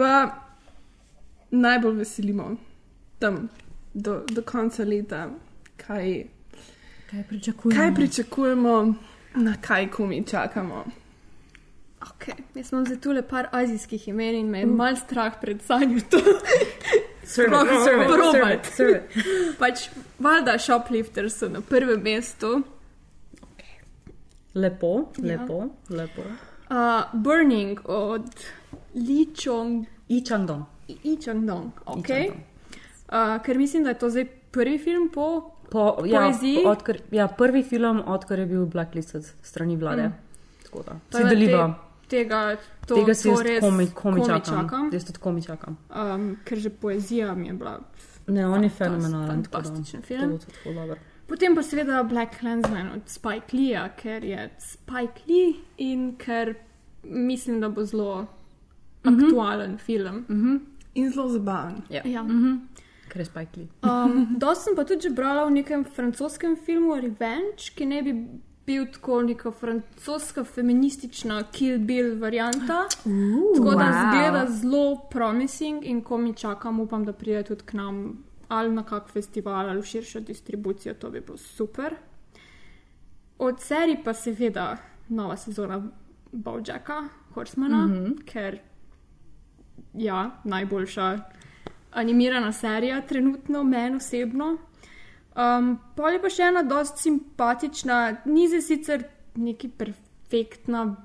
pa 0.00 0.10
najbolj 1.52 1.96
veselimo 1.96 2.56
tam 3.18 3.48
do, 3.94 4.24
do 4.28 4.42
konca 4.42 4.84
leta, 4.84 5.26
kaj, 5.76 6.24
Kaj 7.10 7.24
pričakujemo? 7.24 7.76
kaj 7.76 7.94
pričakujemo, 7.94 8.74
na 9.36 9.54
kaj 9.60 9.88
komi 9.90 10.24
čakamo. 10.26 10.84
Okay. 12.00 12.34
Jaz 12.54 12.72
imam 12.72 12.86
zdaj 12.86 12.96
tule 12.98 13.22
par 13.22 13.48
azijskih 13.52 14.08
imen 14.08 14.34
in 14.34 14.46
me 14.48 14.58
je 14.58 14.66
mal 14.66 14.96
strah 14.96 15.34
pred 15.40 15.60
sanjo 15.62 16.00
to. 16.10 16.20
Sploh 17.24 17.68
serve 17.84 18.54
it, 18.54 18.66
serve 18.66 19.02
pač 19.58 19.88
valjda 20.18 20.58
shoplifters 20.58 21.36
so 21.36 21.48
na 21.48 21.60
prvem 21.62 22.00
mestu. 22.02 22.62
Lepo, 24.54 25.12
Ja. 25.18 25.26
lepo, 25.28 25.58
lepo. 25.90 26.22
Uh, 26.70 26.76
Burning 27.14 27.80
od 27.84 28.24
Li 28.94 29.28
Chong. 29.34 29.86
I 30.08 30.20
Changdong. 30.20 30.64
I 30.88 31.16
Changdong, 31.16 31.70
ok. 31.86 32.06
Changdong. 32.06 32.40
Uh, 33.08 33.42
ker 33.42 33.58
mislim, 33.58 33.84
da 33.84 33.88
je 33.88 33.98
to 33.98 34.10
zdaj 34.10 34.24
prvi 34.50 34.78
film 34.78 35.08
po, 35.08 35.50
Po, 35.70 36.02
ja, 36.04 36.20
poeziji. 36.20 36.64
odkar, 36.66 36.98
ja, 37.10 37.28
prvi 37.28 37.62
film, 37.62 38.02
odkar 38.06 38.38
je 38.38 38.46
bil 38.46 38.66
blacklisted 38.66 39.22
strani 39.42 39.76
vlade. 39.76 40.02
Mm. 40.02 40.12
Tako 40.64 40.82
da. 40.82 40.96
Tako 41.08 41.24
Si 41.24 41.28
deliva. 41.30 41.74
Te, 42.00 42.16
tega, 42.16 42.56
to, 42.86 42.94
Tega 42.94 43.14
si 43.14 43.28
to 43.28 43.42
res 43.42 43.60
komi, 43.60 43.86
komi 43.86 44.14
komi 44.16 44.26
čakam. 44.26 44.42
čakam. 44.56 44.90
Jaz 44.92 45.04
tudi 45.04 45.18
komi 45.18 45.42
čakam. 45.42 45.76
Um, 45.90 46.36
ker 46.44 46.58
že 46.58 46.70
poezija 46.70 47.34
mi 47.34 47.46
je 47.46 47.52
bila 47.52 47.78
Ne, 48.26 48.46
on 48.46 48.64
je 48.64 48.70
fenomenalen. 48.70 49.42
tako 49.44 49.62
Fantastičen 49.62 50.00
To 50.00 50.06
film. 50.06 50.30
bo 50.30 50.38
tudi 50.38 50.52
ful 50.62 50.74
dobro. 50.74 50.96
Potem 51.26 51.54
pa 51.54 51.62
seveda 51.62 52.02
Black 52.02 52.38
Clansman 52.40 52.90
od 52.90 53.00
Spike 53.06 53.56
Leeja, 53.56 53.88
ker 53.90 54.24
je 54.24 54.50
Spike 54.58 55.20
Lee 55.28 55.54
in 55.78 56.16
ker 56.16 56.54
mislim, 57.04 57.60
da 57.60 57.68
bo 57.68 57.84
zelo 57.84 58.26
Mhm. 59.04 59.24
aktualen 59.24 59.78
film. 59.78 60.24
In 60.94 61.10
zelo 61.12 61.28
zabaven. 61.28 61.82
Ja. 61.88 62.02
Ja. 62.04 62.26
Ker 63.08 63.20
je 63.20 63.46
Lee. 63.56 63.68
Um, 63.82 64.26
Dosti 64.38 64.64
sem 64.64 64.76
pa 64.76 64.84
tudi 64.84 65.00
že 65.02 65.10
brala 65.10 65.46
v 65.46 65.50
nekem 65.50 65.84
francoskem 65.84 66.56
filmu 66.56 66.94
Revenge, 66.94 67.72
ki 67.74 67.86
ne 67.86 68.02
bi 68.02 68.12
bil 68.66 68.86
tako 68.86 69.22
neka 69.22 69.50
francoska 69.50 70.44
feministična 70.44 71.42
Kill 71.52 71.78
Bill 71.78 72.18
varianta. 72.20 72.86
Uh, 73.04 73.56
tako 73.56 73.70
da 73.70 73.86
wow. 73.86 74.10
zgleda 74.10 74.46
zelo 74.50 74.96
promising 75.10 75.84
in 75.84 76.02
ko 76.02 76.18
mi 76.18 76.34
čakam, 76.34 76.80
upam, 76.80 77.04
da 77.04 77.12
pride 77.12 77.42
tudi 77.42 77.62
k 77.66 77.72
nam 77.74 78.18
ali 78.48 78.70
na 78.70 78.82
kak 78.82 79.08
festival 79.08 79.68
ali 79.70 79.80
v 79.80 79.84
širšo 79.86 80.20
distribucijo, 80.20 80.94
to 80.94 81.10
bi 81.10 81.20
bilo 81.20 81.36
super. 81.38 81.94
Od 83.38 83.60
serij 83.60 84.02
pa 84.04 84.14
seveda 84.14 84.76
nova 85.08 85.36
sezona 85.36 85.82
Bowjacka, 86.32 87.08
Horsemana, 87.34 87.86
mm 87.86 87.90
Mhm. 87.92 88.04
-hmm. 88.04 88.24
ker 88.24 88.58
ja, 89.94 90.30
najboljša 90.44 91.18
animirana 91.92 92.52
serija, 92.52 93.00
trenutno 93.00 93.64
meni 93.64 93.96
osebno. 93.96 94.56
Um, 95.36 95.78
pol 95.96 96.12
je 96.12 96.22
pa 96.22 96.30
še 96.30 96.48
ena 96.50 96.62
dost 96.62 96.98
simpatična, 97.02 98.00
ni 98.24 98.48
zdaj 98.50 98.62
sicer 98.66 99.04
neki 99.34 99.68
perfektna, 99.68 100.96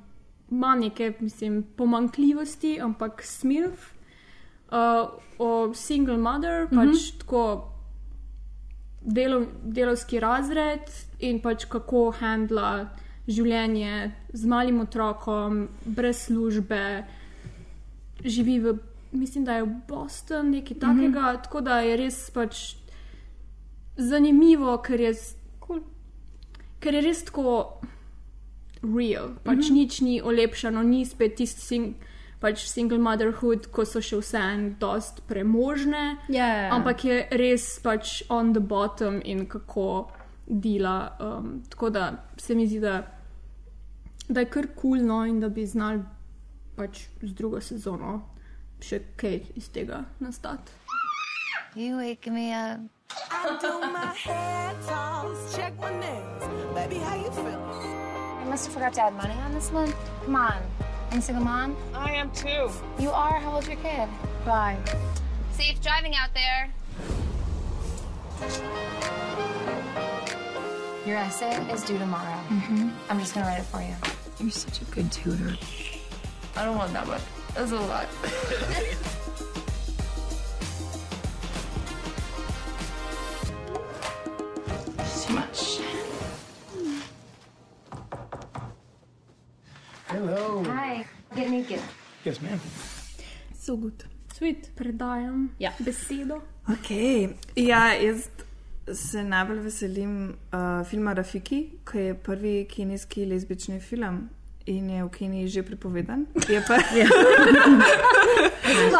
ima 0.51 0.75
neke, 0.75 1.13
mislim, 1.19 1.63
pomankljivosti, 1.77 2.79
ampak 2.81 3.23
smilf. 3.23 3.91
Uh, 4.65 5.21
o 5.37 5.73
single 5.73 6.17
mother, 6.17 6.67
mm 6.71 6.77
-hmm. 6.77 6.91
pač 6.91 7.11
tako 7.19 7.71
delov, 9.01 9.45
delovski 9.63 10.19
razred 10.19 10.89
in 11.19 11.41
pač 11.41 11.65
kako 11.65 12.11
handla 12.19 12.89
življenje 13.27 14.11
z 14.33 14.45
malim 14.45 14.79
otrokom, 14.79 15.67
brez 15.85 16.25
službe, 16.25 17.05
živi 18.25 18.59
v, 18.59 18.73
mislim, 19.13 19.45
da 19.45 19.53
je 19.53 19.63
v 19.63 19.73
Bostonu, 19.87 20.49
nekaj 20.51 20.77
takega, 20.77 20.97
mm 21.21 21.25
-hmm. 21.27 21.43
tako 21.43 21.61
da 21.61 21.79
je 21.79 21.97
res 21.97 22.31
pač 22.31 22.75
zanimivo, 23.97 24.77
ker 24.77 24.99
je, 24.99 25.13
s- 25.13 25.35
ker 26.79 26.93
je 26.93 27.01
res 27.01 27.23
tako 27.23 27.79
real, 28.83 29.29
pač 29.43 29.55
mm 29.55 29.59
Mhm. 29.59 29.61
-hmm. 29.61 29.73
nič 29.73 30.01
ni 30.01 30.21
olepšano, 30.21 30.83
ni 30.83 31.05
spet 31.05 31.35
tisti 31.35 31.61
sing, 31.61 31.95
pač 32.39 32.65
single 32.67 32.97
motherhood, 32.97 33.67
ko 33.67 33.85
so 33.85 34.01
še 34.01 34.17
vseeno 34.17 34.75
dost 34.79 35.21
premožne, 35.27 36.17
Ja. 36.29 36.69
ampak 36.71 37.05
je 37.05 37.27
res 37.31 37.79
pač 37.79 38.23
on 38.29 38.53
the 38.53 38.59
bottom 38.61 39.21
in 39.23 39.45
kako 39.45 40.11
dela. 40.47 41.17
Um, 41.19 41.63
tako 41.69 41.89
da 41.89 42.11
se 42.37 42.55
mi 42.55 42.67
zdi, 42.67 42.79
da, 42.79 43.07
da 44.29 44.39
je 44.39 44.45
kar 44.45 44.67
kul 44.67 44.97
cool, 44.97 45.07
no 45.07 45.25
in 45.25 45.39
da 45.39 45.49
bi 45.49 45.65
znal 45.65 45.99
pač 46.75 47.07
z 47.23 47.31
drugo 47.33 47.61
sezono 47.61 48.21
še 48.83 48.99
kaj 49.17 49.41
iz 49.55 49.69
tega 49.69 50.03
nastati. 50.19 50.71
You 51.75 51.97
wake 51.97 52.27
me 52.31 52.51
up. 52.53 52.79
I 53.31 53.57
do 53.61 53.79
my 53.81 54.13
hair 54.13 54.73
toss, 54.87 55.55
check 55.55 55.73
my 55.79 55.91
nails. 55.99 56.43
Baby, 56.73 56.97
how 56.99 57.15
you 57.15 57.31
feel? 57.31 57.59
I 58.41 58.45
must 58.47 58.65
have 58.65 58.73
forgot 58.73 58.93
to 58.93 59.01
add 59.01 59.13
money 59.13 59.33
on 59.45 59.53
this 59.53 59.71
one. 59.71 59.91
Come 60.23 60.35
on. 60.35 60.61
I'm 61.11 61.19
a 61.19 61.21
single 61.21 61.43
mom. 61.43 61.75
I 61.93 62.11
am 62.11 62.31
too. 62.31 62.69
You 62.99 63.09
are? 63.11 63.39
How 63.39 63.55
old's 63.55 63.67
your 63.67 63.77
kid? 63.77 64.07
Five. 64.43 64.79
Safe 65.51 65.79
driving 65.81 66.13
out 66.15 66.29
there. 66.33 66.71
Your 71.05 71.17
essay 71.17 71.53
is 71.71 71.83
due 71.83 71.97
tomorrow. 71.99 72.39
Mhm. 72.49 72.91
I'm 73.09 73.19
just 73.19 73.33
gonna 73.33 73.45
write 73.47 73.59
it 73.59 73.65
for 73.65 73.81
you. 73.81 73.95
You're 74.39 74.51
such 74.51 74.81
a 74.81 74.85
good 74.85 75.11
tutor. 75.11 75.55
I 76.57 76.63
don't 76.63 76.77
want 76.77 76.93
that 76.93 77.05
much. 77.05 77.21
That's 77.53 77.71
a 77.71 77.75
lot. 77.75 78.07
Too 85.21 85.33
much. 85.33 85.81
Hello. 90.07 90.63
Hi, 90.63 91.05
get 91.35 91.49
naked. 91.49 91.81
Yes, 92.23 92.41
ma'am. 92.41 92.59
So 93.59 93.75
good. 93.75 94.05
Sweet. 94.33 94.71
Predajam 94.75 95.49
ja. 95.59 95.71
besedo. 95.79 96.41
Ok, 96.69 96.89
ja, 97.55 97.93
jaz 97.93 98.29
se 98.93 99.23
najbolj 99.23 99.59
veselim 99.59 100.29
uh, 100.29 100.87
filma 100.87 101.13
Rafiki, 101.13 101.79
ki 101.83 101.99
je 101.99 102.15
prvi 102.15 102.67
kenijski 102.71 103.25
lezbični 103.25 103.79
film 103.79 104.29
in 104.65 104.89
je 104.89 105.03
v 105.03 105.09
Keniji 105.09 105.47
že 105.47 105.61
prepovedan. 105.63 106.25
Je 106.49 106.61
pa. 106.61 106.77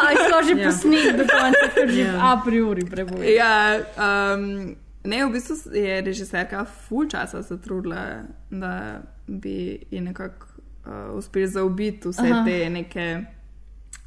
Aj, 0.06 0.14
so 0.30 0.38
že 0.46 0.54
Ja. 0.54 0.64
posnet 0.70 1.16
do 1.16 1.24
konca, 1.24 1.66
ker 1.74 1.88
že 1.90 2.00
Ja. 2.02 2.32
a 2.32 2.40
priori 2.44 2.84
prebujem. 2.84 3.34
Ja, 3.34 3.78
um, 3.98 4.76
ne, 5.04 5.24
v 5.26 5.30
bistvu 5.32 5.74
je 5.74 6.02
režiserka 6.02 6.64
full 6.64 7.08
časa 7.08 7.42
se 7.42 7.58
trudila, 7.58 8.22
da 8.50 9.02
bi 9.26 9.78
ji 9.90 10.00
nekako 10.00 10.46
uh, 10.86 11.18
uspel 11.18 11.46
zaobiti 11.46 12.08
vse. 12.08 12.30
Aha. 12.30 12.44
te 12.44 12.70
neke 12.70 13.24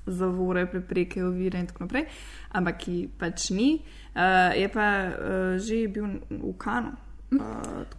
zavore, 0.07 0.66
prepreke, 0.66 1.24
ovire 1.24 1.60
in 1.60 1.68
tako 1.68 1.84
naprej, 1.84 2.05
ampak 2.51 2.78
ki 2.78 3.10
pač 3.20 3.49
ni. 3.51 3.82
Uh, 4.16 4.55
je 4.55 4.68
pa 4.70 4.88
uh, 5.05 5.60
že 5.60 5.88
bil 5.88 6.05
v 6.30 6.53
Kanu. 6.57 6.95
Uh, 7.32 7.40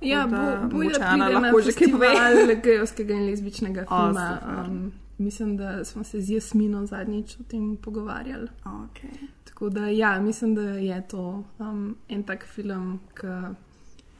Ja, 0.03 0.27
da 0.27 0.37
bo, 0.63 0.69
bo 0.69 0.77
mogoče 0.77 0.99
da 0.99 1.05
Ana 1.07 1.29
lahko 1.31 1.61
že 1.61 1.73
kaj 1.73 1.91
pove. 1.91 2.07
festival 2.09 2.55
gejovskega 2.57 3.15
in 3.15 3.27
lezbičnega 3.27 3.85
filma. 3.85 4.39
super. 4.41 4.67
Um, 4.67 4.93
mislim, 5.19 5.57
da 5.57 5.85
smo 5.85 6.05
se 6.05 6.21
z 6.21 6.31
Jasmino 6.31 6.87
zadnjič 6.87 7.37
o 7.37 7.45
tem 7.45 7.77
pogovarjali. 7.79 8.49
Okay. 8.65 9.11
Tako 9.45 9.69
da 9.71 9.87
ja, 9.87 10.21
mislim, 10.21 10.55
da 10.55 10.63
je 10.63 11.03
to 11.03 11.25
um, 11.59 11.97
en 12.09 12.23
tak 12.23 12.45
film, 12.47 13.01
ki 13.15 13.27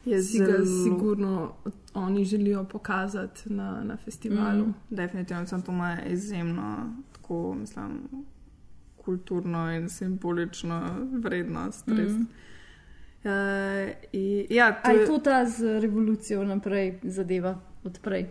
Je 0.05 0.23
si 0.23 0.39
ga 0.39 0.45
zelo- 0.45 0.83
sigurno 0.83 1.53
oni 1.93 2.25
želijo 2.25 2.63
pokazati 2.63 3.53
na, 3.53 3.83
na 3.83 3.97
festivalu. 3.97 4.65
Mm, 4.65 4.73
definitivno 4.89 5.45
sem 5.45 5.61
to 5.61 5.71
ima 5.71 5.97
izjemno, 6.01 6.77
tako 7.13 7.55
mislim, 7.55 7.99
kulturno 8.97 9.71
in 9.71 9.89
simbolično 9.89 10.81
vrednost. 11.13 11.87
Mm. 11.87 11.93
Mm. 11.93 12.27
Uh, 13.21 13.29
in, 14.11 14.45
ja, 14.49 14.71
to 14.73 14.89
Aj 14.89 14.95
je 14.95 15.05
to 15.05 15.17
ta 15.19 15.45
z 15.45 15.77
revolucijo 15.79 16.41
naprej 16.43 16.99
zadeva 17.03 17.53
odprej. 17.83 18.25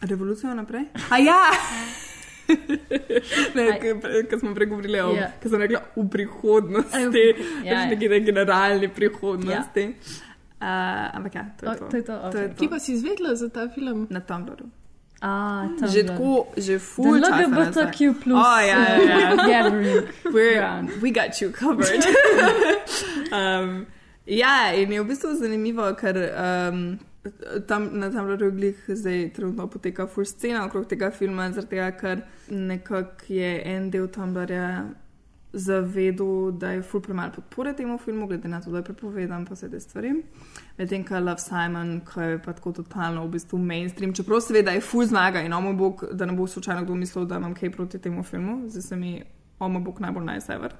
revolucijo 0.00 0.54
naprej. 0.54 0.84
A 1.10 1.18
ja! 1.18 1.42
Ker 4.30 4.38
smo 4.38 4.54
pregovorili 4.54 5.00
o 5.00 5.10
Ja. 5.10 5.32
yeah. 5.42 5.58
rekla, 5.58 5.80
v 5.96 6.08
prihodnosti, 6.08 6.96
Aj, 6.96 7.06
v- 7.06 7.34
ja, 7.64 7.72
ja. 7.72 7.86
neki 7.86 8.04
ja. 8.04 8.18
generalni 8.20 8.88
prihodnosti. 8.88 9.82
Ja. 9.82 9.90
Uh, 10.56 11.16
ampak 11.16 11.34
ja, 11.34 11.44
to 11.56 11.66
je 11.66 11.70
O, 11.70 11.74
to. 11.74 11.84
to 11.86 11.96
je 11.96 12.02
to, 12.02 12.14
to, 12.30 12.38
je 12.38 12.44
okej. 12.44 12.56
Kje 12.56 12.68
pa 12.68 12.78
si 12.78 12.92
izvedla 12.92 13.34
za 13.34 13.48
ta 13.48 13.68
film? 13.68 14.06
Na 14.10 14.20
Tumblru. 14.20 14.64
A, 15.16 15.28
tam 15.76 15.88
Že 15.88 16.00
tako, 16.06 16.46
že 16.56 16.78
full 16.78 17.16
LGBTQ 17.16 17.98
plus, 18.14 18.36
Oh, 18.36 18.60
ja, 18.60 18.80
ja, 18.84 18.96
ja. 19.00 19.28
gathering 19.34 20.08
We're, 20.24 20.64
we 21.00 21.08
got 21.10 21.40
you 21.40 21.48
covered. 21.50 22.04
um, 23.32 23.84
ja, 24.26 24.72
in 24.74 24.92
je 24.92 25.02
v 25.02 25.08
bistvu 25.08 25.34
zanimivo, 25.40 25.86
ker 25.98 26.18
um, 26.18 26.98
tam 27.66 27.88
na 27.98 28.10
tem 28.10 28.28
roglih 28.38 28.84
zdaj 28.88 29.32
trenutno 29.34 29.66
poteka 29.70 30.06
full 30.06 30.26
scena 30.26 30.66
okrog 30.66 30.86
tega 30.86 31.10
filma, 31.10 31.50
zaradi 31.52 31.76
tega, 31.76 31.90
ker 31.98 32.22
nekako 32.50 33.32
je 33.32 33.50
en 33.64 33.90
del 33.90 34.08
Tumblrja 34.08 34.68
zavedel, 35.56 36.52
da 36.52 36.70
je 36.70 36.82
full 36.82 37.02
premalo 37.02 37.32
podpore 37.32 37.72
temu 37.72 37.98
filmu, 37.98 38.26
glede 38.26 38.48
na 38.48 38.60
to, 38.60 38.70
da 38.70 38.82
je 38.82 38.84
prepovedan 38.84 39.46
pa 39.46 39.54
vse 39.54 39.70
te 39.70 39.80
stvari. 39.80 40.12
Medtem, 40.78 41.04
ko 41.04 41.20
Love 41.20 41.40
Simon, 41.40 42.00
ki 42.04 42.20
je 42.20 42.42
pa 42.44 42.52
tako 42.52 42.72
totalno 42.72 43.24
v 43.24 43.32
bistvu 43.38 43.58
mainstream, 43.58 44.12
čeprav 44.14 44.42
seveda 44.44 44.74
je 44.76 44.84
full 44.84 45.06
zmaga 45.06 45.40
in 45.40 45.52
omo 45.52 45.72
bog, 45.72 46.04
da 46.12 46.26
ne 46.26 46.36
bo 46.36 46.46
slučajno 46.46 46.84
kdo 46.84 46.94
mislil, 46.94 47.24
da 47.24 47.40
imam 47.40 47.54
kaj 47.54 47.72
proti 47.72 47.98
temu 47.98 48.22
filmu, 48.22 48.68
zdaj 48.68 48.82
se 48.82 48.96
mi 48.96 49.22
omo 49.58 49.80
bog 49.80 50.00
najbolj 50.00 50.24
najsever. 50.24 50.74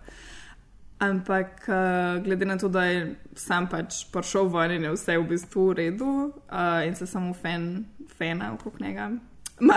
Ampak 0.99 1.69
uh, 1.69 2.25
glede 2.25 2.45
na 2.45 2.57
to, 2.59 2.69
da 2.69 2.85
je 2.85 3.15
sam 3.37 3.69
pač 3.69 4.07
prišel 4.13 4.49
ven 4.49 4.79
in 4.79 4.85
je 4.89 4.93
vse 4.95 5.19
v 5.19 5.27
bistvu 5.29 5.69
v 5.69 5.73
redu 5.77 6.13
uh, 6.33 6.87
in 6.87 6.97
se 6.97 7.07
samo 7.07 7.35
fan, 7.35 7.85
fana 8.19 8.55
okrog 8.55 8.81
njega. 8.81 9.11
Ma, 9.61 9.75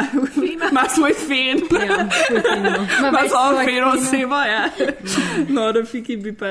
ima 0.72 0.84
svoj 0.96 1.14
fen. 1.14 1.60
Ja. 1.88 2.08
Ima 3.10 3.20
svojo 3.30 3.66
fen 3.66 3.84
osebo, 3.84 4.36
ja. 4.36 4.70
No, 5.50 5.72
Rafiki 5.72 6.18
bi 6.18 6.34
pa 6.36 6.48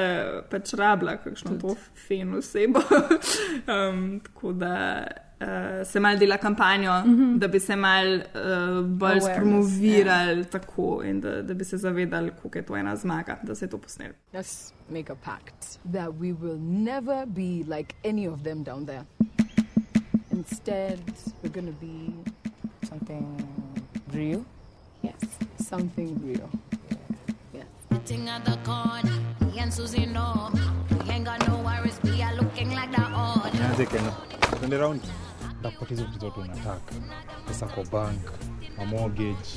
pač 0.50 0.72
rabila 0.72 1.16
kakšno 1.16 1.58
to 1.60 1.76
fen 2.08 2.34
osebo. 2.34 2.80
um, 3.74 4.20
tako 4.20 4.52
da 4.52 5.04
uh, 5.40 5.86
se 5.86 6.00
mal 6.00 6.18
dela 6.18 6.36
kampanjo, 6.38 6.92
mm. 7.04 7.16
-hmm. 7.16 7.38
da 7.38 7.48
bi 7.48 7.60
se 7.60 7.76
mal 7.76 8.14
uh, 8.14 8.86
bolj 8.86 9.10
Awareness, 9.10 9.36
spromovirali 9.36 10.44
tako 10.44 11.02
in 11.04 11.20
da, 11.20 11.42
da 11.42 11.54
bi 11.54 11.64
se 11.64 11.76
zavedali, 11.76 12.30
koliko 12.42 12.58
je 12.58 12.62
to 12.66 12.76
ena 12.76 12.96
zmaga, 12.96 13.38
da 13.42 13.54
se 13.54 13.64
je 13.64 13.70
to 13.70 13.78
posnelo. 13.78 14.14
Let's 14.32 14.72
make 14.90 15.12
a 15.12 15.16
pact 15.24 15.78
that 15.92 16.08
we 16.20 16.32
will 16.32 16.60
never 16.60 17.26
be 17.26 17.76
like 17.76 17.94
any 18.04 18.28
of 18.28 18.42
them 18.42 18.64
down 18.64 18.86
there. 18.86 19.02
Instead, 20.30 20.98
we're 21.42 21.54
gonna 21.54 21.76
be 21.80 22.12
something 22.88 23.26
real. 24.12 24.40
Yes, 25.02 25.20
something 25.68 26.20
real. 26.24 26.48
Sitting 28.08 28.28
at 28.28 28.44
the 28.44 28.56
corner, 28.64 29.18
me 29.40 29.58
and 29.60 29.72
Susie 29.72 30.06
know. 30.06 30.50
We 30.90 31.10
ain't 31.12 31.24
got 31.26 31.46
no 31.48 31.56
worries, 31.58 31.98
we 32.04 32.22
are 32.22 32.34
looking 32.34 32.70
like 32.74 32.90
the 32.90 33.02
odd. 33.02 33.52
Nianze 33.52 33.86
Kenya, 33.86 34.12
twende 34.58 34.76
round. 35.62 35.62
Takupatia 35.62 35.96
hizo 35.96 36.04
vitu 36.04 36.18
zote 36.20 36.40
unataka, 36.40 36.94
pesa 37.46 37.66
kwa 37.66 37.84
bank, 37.84 38.20
ma 38.78 38.84
mortgage, 38.84 39.48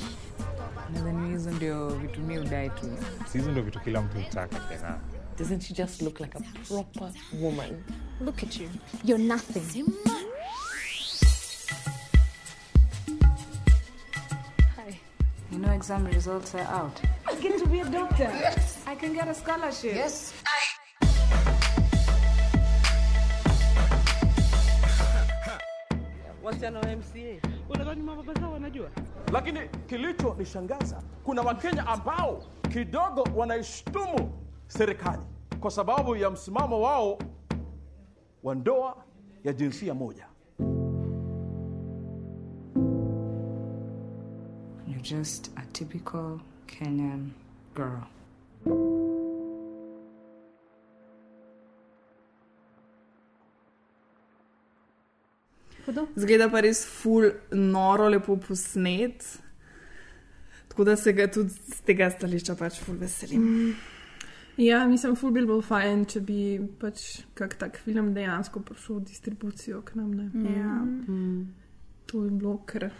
nadhani 0.94 1.30
hizo 1.30 1.50
ndio 1.50 1.88
vitu 1.88 2.20
mi 2.20 2.38
udai 2.38 2.70
tu 2.70 2.86
si 3.32 3.38
hizo 3.38 3.50
ndio 3.50 3.62
vitu 3.62 3.80
kila 3.80 4.02
mtu 4.02 4.18
hutaka 4.18 4.60
tena. 4.60 4.98
Doesn't 5.38 5.60
she 5.62 5.74
just 5.74 6.02
look 6.02 6.20
like 6.20 6.38
a 6.38 6.42
proper 6.68 7.12
woman? 7.40 7.84
Look 8.20 8.42
at 8.42 8.56
you. 8.60 8.68
You're 9.04 9.24
nothing. 9.24 9.86
Hi. 14.76 15.00
You 15.50 15.58
know 15.58 15.72
exam 15.74 16.06
results 16.06 16.54
are 16.54 16.82
out. 16.82 17.00
I 17.26 17.34
get 17.40 17.58
to 17.58 17.66
be 17.66 17.80
a 17.80 17.84
doctor. 17.84 18.24
Yes. 18.24 18.78
I 18.86 18.94
can 18.94 19.14
get 19.14 19.28
a 19.28 19.34
scholarship. 19.34 19.94
Yes. 19.94 20.34
Wasichana 26.52 26.80
wa 26.80 26.96
MCA. 26.96 27.48
Unadhani 27.68 28.02
mababa 28.02 28.34
zao 28.34 28.52
wanajua? 28.52 28.90
Lakini 29.32 29.60
kilichonishangaza 29.86 31.02
kuna 31.24 31.42
Wakenya 31.42 31.86
ambao 31.86 32.42
kidogo 32.72 33.28
wanaishtumu 33.36 34.32
serikali 34.66 35.22
kwa 35.60 35.70
sababu 35.70 36.16
ya 36.16 36.30
msimamo 36.30 36.80
wao 36.80 37.18
wa 38.42 38.54
ndoa 38.54 38.96
ya 39.44 39.52
jinsia 39.52 39.94
moja. 39.94 40.26
You're 44.86 45.02
just 45.02 45.50
a 45.56 45.62
typical 45.72 46.38
Kenyan 46.66 47.30
girl. 47.74 48.02
Zgleda 56.16 56.48
pa 56.52 56.62
res 56.64 56.84
ful 56.88 57.30
noro, 57.52 58.08
lepo 58.12 58.36
posnet. 58.40 59.24
Tako 60.72 60.84
da 60.88 60.96
se 60.96 61.12
ga 61.12 61.26
tudi 61.28 61.52
z 61.52 61.82
tega 61.86 62.10
stališča 62.10 62.56
pač 62.56 62.80
ful 62.80 62.96
veselim. 63.00 63.74
Ja, 64.56 64.86
mislim, 64.88 65.16
ful 65.16 65.32
bil 65.32 65.46
bolj 65.48 65.62
fajn, 65.64 66.04
če 66.12 66.20
bi 66.24 66.38
pač 66.80 67.22
kak 67.36 67.56
tak 67.60 67.78
film 67.84 68.12
dejansko 68.16 68.60
prišel 68.68 69.00
v 69.00 69.04
distribucijo 69.08 69.80
k 69.84 69.96
nam. 70.00 70.12
Ne? 70.16 70.28
Ja. 70.56 70.76
Mm. 70.84 71.46
To 72.08 72.24
bi 72.26 72.36
bilo 72.36 72.58
kar 72.68 72.90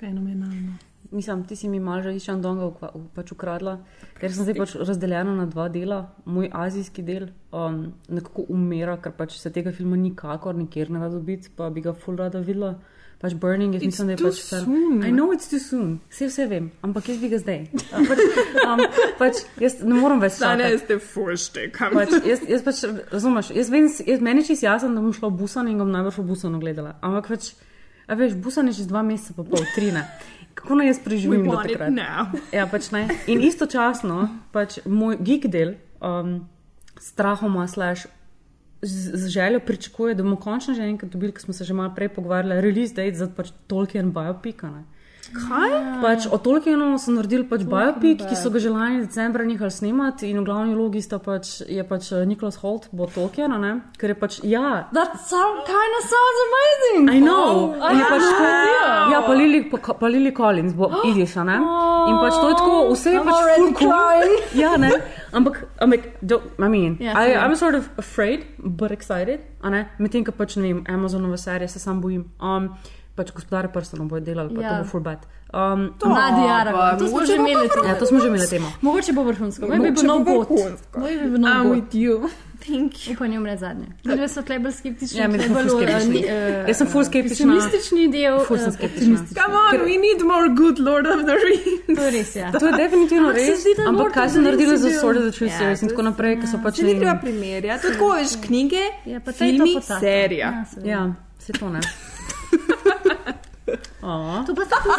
fenomenalno. 0.00 0.78
Mislim, 1.10 1.44
ti 1.44 1.56
si 1.56 1.68
mi 1.68 1.80
malo 1.80 2.02
že 2.02 2.14
iz 2.14 2.24
Šandonga 2.24 2.64
ukva- 2.64 2.90
u- 2.94 3.06
pač 3.14 3.32
ukradla, 3.32 3.78
ker 4.20 4.32
sem 4.32 4.44
zdaj 4.44 4.54
pač 4.54 4.74
razdeljena 4.76 5.34
na 5.34 5.46
dva 5.46 5.68
dela. 5.68 6.00
Moj 6.24 6.50
azijski 6.52 7.02
del 7.02 7.28
um, 7.52 7.80
nekako 8.08 8.46
umira, 8.48 8.96
ker 8.96 9.12
pač 9.12 9.38
se 9.38 9.50
tega 9.50 9.72
filma 9.72 9.96
nikakor 9.96 10.54
nikjer 10.54 10.90
ne 10.90 10.98
da 10.98 11.08
dobiti, 11.08 11.50
pa 11.56 11.70
bi 11.70 11.80
ga 11.80 11.92
full 11.92 12.16
rada 12.16 12.38
videla. 12.40 12.78
Pač 13.16 13.32
Burning, 13.34 13.72
jaz 13.74 13.82
mislim, 13.82 14.06
da 14.08 14.12
je 14.12 14.18
pač 14.18 14.40
soon. 14.44 14.98
I 15.00 15.10
know 15.10 15.30
it's 15.32 15.48
too 15.48 15.58
soon, 15.58 16.00
vse 16.10 16.26
vse 16.28 16.44
vem, 16.46 16.66
ampak 16.82 17.08
jaz 17.08 17.18
bi 17.18 17.28
ga 17.28 17.38
zdaj. 17.38 17.62
Pač, 17.88 18.20
um, 18.66 18.82
pač 19.18 19.34
jaz 19.58 19.78
ne 19.82 19.94
morem 19.94 20.20
več 20.20 20.32
Sanja, 20.36 20.66
čakati. 20.66 20.82
ste 20.84 20.98
fuštekam. 21.00 21.94
Pač, 21.94 22.12
jaz, 22.26 22.42
jaz 22.46 22.62
pač, 22.62 22.82
razumeš, 23.10 23.54
jaz 23.56 23.70
vem, 23.72 23.88
jaz, 23.88 24.20
meni 24.20 24.44
čisto 24.44 24.66
jasno, 24.66 24.92
da 24.92 25.00
bom 25.00 25.14
šla 25.16 25.30
v 25.32 25.38
Busan 25.40 25.68
in 25.68 25.78
ga 25.78 25.84
bom 25.84 25.94
najbrž 25.94 26.18
v 26.18 26.26
Busanu 26.28 26.60
gledala. 26.60 26.98
Ampak 27.00 27.28
pač, 27.32 27.54
A 28.06 28.14
veš, 28.14 28.36
busan 28.38 28.68
je 28.70 28.74
čez 28.78 28.86
dva 28.86 29.00
meseca, 29.02 29.34
pa 29.34 29.42
pol 29.42 29.64
tri 29.74 29.88
ne. 29.90 30.04
Kako 30.56 30.78
naj 30.80 30.86
jaz 30.88 31.00
preživim 31.04 31.44
do 31.44 31.56
takrat? 31.60 31.92
Ja, 32.52 32.66
pač 32.70 32.90
ne. 32.94 33.06
In 33.28 33.44
istočasno 33.44 34.28
pač 34.54 34.78
moj 34.88 35.18
geek 35.20 35.50
del 35.52 35.76
um, 36.00 36.38
strahoma 36.96 37.66
slash 37.68 38.08
z, 38.82 39.16
z 39.16 39.28
željo 39.34 39.60
pričakuje, 39.60 40.14
da 40.14 40.22
bomo 40.22 40.36
končno 40.40 40.74
že 40.74 40.88
enkrat 40.88 41.12
dobili, 41.12 41.32
ker 41.32 41.42
smo 41.42 41.54
se 41.54 41.64
že 41.64 41.74
malo 41.74 41.92
prej 41.94 42.08
pogovarjali, 42.08 42.60
release 42.60 42.94
date 42.94 43.16
za 43.16 43.28
pač 43.28 43.52
Tolkien 43.66 44.12
biopic. 44.12 44.64
a 44.64 44.70
ne. 44.70 44.84
Kaj? 45.34 45.70
Pač 46.02 46.26
o 46.30 46.38
Tolkienu 46.38 46.94
so 47.02 47.10
naredili 47.10 47.44
pač 47.48 47.64
biopic, 47.66 48.22
ki 48.22 48.36
so 48.38 48.50
ga 48.50 48.60
že 48.62 48.70
lani 48.70 49.00
decembra 49.02 49.44
nehali 49.44 49.70
snemati 49.70 50.30
in 50.30 50.38
v 50.40 50.44
glavni 50.46 50.74
vlogi 50.76 51.02
sta 51.02 51.18
pač, 51.18 51.62
je 51.66 51.82
pač 51.84 52.12
eh, 52.12 52.24
Nicholas 52.26 52.56
Holt, 52.62 52.88
bo 52.92 53.08
Tolkien, 53.10 53.50
ne? 53.60 53.72
ker 53.98 54.12
je 54.12 54.16
pač, 54.16 54.38
ja, 54.44 54.86
That 54.92 55.18
sound 55.26 55.66
kind 55.66 55.92
of 55.98 56.02
sounds 56.06 56.38
amazing. 56.46 57.04
I 57.10 57.18
know. 57.20 57.74
Oh, 57.74 57.90
In 57.90 57.98
je 57.98 58.06
pač 58.06 58.22
idea. 58.22 58.90
ja, 59.12 59.20
pa 59.26 59.32
Lily, 59.34 59.60
pa, 59.70 59.78
pa 59.98 60.06
Lily 60.06 60.32
Collins 60.32 60.74
bo 60.78 60.90
Idiš, 61.10 61.36
a 61.42 61.44
ne? 61.44 61.58
In 62.06 62.16
pač 62.22 62.34
to 62.38 62.46
je 62.52 62.56
tako, 62.62 62.74
vse 62.94 63.10
je 63.10 63.20
I'm 63.20 63.26
pač 63.26 63.40
full 63.56 63.72
cool. 63.82 64.36
Ja, 64.62 64.76
ne? 64.76 64.92
Ampak, 65.32 65.64
ampak, 65.82 66.00
do, 66.22 66.40
I 66.58 66.68
mean, 66.68 66.96
Ja, 67.00 67.12
I. 67.18 67.34
I'm 67.36 67.56
sort 67.56 67.74
of 67.74 67.90
afraid, 67.98 68.46
but 68.58 68.92
excited, 68.92 69.40
a 69.60 69.70
ne? 69.70 69.88
Medtem, 69.98 70.24
ko 70.24 70.32
pač, 70.32 70.56
ne 70.56 70.70
vem, 70.70 70.84
Amazonove 70.88 71.36
serije 71.38 71.68
se 71.68 71.82
sam 71.82 72.00
bojim. 72.00 72.30
Um, 72.40 72.70
pač 73.16 73.32
gospodare 73.32 73.68
prstanov 73.68 74.08
bojo 74.08 74.20
delali, 74.20 74.54
pa 74.54 74.62
Ja. 74.62 74.70
to 74.70 74.84
bo 74.84 74.88
full 74.90 75.02
bad. 75.02 75.18
Um, 75.54 75.94
Mladi 76.04 76.44
Aragorn, 76.50 76.98
to 76.98 77.06
smo 77.08 77.24
že 77.24 77.34
imeli 77.34 77.68
temo. 77.68 77.84
Ja, 77.88 77.94
to 77.98 78.06
smo 78.06 78.18
že 78.20 78.28
imeli 78.28 78.46
temo. 78.46 78.72
Mogoče 78.82 79.12
bo 79.12 79.22
vrhunsko, 79.22 79.62
moj 79.62 79.70
bi 79.72 79.78
Mogoče 79.78 79.94
bil 79.94 80.08
nov 80.08 80.20
vrhunsko. 80.22 81.00
Moj 81.00 81.12
bi 81.12 81.30
bil 81.30 81.40
nov 81.40 81.50
I'm 81.50 81.62
bot. 81.64 81.76
with 81.76 81.94
you. 81.94 82.28
Thank 82.58 82.92
you. 83.06 83.12
Upanje 83.14 83.38
umre 83.38 83.56
zadnje. 83.56 83.86
Ljudje 84.04 84.28
so 84.28 84.42
tle 84.42 84.58
bolj 84.58 84.72
skeptični. 84.72 85.20
Ja, 85.20 85.28
mi 85.28 85.38
smo 85.38 85.54
bolj, 85.54 85.68
skeptični. 85.68 86.10
ni, 86.10 86.24
eh, 86.26 86.64
Jaz 86.68 86.76
sem 86.76 86.86
ful 86.86 87.04
skeptična. 87.04 87.54
Pesimistični 87.54 88.08
del. 88.08 88.38
Ful 88.40 88.58
sem 88.58 88.68
eh, 88.68 88.72
skeptična. 88.72 89.16
Come 89.38 89.54
on, 89.56 89.86
we 89.86 89.94
need 89.96 90.20
more 90.24 90.48
good 90.50 90.78
Lord 90.80 91.06
of 91.06 91.22
the 91.22 91.36
Rings. 91.38 91.86
To 91.94 92.02
je 92.02 92.10
res, 92.10 92.36
ja. 92.36 92.50
To 92.52 92.66
je 92.66 92.72
definitivno 92.74 93.32
res, 93.32 93.62
ampak 93.86 94.12
kaj 94.12 94.28
so 94.30 94.40
naredili 94.40 94.78
za 94.78 94.88
Sword 94.90 95.16
of 95.16 95.22
the 95.22 95.32
True 95.32 95.48
Ja, 95.48 95.58
Series 95.58 95.82
in 95.82 95.88
to 95.88 95.94
tako 95.94 96.02
naprej, 96.02 96.40
ki 96.40 96.46
so 96.46 96.58
pač 96.58 96.76
Se 96.76 96.82
ni 96.82 96.98
treba 96.98 97.14
primerjati, 97.14 97.82
to 97.82 97.88
je 97.88 97.92
tako 97.92 98.08
veš 98.12 98.34
knjige, 98.42 98.82
Ja, 99.06 99.20
to 99.20 99.30
to 99.30 99.38
filmi, 99.38 99.76
serija. 100.00 100.48
Ja. 100.82 100.90
Ja, 100.90 101.14
se 101.38 101.52
to 101.52 101.70
ne. 101.70 101.80
Aw. 104.02 104.44
To 104.46 104.54
pa 104.54 104.64
tako. 104.64 104.90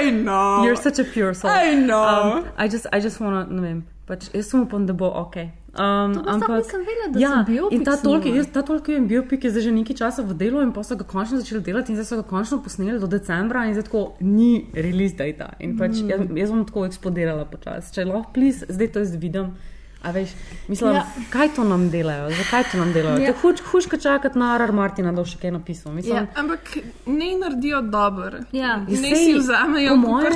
I 0.00 0.10
know. 0.10 0.64
You're 0.64 0.76
such 0.76 0.98
a 0.98 1.04
pure 1.04 1.34
soul. 1.34 1.50
I 1.50 1.74
know. 1.74 2.02
Um, 2.04 2.44
I 2.58 2.68
just, 2.68 2.86
I 2.92 3.00
just 3.00 3.20
wanna, 3.20 3.46
ne 3.50 3.60
vem, 3.62 3.80
pač 4.06 4.28
jaz 4.34 4.50
sem 4.50 4.62
upam, 4.66 4.86
da 4.86 4.92
bo 4.92 5.08
ok. 5.22 5.36
Um, 5.70 6.14
sploh 6.18 6.56
nisem 6.58 6.80
vedela, 6.82 7.08
da 7.14 7.20
ja, 7.22 7.30
so 7.30 7.44
biopic 7.46 7.76
in 7.78 7.84
ta 7.86 7.92
tolki, 8.02 8.32
jaz, 8.34 8.48
ta 8.50 8.62
tolki 8.66 8.96
je 8.96 9.00
biopik 9.06 9.44
je 9.46 9.52
zdaj 9.54 9.62
že 9.68 9.72
nekaj 9.76 9.96
časa 10.00 10.24
v 10.26 10.34
delu 10.34 10.64
in 10.66 10.72
pa 10.74 10.82
so 10.82 10.96
ga 10.98 11.06
končno 11.06 11.38
začeli 11.38 11.62
delati 11.62 11.92
in 11.94 11.98
zdaj 12.00 12.08
so 12.08 12.16
ga 12.18 12.24
končno 12.26 12.58
posneli 12.64 12.98
do 12.98 13.06
decembra 13.06 13.62
in 13.68 13.76
zdaj 13.78 13.86
tako 13.86 14.00
ni 14.20 14.66
release 14.74 15.14
data. 15.14 15.52
In 15.62 15.76
pač 15.78 16.02
Mm. 16.02 16.10
jaz, 16.10 16.20
jaz 16.42 16.50
bom 16.50 16.64
tako 16.66 16.86
eksplodirala 16.90 17.44
počasi. 17.46 17.94
Če 17.94 18.04
lahko, 18.04 18.32
please, 18.34 18.66
zdaj 18.68 18.88
to 18.92 18.98
jaz 19.04 19.14
vidim. 19.14 19.54
A 20.02 20.10
veš, 20.10 20.30
mislim, 20.68 20.94
Ja. 20.94 21.02
kaj 21.30 21.48
to 21.48 21.64
nam 21.64 21.90
delajo, 21.90 22.30
zakaj 22.32 22.64
to 22.72 22.78
nam 22.78 22.92
delajo? 22.92 23.18
Ja. 23.18 23.32
Huč, 23.34 23.60
huška 23.62 23.96
čakati 23.98 24.38
na 24.38 24.54
Arar 24.54 24.72
Martina, 24.72 25.12
da 25.12 25.16
bo 25.16 25.24
še 25.24 25.38
kaj 25.38 25.50
napisal. 25.50 25.92
Mislim, 25.92 26.16
Ja, 26.16 26.26
ampak 26.34 26.60
ne 27.06 27.36
naredijo 27.36 27.82
dobro. 27.82 28.38
Ja. 28.52 28.76
Ne 28.78 29.16
si 29.16 29.34
vzamejo 29.34 29.96
moje-. 29.96 30.30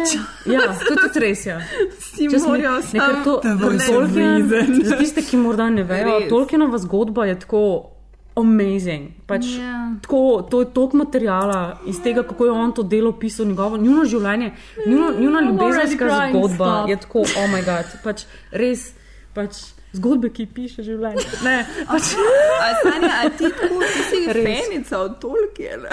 Ja, 0.47 0.61
to 0.61 0.95
je 0.95 1.21
res. 1.21 1.47
Ja. 1.47 1.61
Si 2.01 2.29
smo- 2.31 2.49
morajo 2.49 2.71
ne, 2.73 2.83
ker 2.83 3.01
sam- 3.01 3.25
to- 3.25 3.41
reason. 4.15 4.85
Za 4.85 4.97
tiste, 4.97 5.23
ki 5.23 5.37
morda 5.39 5.71
ne 5.71 5.83
vejo. 5.85 6.21
Tolkienova 6.29 6.79
zgodba 6.79 7.25
je 7.25 7.41
tako 7.41 7.91
amazing. 8.37 9.09
Pač, 9.27 9.45
Ja. 9.59 9.95
tako, 10.03 10.21
to 10.43 10.61
je 10.61 10.67
toliko 10.67 10.97
materijala 10.97 11.79
iz 11.87 12.03
tega, 12.03 12.23
kako 12.23 12.45
je 12.45 12.51
on 12.53 12.73
to 12.73 12.83
delo 12.83 13.13
pisal, 13.13 13.47
njegovo 13.47 13.77
njuno 13.77 14.05
življenje, 14.05 14.53
njuno, 14.87 15.13
njuna 15.13 15.41
I'm 15.41 15.47
ljubezenska 15.49 16.29
zgodba 16.31 16.55
stop. 16.55 16.89
je 16.89 16.97
tako, 16.97 17.19
oh 17.21 17.51
moj 17.51 17.63
bog, 17.63 17.85
pač 18.05 18.23
res. 18.53 18.93
Pač, 19.35 19.63
Zgodbe, 19.95 20.31
ki 20.35 20.47
piše 20.51 20.83
življenje. 20.83 21.23
Ne, 21.47 21.61
pač, 21.87 22.15
A 22.65 22.69
Sanja, 22.83 23.13
a 23.23 23.31
ti 23.31 23.47
tako, 23.51 23.79
ti 23.83 24.03
si 24.11 24.27
Res. 24.33 24.45
fenica 24.47 24.99
od 24.99 25.21
Tolkiena? 25.23 25.89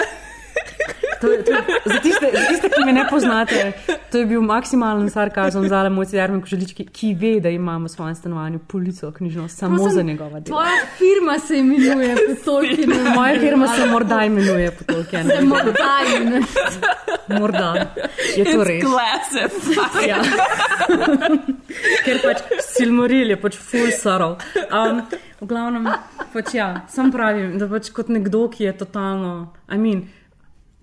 To 1.20 1.30
je, 1.30 1.44
to 1.44 1.52
je, 1.54 1.62
za, 1.86 1.98
tiste, 2.02 2.26
za 2.34 2.40
tiste, 2.48 2.68
ki 2.68 2.84
me 2.84 2.92
ne 2.92 3.04
poznate, 3.10 3.72
to 4.10 4.18
je 4.18 4.26
bil 4.26 4.42
maksimalen 4.42 5.06
sarkazem 5.10 5.68
za 5.68 5.88
moj 5.88 6.06
cigarni 6.10 6.40
koželič, 6.42 6.74
ki, 6.92 7.12
ve, 7.14 7.30
da 7.40 7.48
imamo 7.48 7.86
v 7.86 7.92
svojem 7.92 8.14
stanovanju 8.14 8.58
polico 8.58 9.12
knjižno 9.12 9.48
samo 9.48 9.76
Prosim, 9.76 9.94
za 9.94 10.02
njegova 10.02 10.40
dela. 10.40 10.44
Tvoja 10.44 10.80
firma 10.98 11.38
se 11.38 11.58
imenuje 11.58 12.16
po 12.16 12.34
Tolkienu. 12.44 12.94
Moja 13.14 13.40
firma 13.40 13.68
se 13.68 13.86
morda 13.86 14.24
imenuje 14.24 14.70
po 14.70 14.84
Tolkienu. 14.84 15.30
Se 15.30 15.44
morda 15.44 15.94
imenuje. 16.16 16.42
Morda 17.28 17.74
je 18.36 18.44
to 18.44 18.50
It's 18.50 18.66
res. 18.66 18.82
classified. 18.82 20.08
Ja. 20.08 20.18
Ker 22.04 22.22
pač 22.22 22.42
Silmaril 22.66 23.34
je 23.34 23.38
pač 23.40 23.58
full 23.58 23.92
sorrow. 23.94 24.38
Um, 24.70 25.04
v 25.40 25.48
glavnem, 25.50 25.88
pač 26.32 26.54
ja, 26.56 26.72
sam 26.92 27.12
pravim, 27.14 27.56
da 27.58 27.68
pač 27.70 27.92
kot 27.94 28.10
nekdo, 28.12 28.46
ki 28.52 28.68
je 28.68 28.74
totalno, 28.84 29.52
I 29.72 29.78
mean, 29.78 30.06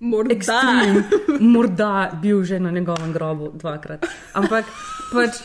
Morda. 0.00 0.32
ekstrem, 0.32 1.04
morda 1.52 2.10
bil 2.22 2.44
že 2.44 2.60
na 2.60 2.70
njegovem 2.70 3.12
grobu 3.12 3.50
dvakrat. 3.54 4.06
Ampak 4.34 4.64
pač. 5.10 5.42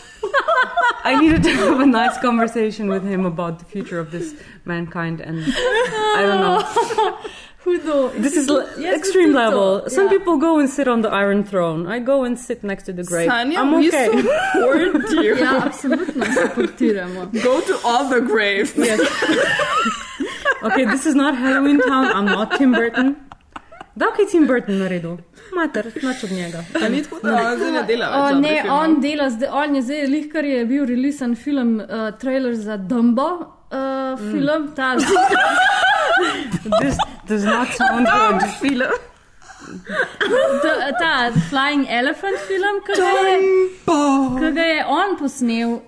I 1.03 1.20
needed 1.20 1.43
to 1.43 1.53
have 1.53 1.80
a 1.80 1.86
nice 1.86 2.18
conversation 2.18 2.88
with 2.89 3.03
him 3.03 3.26
about 3.26 3.59
the 3.59 3.66
future 3.66 3.99
of 3.99 4.11
this 4.11 4.34
mankind, 4.66 5.22
and 5.22 5.43
I 5.45 6.22
don't 6.26 6.41
know. 6.41 7.18
Hudo. 7.66 8.13
This 8.22 8.38
is 8.38 8.47
l- 8.47 8.68
Jaz 8.78 8.93
extreme 8.93 9.34
bi 9.34 9.39
tudi 9.39 9.49
to, 9.49 9.57
level. 9.57 9.89
Some 9.89 10.09
people 10.09 10.38
go 10.38 10.59
and 10.59 10.70
sit 10.70 10.88
on 10.88 11.01
the 11.01 11.09
Iron 11.09 11.43
Throne. 11.43 11.88
I 11.88 11.97
go 11.99 12.24
and 12.24 12.38
sit 12.38 12.63
next 12.63 12.84
to 12.84 12.93
the 12.93 13.03
grave. 13.03 13.30
Sanja, 13.30 13.57
I'm 13.57 13.74
okay. 13.74 14.05
support. 14.13 15.39
Ja, 15.39 15.61
absolutno 15.66 16.26
supportiramo. 16.26 17.26
Go 17.41 17.61
to 17.61 17.80
all 17.84 18.07
the 18.07 18.22
graves. 18.22 18.74
Yes. 18.78 19.01
okay, 20.63 20.86
this 20.86 21.07
is 21.07 21.16
not 21.16 21.36
Halloween 21.36 21.82
Town. 21.82 22.05
I'm 22.13 22.26
not 22.26 22.57
Tim 22.57 22.72
Burton. 22.72 23.24
Da, 23.96 24.06
kaj 24.16 24.26
Tim 24.32 24.43
Burton 24.48 24.78
naredil? 24.80 25.18
Mater, 25.56 25.86
nič 25.96 26.24
od 26.24 26.32
njega. 26.32 26.64
A 26.86 26.89
ni 26.89 27.04
tako, 27.04 27.20
da 27.24 27.36
on 27.36 27.58
zdaj 27.58 27.72
ne 27.72 27.84
dela 27.88 28.10
več 28.12 28.34
O, 28.36 28.39
ne, 28.39 28.56
filmov? 28.62 28.80
on 28.80 29.00
dela, 29.02 29.30
zdaj, 29.30 29.50
on 29.52 29.76
je 29.76 29.82
zdaj, 29.88 30.06
lih, 30.12 30.26
kar 30.34 30.46
je 30.46 30.66
bil 30.68 30.86
releasen 30.86 31.36
film, 31.36 31.78
uh, 31.80 32.10
trailer 32.20 32.56
za 32.56 32.78
Dumbo. 32.78 33.30
Uh, 33.72 34.20
film, 34.20 34.70
ta 34.76 34.96
This 36.82 36.98
does 37.28 37.43
not 37.43 37.68
sound 37.74 38.08
good. 38.08 38.43
Film. 38.62 38.93
ta, 40.64 40.91
ta 41.00 41.32
Flying 41.50 41.88
Elephant 41.89 42.38
film, 42.48 42.82
ki 42.86 42.93
ga 43.00 43.10
je, 43.26 44.52
ga 44.60 44.66
je 44.70 44.86
on 44.88 45.16
posnel, 45.20 45.80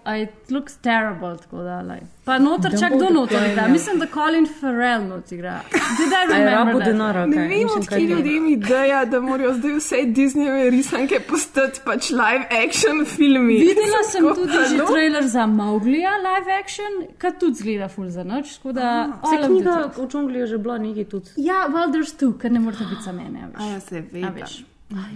it 0.47 0.51
looks 0.51 0.75
terrible. 0.77 1.37
Tako 1.37 1.57
da, 1.59 1.81
like. 1.83 2.05
Pa 2.23 2.37
noter, 2.39 2.71
čak 2.71 2.91
kdo 2.91 3.05
the 3.05 3.13
noter 3.13 3.41
igra. 3.43 3.61
ja. 3.61 3.67
Mislim, 3.67 3.99
da 3.99 4.05
Colin 4.07 4.47
Farrell 4.49 5.03
noter 5.03 5.33
igra. 5.33 5.61
Did 5.97 6.11
I 6.13 6.23
remember 6.33 6.73
that? 6.75 6.85
denara, 6.85 7.25
Ne 7.25 7.47
vem, 7.47 7.67
odkje 7.71 7.99
ljudem 7.99 8.47
ideja, 8.47 9.05
da 9.05 9.21
morajo 9.21 9.53
zdaj 9.53 9.71
vse 9.73 9.95
Disneyjeve 10.07 10.69
risanke 10.69 11.19
postati 11.21 11.79
pač 11.85 12.09
live 12.11 12.45
action 12.59 13.05
filmi. 13.07 13.53
Videla 13.55 14.03
sem 14.03 14.23
Tako, 14.23 14.35
tudi 14.35 14.53
že 14.69 14.77
halo? 14.77 14.87
trailer 14.87 15.27
za 15.27 15.45
Mowglija 15.47 16.11
live 16.19 16.51
action, 16.55 16.91
ki 17.17 17.27
tudi 17.39 17.55
zgleda 17.55 17.87
full 17.89 18.09
za 18.09 18.23
noč. 18.25 18.57
tako 18.57 18.71
da 18.71 18.87
Se 19.23 19.35
of 19.35 19.41
the 19.41 19.47
knjiga 19.47 19.75
v 19.97 20.07
džungli 20.07 20.39
je 20.39 20.47
že 20.47 20.57
bila 20.57 20.77
nekaj 20.77 21.03
tudi. 21.05 21.29
Ja, 21.37 21.67
well, 21.67 21.91
there's 21.91 22.13
two, 22.13 22.33
ker 22.33 22.51
ne 22.51 22.59
morete 22.59 22.83
biti 22.85 23.03
samo 23.03 23.21
ene. 23.21 23.47
a 23.55 23.63
ja, 23.65 23.79
se 23.79 24.01
ve. 24.03 24.23
A 24.23 24.29
veš. 24.31 24.63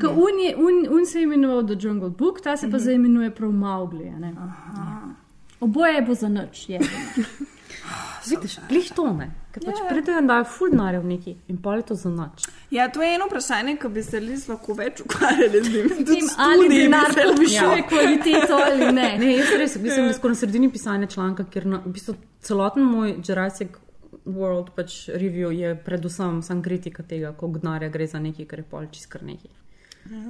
Ko 0.02 0.10
un, 0.10 0.36
je, 0.40 0.56
un, 0.58 0.88
un 0.92 1.06
se 1.06 1.20
je 1.20 1.24
imenoval 1.24 1.64
The 1.64 1.76
Jungle 1.80 2.10
Book, 2.10 2.42
ta 2.42 2.58
se 2.58 2.72
pa 2.72 2.80
zdaj 2.80 2.94
imenuje 2.96 3.30
prav 3.32 3.52
Mowgli. 3.52 4.08
a 4.08 4.20
ne. 4.20 4.34
Oboje 5.62 6.02
bo 6.02 6.14
za 6.16 6.30
noč. 6.30 6.70
Je. 6.70 6.80
Vidiš, 8.30 8.60
glih 8.70 8.92
to 8.96 9.14
ne. 9.14 9.32
Ker 9.52 9.64
pač 9.66 9.80
pridejo 9.90 10.20
in 10.22 10.28
dajo 10.30 10.46
full 10.48 10.72
denarja 10.72 11.00
v 11.00 11.08
neki 11.08 11.32
in 11.50 11.58
pa 11.58 11.74
je 11.76 11.84
to 11.84 11.96
za 11.96 12.10
noč. 12.10 12.46
Ja, 12.72 12.86
to 12.88 13.02
je 13.02 13.16
eno 13.16 13.26
vprašanje, 13.28 13.74
ki 13.76 13.90
bi 13.90 14.04
se 14.04 14.20
res 14.20 14.46
lahko 14.48 14.74
več 14.74 15.02
ukvarjali 15.02 15.62
z 15.64 15.72
njim. 15.74 15.90
Tem, 16.06 16.30
ali 16.38 16.70
denar 16.70 17.12
povišuje 17.12 17.62
lahko- 17.64 17.90
kvaliteto 17.90 18.56
ali 18.58 18.92
ne. 18.94 19.08
Ne, 19.18 19.32
jaz 19.34 19.52
res, 19.58 19.76
mislim, 19.78 20.08
da 20.08 20.14
skoraj 20.14 20.32
na 20.32 20.40
sredini 20.40 20.70
pisanja 20.72 21.08
članka, 21.08 21.44
ker 21.46 21.66
na, 21.66 21.82
v 21.86 21.92
bistvu 21.92 22.16
celoten 22.42 22.84
moj 22.86 23.16
Jurassic 23.20 23.76
World 24.26 24.70
pač 24.76 25.10
review 25.10 25.50
je 25.52 25.74
predvsem 25.76 26.42
sam 26.44 26.62
kritika 26.62 27.04
tega, 27.04 27.34
koliko 27.34 27.60
denarja 27.60 27.90
gre 27.90 28.08
za 28.08 28.20
nekaj, 28.20 28.46
kar 28.46 28.60
je 28.60 28.66
pol 28.66 28.86
čist 28.88 29.10
kar 29.10 29.24
nekaj. 29.24 29.52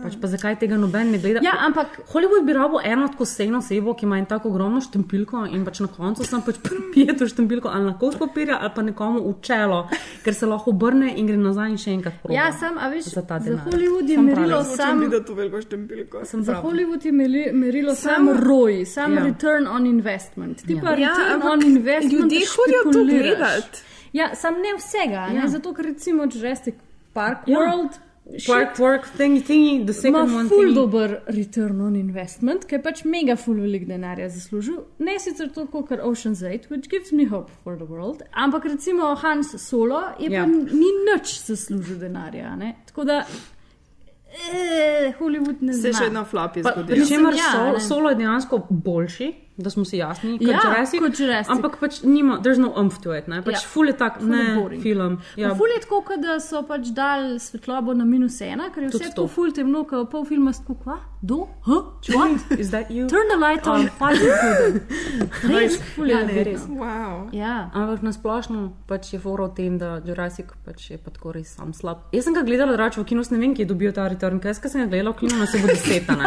Pač 0.04 0.14
pa 0.22 0.28
zakaj 0.28 0.60
tega 0.60 0.78
noben 0.78 1.12
ne 1.12 1.18
gleda? 1.18 1.40
Ja, 1.42 1.52
ampak 1.60 1.88
Hollywood 2.08 2.46
bi 2.46 2.54
rabo 2.54 2.80
eno 2.84 3.08
tako 3.08 3.26
sejno 3.26 3.58
osebo, 3.58 3.94
ki 3.94 4.06
ima 4.06 4.18
en 4.18 4.26
tako 4.26 4.50
ogromno 4.50 4.82
štempilko 4.82 5.46
in 5.48 5.64
pač 5.66 5.80
na 5.80 5.88
koncu 5.88 6.24
sem 6.24 6.42
pač 6.42 6.60
pripije 6.64 7.16
to 7.18 7.26
štempilko 7.26 7.70
ali 7.70 7.86
na 7.86 7.98
kos 7.98 8.16
papirja 8.16 8.60
ali 8.60 8.72
pa 8.76 8.82
nekomu 8.82 9.22
v 9.22 9.42
čelo, 9.42 9.88
ker 10.24 10.34
se 10.34 10.46
lahko 10.46 10.70
obrne 10.70 11.14
in 11.16 11.26
gre 11.26 11.38
nazaj 11.38 11.70
in 11.70 11.78
še 11.78 11.92
enkrat 11.92 12.14
proba. 12.22 12.36
Ja, 12.36 12.52
sam, 12.54 12.78
a 12.78 12.90
veš, 12.90 13.06
za 13.08 13.22
ta 13.24 13.40
za 13.40 13.46
denar. 13.48 13.66
Hollywood 13.66 14.06
je 14.06 14.16
Sam 14.16 14.26
merilo 14.26 14.64
sam- 14.66 14.78
Hočem 14.92 15.00
videti 15.02 15.26
to 15.26 15.34
veliko 15.34 15.62
štempilko. 15.62 16.26
Sem 16.26 16.44
za 16.44 16.54
Hollywood 16.56 17.06
je 17.06 17.12
meri, 17.14 17.44
merilo 17.54 17.96
Sam- 17.96 18.28
sam, 18.28 18.44
ROI, 18.44 18.86
sam 18.88 19.14
Ja. 19.14 19.24
return 19.24 19.68
on 19.68 19.86
investment. 19.88 20.62
Ti 20.62 20.74
Ja. 20.74 20.82
pa 20.82 20.90
Ja, 20.92 21.10
return 21.10 21.42
on 21.44 21.62
investment. 21.64 22.14
ljudje 22.14 22.46
hodijo 22.48 22.84
to 22.84 22.92
špekuliraš. 22.92 23.22
gledat. 23.30 23.84
Ja, 24.14 24.36
sam 24.36 24.54
ne 24.56 24.76
vsega, 24.78 25.22
ja. 25.24 25.28
Ja. 25.30 25.42
ne? 25.42 25.48
zato 25.50 25.74
ker 25.74 25.86
recimo 25.86 26.24
Jurassic 26.26 26.76
Park 27.14 27.48
Ja. 27.48 27.58
World. 27.58 28.11
Park 28.48 28.80
work 28.80 29.06
thingy, 29.18 29.42
thingy, 29.42 29.86
the 29.86 29.94
second 29.94 30.16
Ima 30.24 30.36
one 30.36 30.50
ful 30.50 30.58
thingy. 30.60 30.76
dober 30.76 31.08
return 31.28 31.82
on 31.82 31.96
investment, 31.96 32.66
ki 32.66 32.76
je 32.76 32.82
pač 32.82 33.04
mega 33.06 33.36
ful 33.36 33.56
velik 33.56 33.88
denarja 33.88 34.30
zaslužil. 34.30 34.78
Ne 35.00 35.20
sicer 35.20 35.50
toliko 35.50 35.82
kot 35.84 36.00
Ocean's 36.02 36.42
8, 36.42 36.70
which 36.70 36.90
gives 36.90 37.12
me 37.12 37.26
hope 37.26 37.50
for 37.64 37.76
the 37.76 37.86
world, 37.86 38.22
ampak 38.34 38.64
recimo 38.66 39.16
Hans 39.16 39.56
Solo 39.60 40.02
je 40.20 40.30
ja. 40.30 40.32
Ja. 40.32 40.44
pa 40.44 40.52
ni 40.74 40.92
nič 41.06 41.42
zaslužil 41.42 42.00
denarja. 42.00 42.56
Ne? 42.56 42.76
Tako 42.86 43.04
da 43.04 43.26
eh, 44.34 45.14
Hollywood 45.20 45.62
ne 45.62 45.74
Se 45.74 45.80
zna. 45.82 45.94
še 45.94 46.04
vedno 46.04 46.26
flopi 46.26 46.64
Pa, 46.64 46.72
zgodijo. 46.72 46.96
pri 46.96 47.08
čemer 47.08 47.34
Ja, 47.34 47.52
sol, 47.52 47.74
ne. 47.74 47.80
solo 47.82 48.10
je 48.10 48.16
dejansko 48.16 48.58
boljši, 48.70 49.32
da 49.62 49.70
smo 49.70 49.86
si 49.86 49.98
jasni, 49.98 50.38
kot 50.38 50.48
Ja, 50.48 50.60
Jurassic. 50.64 51.00
kot 51.00 51.20
Jurassic. 51.20 51.52
Ampak 51.52 51.80
pač 51.80 52.02
nima, 52.04 52.40
there's 52.42 52.58
no 52.58 52.74
umph 52.76 53.00
to 53.00 53.14
it, 53.14 53.28
ne? 53.28 53.42
Pač 53.42 53.54
Ja. 53.54 53.60
ja. 53.60 53.68
ful 53.68 53.88
je 53.88 53.94
tak, 53.94 54.20
Ful 54.20 54.30
ne, 54.30 54.56
boring. 54.56 54.82
film. 54.84 55.20
Ja. 55.36 55.48
Ja, 55.48 55.56
Ful 55.56 55.68
je 55.70 55.80
tako, 55.82 56.18
da 56.18 56.40
so 56.40 56.64
pač 56.64 56.92
dali 56.94 57.40
svetlobo 57.40 57.94
na 57.94 58.06
minus 58.06 58.42
ena, 58.42 58.70
ker 58.70 58.84
je 58.84 58.90
vse 58.90 58.98
to. 59.00 59.10
tako 59.10 59.28
ful 59.28 59.52
temno, 59.52 59.84
kot 59.84 60.10
pol 60.10 60.26
filma 60.26 60.52
tako, 60.52 60.76
kva? 60.76 60.98
Do? 61.22 61.48
Huh? 61.66 61.84
What? 62.10 62.42
Is 62.60 62.72
that 62.72 62.90
you? 62.90 63.08
Turn 63.08 63.28
the 63.30 63.38
light 63.38 63.68
on, 63.68 63.90
pa 64.00 64.10
je 64.10 64.26
good. 64.26 64.82
Res, 65.46 65.78
ful 65.96 66.10
je 66.10 66.16
Ja, 66.16 66.26
ne, 66.26 66.44
res. 66.44 66.62
Wow. 66.68 67.30
Ja. 67.32 67.70
Ampak 67.74 68.02
nasplošno 68.02 68.74
pač 68.88 69.14
je 69.14 69.20
fora 69.20 69.46
v 69.46 69.54
tem, 69.54 69.78
da 69.78 70.02
Jurassic 70.02 70.50
pač 70.66 70.90
je 70.90 70.98
pa 70.98 71.12
tako 71.12 71.32
res 71.34 71.54
sam 71.56 71.74
slab. 71.74 72.08
Jaz 72.12 72.26
sem 72.26 72.34
ga 72.34 72.42
gledala 72.42 72.74
drugače 72.74 73.02
v 73.02 73.06
kinu, 73.06 73.22
ne 73.32 73.38
vem, 73.38 73.54
kje 73.54 73.64
je 73.64 73.70
dobil 73.70 73.92
ta 73.92 74.08
return, 74.08 74.40
ker 74.40 74.54
ko 74.54 74.68
sem 74.68 74.82
ga 74.82 74.90
gledala 74.90 75.14
v 75.14 75.20
kinu, 75.20 75.38
nas 75.38 75.54
je 75.54 75.62
bo 75.62 75.68
desetane. 75.68 76.26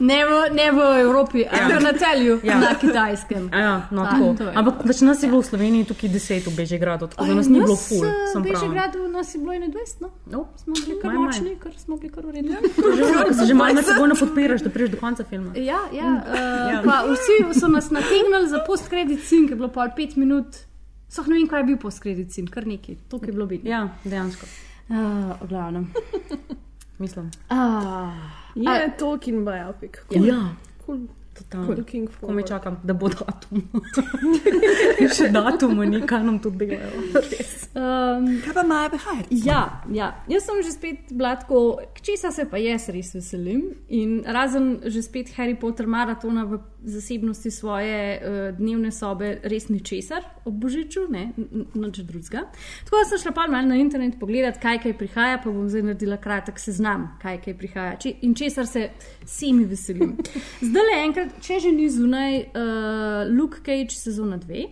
Ne 0.00 0.18
ne 0.58 0.70
v 0.70 0.78
Evropi, 1.00 1.44
Ja. 1.44 1.68
ja. 1.68 1.78
na 1.78 1.92
telju, 1.92 2.40
Ja. 2.42 2.53
Ja. 2.54 2.60
na 2.62 2.74
kitajskem. 2.78 3.48
Ja, 3.52 3.74
no, 3.90 4.04
tako. 4.06 4.34
to 4.38 4.44
je. 4.48 4.54
Ampak 4.54 4.82
pač 4.86 5.00
nas 5.06 5.22
je 5.22 5.28
bilo 5.28 5.40
v 5.42 5.46
Sloveniji 5.48 5.88
tukaj 5.90 6.12
deset 6.14 6.46
v 6.46 6.54
Bežigradu, 6.56 7.08
tako 7.12 7.26
da 7.26 7.34
nas 7.34 7.48
ni 7.50 7.60
bilo 7.60 7.76
ful. 7.76 8.02
V 8.02 8.12
sem 8.32 8.42
prav. 8.42 8.62
Bežigradu 8.62 9.08
nas 9.12 9.34
je 9.34 9.40
bilo 9.40 9.52
21, 9.52 10.00
no. 10.00 10.10
No, 10.26 10.40
Smo 10.62 10.74
bili 10.74 10.98
kar 11.02 11.16
močni, 11.18 11.54
ker 11.60 11.72
smo 11.78 11.96
bili 11.96 12.12
kar 12.14 12.26
uredni. 12.26 12.56
Se 13.38 13.46
že 13.46 13.54
malo 13.54 13.74
med 13.74 13.84
seboj 13.84 14.08
ne 14.08 14.18
podpiraš, 14.20 14.66
da 14.66 14.70
prideš 14.70 14.94
do 14.94 15.00
konca 15.00 15.24
filma. 15.24 15.52
Ja, 15.58 15.80
ja, 15.92 16.10
uh, 16.18 16.34
Ja. 16.34 16.70
ja. 16.72 16.82
Pa 16.84 17.02
vsi 17.10 17.60
so 17.60 17.68
nas 17.68 17.90
nategnili 17.90 18.48
za 18.48 18.62
post-credit 18.66 19.20
scene, 19.20 19.46
ki 19.46 19.52
je 19.52 19.56
bilo 19.56 19.72
pa 19.72 19.88
pet 19.96 20.16
minut. 20.16 20.62
Soh 21.08 21.26
ne 21.28 21.38
vem, 21.38 21.48
kaj 21.50 21.60
je 21.60 21.64
bil 21.72 21.78
post-credit 21.78 22.32
scene, 22.32 22.50
kar 22.50 22.66
nekaj, 22.66 22.96
to 23.08 23.20
je 23.22 23.32
bilo 23.32 23.46
biti. 23.46 23.68
Ja, 23.68 23.88
dejansko. 24.04 24.46
Uh, 24.88 24.96
v 25.40 25.48
glavnem. 25.48 25.92
Mislim. 26.98 27.30
Uh, 27.50 28.14
Je 28.54 28.92
Tolkien 28.98 29.44
biopic. 29.44 29.98
Ja. 30.10 30.54
Cool. 30.86 31.06
Totalno. 31.34 31.76
Ko 32.20 32.32
me 32.32 32.42
čakam, 32.46 32.78
da 32.84 32.94
bo 32.94 33.08
datum. 33.08 33.62
Še 35.16 35.28
datum, 35.34 35.80
ni 35.90 36.00
kaj 36.06 36.22
nam 36.26 36.38
tudi 36.42 36.68
delajo. 36.70 37.22
Um, 37.74 38.28
Kaj 38.44 38.54
pa 38.54 38.62
Maja 38.62 38.88
Behar? 38.92 39.24
Ja, 39.30 39.82
ja, 39.90 40.12
jaz 40.30 40.44
sem 40.46 40.60
že 40.62 40.70
spet 40.76 41.10
blatko, 41.10 41.80
česa 42.06 42.30
se 42.30 42.44
pa 42.46 42.60
jaz 42.62 42.86
res 42.94 43.10
veselim. 43.16 43.72
In 43.90 44.20
razen 44.22 44.78
že 44.86 45.02
spet 45.02 45.32
Harry 45.34 45.56
Potter 45.58 45.90
maratona 45.90 46.44
v 46.46 46.60
zasebnosti 46.86 47.50
svoje 47.50 47.98
uh, 48.20 48.54
dnevne 48.54 48.92
sobe, 48.94 49.40
res 49.42 49.66
ničesar 49.72 50.22
ob 50.44 50.54
božiču, 50.60 51.06
ne, 51.10 51.32
nič 51.74 51.98
drugega. 52.04 52.44
Tako 52.84 53.00
da 53.00 53.04
sem 53.08 53.22
šla 53.22 53.32
pa 53.32 53.46
malo 53.48 53.68
na 53.72 53.78
internet 53.80 54.18
pogledat, 54.20 54.60
kaj 54.62 54.82
kaj 54.84 54.94
prihaja, 55.00 55.38
pa 55.42 55.50
bom 55.50 55.66
zdaj 55.72 55.86
naredila 55.88 56.18
kratek 56.20 56.60
seznam, 56.60 57.08
kaj 57.22 57.40
kaj 57.46 57.56
prihaja 57.58 57.96
če, 58.04 58.12
in 58.28 58.34
česar 58.36 58.68
se 58.68 58.90
vsemi 59.24 59.64
veselim. 59.70 60.14
Zdaj 60.60 60.88
le 60.90 60.98
enkrat, 61.06 61.23
če 61.40 61.60
že 61.60 61.72
ni 61.72 61.88
zunaj, 61.90 62.40
uh, 62.54 63.28
Luke 63.30 63.62
Cage 63.64 63.96
sezona 63.96 64.38
2. 64.38 64.64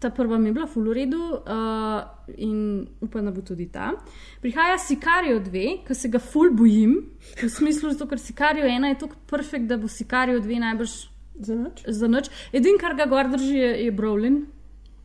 Ta 0.00 0.10
prva 0.12 0.38
mi 0.38 0.50
je 0.50 0.52
bila 0.52 0.66
full 0.68 0.92
redu 0.92 1.18
uh, 1.18 2.02
in 2.36 2.86
upam, 3.00 3.24
da 3.24 3.32
bo 3.32 3.40
tudi 3.40 3.68
ta. 3.72 3.94
Prihaja 4.42 4.76
Sicarijo 4.78 5.40
2, 5.40 5.66
ki 5.86 5.96
se 5.96 6.10
ga 6.12 6.20
full 6.20 6.52
bojim, 6.56 6.98
v 7.40 7.48
smislu, 7.48 7.94
zato, 7.94 8.08
ker 8.10 8.20
Sicarijo 8.20 8.68
1 8.68 8.92
je 8.92 8.98
tako 9.06 9.16
perfekt, 9.30 9.70
da 9.70 9.80
bo 9.80 9.88
Sicarijo 9.88 10.42
2 10.44 10.60
najbrž 10.66 10.98
za 11.40 11.56
noč. 11.56 11.80
Za 11.88 12.08
noč. 12.08 12.28
Edin, 12.52 12.76
kar 12.80 12.96
ga 12.96 13.08
gor 13.08 13.30
drži, 13.32 13.56
je, 13.56 13.72
je 13.86 13.92
Brolin. 13.92 14.44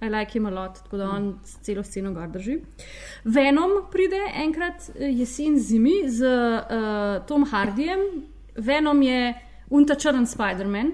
I 0.01 0.09
like 0.09 0.33
him 0.33 0.45
a 0.45 0.49
lot, 0.49 0.79
tako 0.83 0.97
da 0.97 1.09
on 1.09 1.39
celo 1.61 1.83
sceno 1.83 2.11
gor 2.13 2.27
drži. 2.27 2.57
Venom 3.23 3.83
pride 3.91 4.21
enkrat 4.43 4.89
eh, 4.95 5.11
jesen 5.13 5.59
zimi 5.59 6.09
z 6.09 6.25
uh, 6.25 7.25
Tom 7.27 7.45
Hardijem. 7.45 7.99
Venom 8.57 9.01
je 9.01 9.33
unta 9.71 9.95
črn 9.95 10.25
Spider-Man. 10.25 10.91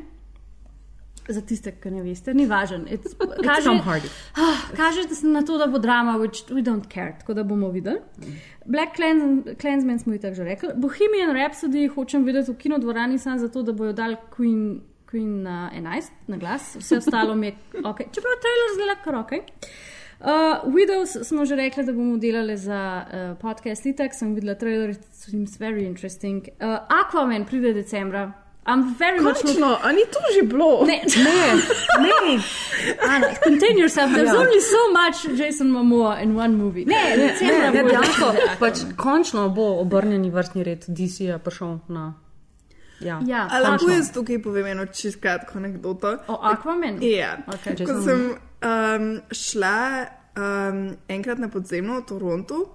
Za 1.28 1.41
tiste, 1.41 1.73
ki 1.75 1.89
ne 1.91 2.01
veste, 2.03 2.32
ni 2.34 2.45
važen. 2.47 2.86
It's- 2.88 3.15
Tom 3.65 3.80
Hardy. 3.80 4.07
Ah, 4.36 4.61
kaže 4.78 5.03
se 5.11 5.28
na 5.28 5.41
to, 5.41 5.57
da 5.57 5.67
bo 5.67 5.78
drama, 5.78 6.13
which 6.17 6.45
we 6.47 6.61
don't 6.63 6.88
care, 6.88 7.17
tako 7.19 7.34
da 7.34 7.43
bomo 7.43 7.67
videli. 7.69 7.99
Black 8.65 8.95
Clans- 8.95 9.57
Clansman 9.59 9.99
smo 9.99 10.13
ji 10.13 10.19
tako 10.19 10.36
že 10.36 10.43
rekli. 10.43 10.69
Bohemian 10.75 11.36
Rhapsody 11.36 11.89
hočem 11.89 12.23
videti 12.23 12.51
v 12.51 12.55
kinodvorani 12.55 13.19
samo 13.19 13.38
zato, 13.39 13.63
da 13.63 13.73
bojo 13.73 13.91
dali 13.93 14.15
Queen, 14.38 14.80
Queen 15.05 15.43
na 15.43 15.71
11 15.75 16.03
na 16.28 16.38
glas, 16.38 16.75
vse 16.75 16.97
ostalo 16.97 17.36
mi 17.36 17.47
je 17.47 17.53
ok. 17.91 17.97
Čeprav 18.07 18.39
trailer 18.39 18.69
zgleda 18.75 18.95
kar 19.03 19.15
ok. 19.15 19.32
Uh, 20.19 20.28
Widows 20.65 21.23
smo 21.23 21.45
že 21.45 21.55
rekli, 21.55 21.84
da 21.86 21.93
bomo 21.93 22.17
delali 22.17 22.57
za 22.57 22.80
uh, 23.03 23.38
podcast 23.38 23.86
Itak, 23.86 24.15
sem 24.15 24.32
videla 24.34 24.55
trailer, 24.55 24.89
it 24.89 25.03
seems 25.11 25.59
very 25.59 25.84
interesting. 25.86 26.47
Uh, 26.59 26.80
Aquaman 26.89 27.45
pride 27.45 27.73
decembra. 27.73 28.32
I'm 28.68 28.95
very 28.95 29.20
much 29.20 29.38
Končno, 29.38 29.80
a 29.82 29.91
ni 29.91 30.03
to 30.05 30.20
že 30.36 30.41
bilo? 30.43 30.84
Ne, 30.86 30.99
ne, 31.26 31.36
ne. 32.03 32.36
Anna, 33.01 33.28
contain 33.39 33.78
yourself. 33.78 34.11
There's 34.11 34.28
Ja. 34.28 34.39
only 34.39 34.59
so 34.59 34.82
much 34.91 35.39
Jason 35.39 35.72
Momoa 35.72 36.20
in 36.22 36.36
one 36.36 36.53
movie. 36.53 36.86
Ne, 36.86 37.15
Ne, 37.18 37.32
ne, 37.41 37.72
ne, 37.72 37.84
bo 37.84 37.89
dejansko, 37.89 38.28
pač 38.59 38.76
končno 38.97 39.49
bo 39.49 39.80
obrnjeni 39.80 40.30
vrstni 40.30 40.63
red 40.63 40.84
DC-ja 40.89 41.39
prišel 41.39 41.80
na. 41.89 42.13
Ja, 42.99 43.22
Ja, 43.24 43.47
Ali 43.51 43.63
lahko 43.63 43.78
končno. 43.78 43.95
jaz 43.95 44.11
tukaj 44.11 44.41
povem 44.41 44.65
eno 44.68 44.86
čisto 44.88 45.20
kratko 45.22 45.57
anekdoto? 45.57 46.18
O 46.28 46.36
Aquaman? 46.43 46.97
Ja. 47.01 47.38
Okay. 47.47 47.78
Ko 47.80 48.01
sem 48.01 48.36
um, 48.61 49.05
šla 49.32 50.05
um, 50.36 50.80
enkrat 51.07 51.38
na 51.38 51.47
podzemno 51.47 52.01
v 52.01 52.05
Torontu, 52.05 52.68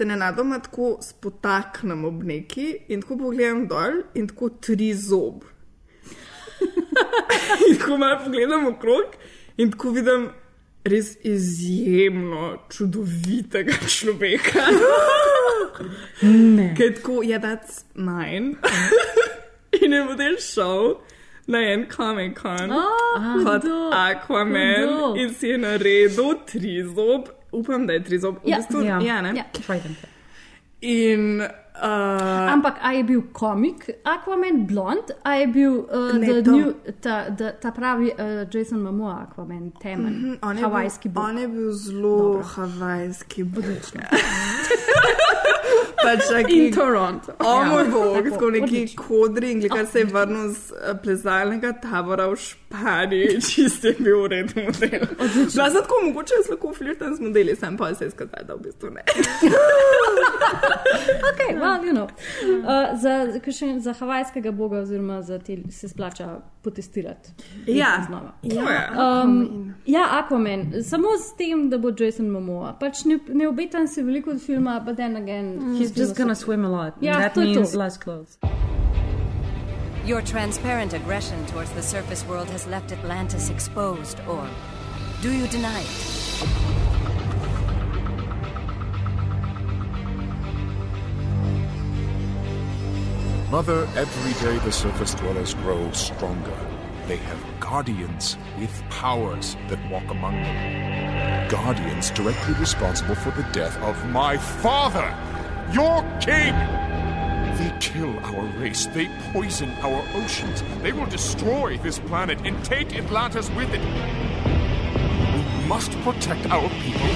se 0.00 0.06
nenadoma 0.06 0.58
tako 0.58 0.98
spotaknem 1.02 2.04
ob 2.04 2.22
neki 2.24 2.76
in 2.88 3.02
tako 3.02 3.18
pogledam 3.18 3.66
dol 3.68 3.98
in 4.14 4.28
tako 4.28 4.48
tri 4.48 4.94
zob. 4.96 5.42
in 7.68 7.76
tako 7.78 7.98
malo 7.98 8.20
pogledam 8.24 8.66
okrog 8.66 9.12
in 9.56 9.70
tako 9.70 9.90
vidim 9.90 10.28
res 10.84 11.10
izjemno 11.20 12.56
čudovitega 12.72 13.74
človeka. 13.88 14.64
Ki 16.76 16.82
je 16.82 16.94
tako, 16.94 17.22
ja, 17.22 17.38
that's 17.38 17.84
mine. 17.94 18.54
in 19.82 19.92
je 19.92 20.06
potem 20.06 20.38
šel 20.40 20.94
na 21.46 21.60
en 21.74 21.84
Comic 21.92 22.40
Con 22.40 22.72
Oh, 22.72 23.44
kot 23.44 23.68
hudo, 23.68 23.90
Aquaman 23.92 24.88
hudo. 24.88 25.12
in 25.20 25.34
si 25.34 25.52
je 25.52 25.58
naredil 25.58 26.34
tri 26.46 26.80
zob. 26.88 27.28
Upam, 27.52 27.86
da 27.86 27.92
je 27.92 28.02
tri 28.02 28.18
zob. 28.18 28.36
V 28.44 28.48
Ja. 28.48 28.56
bistvu, 28.56 28.82
Ja. 28.82 29.00
ja, 29.00 29.20
ne? 29.20 29.32
Ja. 29.36 29.44
In 30.80 31.42
uh, 31.82 32.52
Ampak 32.52 32.76
a 32.80 32.92
je 32.92 33.04
bil 33.04 33.22
komik 33.32 33.90
Aquaman 34.04 34.66
blond, 34.66 35.04
a 35.22 35.34
je 35.34 35.46
bil 35.48 35.72
uh, 35.72 36.12
Ne, 36.14 36.42
new, 36.42 36.72
ta, 37.00 37.24
ta, 37.30 37.52
ta 37.54 37.70
pravi 37.70 38.10
uh, 38.10 38.20
Jason 38.48 38.80
Momoa 38.80 39.26
Aquaman, 39.26 39.70
temen, 39.74 40.12
Mhm, 40.12 40.34
on 40.42 40.56
je 40.56 40.62
havajski 40.62 41.08
bil, 41.08 41.14
bog. 41.14 41.24
on 41.24 41.38
je 41.38 41.48
bil 41.48 41.72
zelo 41.74 42.16
havajski. 42.44 43.42
Odlično. 43.42 44.00
pač 46.00 46.20
taki, 46.26 46.56
In 46.58 46.72
Toronto. 46.72 47.32
O 47.38 47.54
Ja. 47.54 47.64
moj 47.66 47.84
bog, 47.86 48.14
Tako, 48.16 48.30
tako 48.30 48.50
neki 48.50 48.64
odlično. 48.76 49.02
kodri 49.02 49.50
in 49.52 49.68
kar 49.68 49.86
se 49.86 49.98
je 49.98 50.04
vrnil 50.06 50.48
z 50.50 50.72
eh, 50.72 50.94
plezalnega 50.96 51.72
tabora 51.74 52.26
v 52.26 52.36
Španiji, 52.38 53.40
čist 53.46 53.84
je 53.84 53.92
bil 53.98 54.16
uredno 54.18 54.62
model. 54.64 55.04
Bila 55.18 55.66
sem 55.66 55.76
tako, 55.76 55.94
mogoče 56.04 56.34
jaz 56.34 56.48
lahko 56.50 56.72
flirtam 56.72 57.14
z 57.14 57.20
modeli, 57.20 57.54
sem 57.54 57.76
pa 57.76 57.94
se 57.94 58.04
je 58.04 58.10
skazala, 58.10 58.42
da 58.44 58.54
v 58.54 58.60
bistvu 58.60 58.90
ne. 58.90 59.02
Okay, 61.30 61.54
well, 61.54 61.69
you 61.84 61.92
know. 61.92 62.04
uh, 62.04 63.00
za, 63.00 63.40
kakšen, 63.44 63.80
za 63.80 63.92
havajskega 63.92 64.52
boga, 64.52 64.78
oziroma 64.78 65.22
za 65.22 65.38
te 65.38 65.56
se 65.70 65.88
splača 65.88 66.40
potestirati. 66.62 67.30
Ja. 67.66 68.04
Znova. 68.06 68.32
Ja. 68.42 69.22
Um, 69.24 69.74
ja, 69.86 70.08
Aquaman. 70.10 70.72
Samo 70.82 71.08
s 71.18 71.36
tem, 71.36 71.70
da 71.70 71.78
bo 71.78 71.92
Jason 71.98 72.28
Momoa. 72.28 72.72
Pač 72.80 73.04
ne, 73.04 73.18
ne 73.28 73.48
obetam 73.48 73.88
si 73.88 74.02
veliko 74.02 74.30
od 74.30 74.42
filma, 74.42 74.80
but 74.80 74.96
then 74.96 75.16
again. 75.16 75.58
He's 75.78 75.98
just 75.98 76.16
gonna 76.16 76.34
swim 76.34 76.64
a 76.64 76.68
lot. 76.68 76.94
Ja, 77.00 77.18
that 77.18 77.34
to 77.34 77.40
je 77.40 77.54
to. 77.54 77.60
means 77.60 77.74
less 77.74 77.98
clothes. 77.98 78.38
Your 80.06 80.22
transparent 80.22 80.92
aggression 80.94 81.46
towards 81.46 81.70
the 81.70 81.82
surface 81.82 82.26
world 82.28 82.48
has 82.50 82.66
left 82.66 82.92
Atlantis 82.92 83.50
exposed, 83.50 84.18
or 84.28 84.46
do 85.22 85.30
you 85.30 85.46
deny 85.46 85.80
it? 85.80 86.99
Mother, 93.50 93.88
every 93.96 94.32
day 94.48 94.64
the 94.64 94.70
surface 94.70 95.12
dwellers 95.12 95.54
grow 95.54 95.90
stronger. 95.90 96.56
They 97.08 97.16
have 97.16 97.44
guardians 97.58 98.36
with 98.60 98.70
powers 98.90 99.56
that 99.68 99.90
walk 99.90 100.08
among 100.08 100.34
them. 100.34 101.48
Guardians 101.48 102.10
directly 102.10 102.54
responsible 102.54 103.16
for 103.16 103.32
the 103.32 103.42
death 103.50 103.76
of 103.78 104.08
my 104.10 104.38
father, 104.38 105.12
your 105.72 106.02
king! 106.20 106.54
They 107.58 107.76
kill 107.80 108.16
our 108.20 108.44
race. 108.60 108.86
They 108.86 109.08
poison 109.32 109.70
our 109.82 110.04
oceans. 110.14 110.62
They 110.80 110.92
will 110.92 111.06
destroy 111.06 111.76
this 111.78 111.98
planet 111.98 112.38
and 112.44 112.64
take 112.64 112.94
Atlantis 112.94 113.50
with 113.50 113.74
it. 113.74 113.80
We 115.34 115.66
must 115.66 115.90
protect 116.02 116.46
our 116.46 116.68
people 116.68 117.10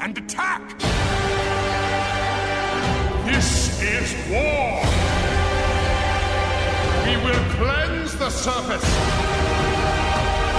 and 0.00 0.16
attack! 0.16 0.78
This 3.26 3.82
is 3.82 4.30
war! 4.30 5.05
We 7.06 7.16
will 7.18 7.44
cleanse 7.54 8.16
the 8.16 8.30
surface. 8.30 8.82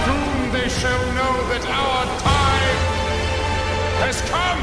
Soon 0.06 0.50
they 0.50 0.66
shall 0.80 1.04
know 1.12 1.34
that 1.50 1.62
our 1.68 2.04
time 2.24 2.78
has 4.00 4.16
come. 4.32 4.62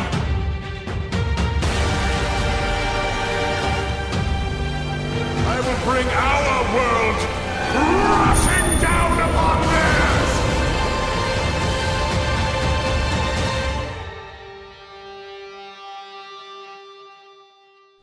I 5.45 5.57
will 5.65 5.81
bring 5.85 6.07
our 6.09 6.57
world 6.73 7.19
rushing 8.09 8.81
down 8.81 9.14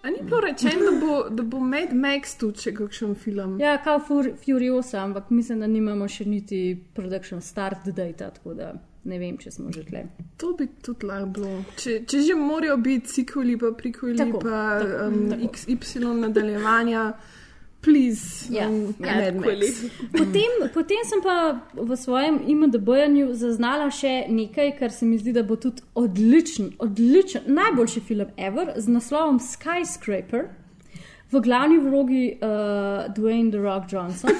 A 0.03 0.11
ni 0.11 0.19
bilo 0.23 0.41
rečeno, 0.41 0.91
da 0.91 1.07
bo, 1.07 1.29
da 1.31 1.43
bo 1.43 1.61
Mad 1.61 1.93
Max 1.95 2.35
tudi 2.39 2.59
še 2.59 2.73
kakšen 2.75 3.15
film? 3.15 3.61
Ja, 3.63 3.77
kao 3.85 4.01
Fur 4.03 4.33
Furiosa, 4.45 4.99
ampak 5.05 5.31
mislim, 5.31 5.61
da 5.63 5.69
nimamo 5.71 6.09
še 6.11 6.27
niti 6.27 6.63
production 6.95 7.41
start 7.41 7.87
data, 7.95 8.33
tako 8.35 8.55
da 8.59 8.73
ne 9.05 9.19
vem, 9.19 9.37
če 9.39 9.53
smo 9.55 9.71
že 9.75 9.85
tle. 9.87 10.03
To 10.43 10.53
bi 10.59 10.67
tudi 10.83 11.07
lahko 11.07 11.29
bilo. 11.37 11.53
Če, 11.79 12.01
če 12.11 12.23
že 12.27 12.35
morajo 12.39 12.77
biti 12.83 13.15
cikuli, 13.15 13.55
pa 13.59 13.71
prikuli, 13.79 14.17
Tako, 14.19 14.43
pa 14.43 14.65
tako, 14.83 15.07
um, 15.07 15.23
tako. 15.31 15.53
XY 15.79 16.13
nadaljevanja, 16.25 17.07
please, 17.83 18.47
Ja, 18.51 18.69
um, 18.69 18.95
ja, 19.01 19.15
Mad 19.15 19.35
Max. 19.35 19.83
Potem, 20.13 20.51
potem 20.75 21.05
sem 21.05 21.23
pa 21.23 21.61
v 21.75 21.97
svojem 21.97 22.39
IMDB-janju 22.47 23.35
zaznala 23.35 23.91
še 23.91 24.27
nekaj, 24.31 24.77
kar 24.79 24.95
se 24.95 25.07
mi 25.07 25.19
zdi, 25.19 25.35
da 25.35 25.43
bo 25.43 25.59
tudi 25.59 25.83
odličen, 25.99 26.73
odličen, 26.79 27.47
najboljši 27.51 28.03
film 28.07 28.31
ever 28.37 28.75
z 28.77 28.87
naslovom 28.89 29.43
Skyscraper. 29.43 30.51
V 31.33 31.41
glavni 31.41 31.79
vlogi 31.81 32.27
uh, 32.45 33.09
Dwayne 33.17 33.49
The 33.51 33.61
Rock 33.65 33.89
Johnson. 33.89 34.37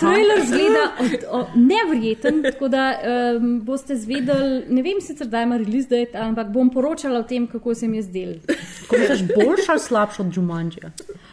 Trailer 0.00 0.40
zgleda 0.42 0.84
od, 0.98 1.12
od, 1.30 1.52
nevreten, 1.54 2.42
tako 2.42 2.68
da 2.68 2.88
um, 3.38 3.60
boste 3.62 3.94
zvedeli, 3.94 4.64
ne 4.66 4.82
vem 4.82 4.98
sicer, 4.98 5.30
da 5.30 5.44
ima 5.46 5.60
release 5.62 5.86
date, 5.86 6.18
ampak 6.18 6.50
bom 6.50 6.72
poročala 6.74 7.22
o 7.22 7.22
tem, 7.22 7.46
kako 7.46 7.74
se 7.78 7.88
mi 7.88 8.02
je 8.02 8.08
zdel. 8.08 8.34
Ko 8.90 8.96
misliš, 8.98 9.22
boljša 9.36 9.72
ali 9.72 9.80
slabša 9.80 10.22
od 10.22 10.36
Jumanjija? 10.36 10.90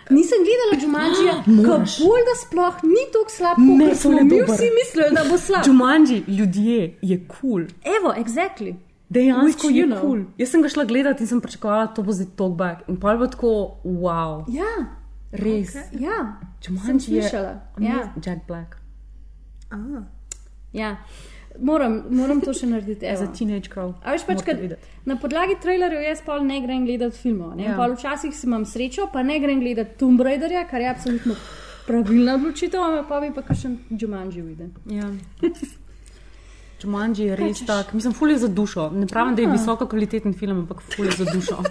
Nisem 0.09 0.39
gledala 0.47 0.73
Jumanjija, 0.83 1.33
moraš. 1.57 1.97
kako 1.97 2.17
da 2.27 2.33
sploh 2.43 2.75
ni 2.83 3.03
tako 3.13 3.29
slab, 3.29 3.55
kot 3.89 3.97
smo 3.97 4.11
mi 4.11 4.29
dober. 4.29 4.55
vsi 4.55 4.69
mislili, 4.79 5.09
da 5.15 5.23
bo 5.31 5.37
slab. 5.37 5.61
Jumanji, 5.67 6.23
ljudje, 6.27 6.97
je 7.01 7.17
kul. 7.27 7.37
Cool. 7.39 7.61
Evo, 7.97 8.13
exactly. 8.23 8.75
Dejansko 9.09 9.67
Which, 9.67 9.77
je 9.77 9.83
kul. 9.83 9.91
know. 9.91 10.01
Cool. 10.01 10.21
Jaz 10.37 10.49
sem 10.49 10.61
ga 10.61 10.69
šla 10.69 10.83
gledati 10.83 11.23
in 11.23 11.27
sem 11.27 11.41
pričakovala, 11.41 11.85
da 11.85 11.93
to 11.93 12.03
bo 12.03 12.11
zdaj 12.11 12.27
talkback. 12.35 12.89
In 12.89 12.99
pa 12.99 13.11
je 13.11 13.17
bilo 13.17 13.27
tako, 13.27 13.51
wow. 13.83 14.45
Ja, 14.49 14.85
Res. 15.31 15.75
Okay. 15.75 16.03
Ja, 16.03 16.39
sem 16.61 16.75
Jumanji 16.75 16.93
je 17.15 17.21
slišala. 17.21 17.53
Ja. 17.79 18.13
Jack 18.25 18.47
Black. 18.47 18.75
Ah. 19.71 20.03
Ja. 20.73 20.97
Moram, 21.59 22.03
moram 22.09 22.41
to 22.41 22.53
še 22.53 22.67
narediti. 22.67 23.05
As 23.05 23.21
a 23.21 23.23
evo. 23.23 23.33
teenage 23.33 23.69
girl. 23.69 23.91
A 24.03 24.11
veš, 24.11 24.25
pač, 24.25 24.43
kad, 24.45 24.59
na 25.05 25.15
podlagi 25.15 25.55
trailerjev 25.61 26.01
jaz 26.01 26.21
pa 26.25 26.39
ne 26.39 26.61
grem 26.61 26.85
gledati 26.85 27.17
filmov. 27.17 27.55
Ne? 27.55 27.63
Ja. 27.63 27.77
Ja. 27.77 27.87
Včasih 27.87 28.33
si 28.33 28.47
imam 28.47 28.65
srečo, 28.65 29.09
pa 29.13 29.23
ne 29.23 29.39
grem 29.39 29.59
gledati 29.59 29.97
Tomb 29.97 30.21
Raiderja, 30.21 30.67
kar 30.67 30.81
je 30.81 30.89
absolutno 30.89 31.35
pravilna 31.87 32.35
odločitev, 32.35 32.81
ampak 32.81 33.07
pa 33.07 33.19
bi 33.19 33.31
pa 33.33 33.41
kakšen 33.41 33.77
Jumanji 33.91 34.41
videl. 34.41 34.67
Ja. 34.85 35.07
Jumanji 36.77 37.23
je 37.25 37.35
res 37.35 37.65
tak, 37.65 37.93
mislim, 37.93 38.13
ful 38.13 38.29
je 38.29 38.37
za 38.37 38.47
dušo. 38.47 38.89
Ne 38.91 39.07
pravim, 39.07 39.35
da 39.35 39.41
je 39.41 39.47
Ja. 39.47 39.51
visoko 39.51 39.85
kvaliteten 39.85 40.33
film, 40.33 40.59
ampak 40.59 40.81
ful 40.83 41.05
je 41.05 41.11
za 41.11 41.25
dušo. 41.25 41.63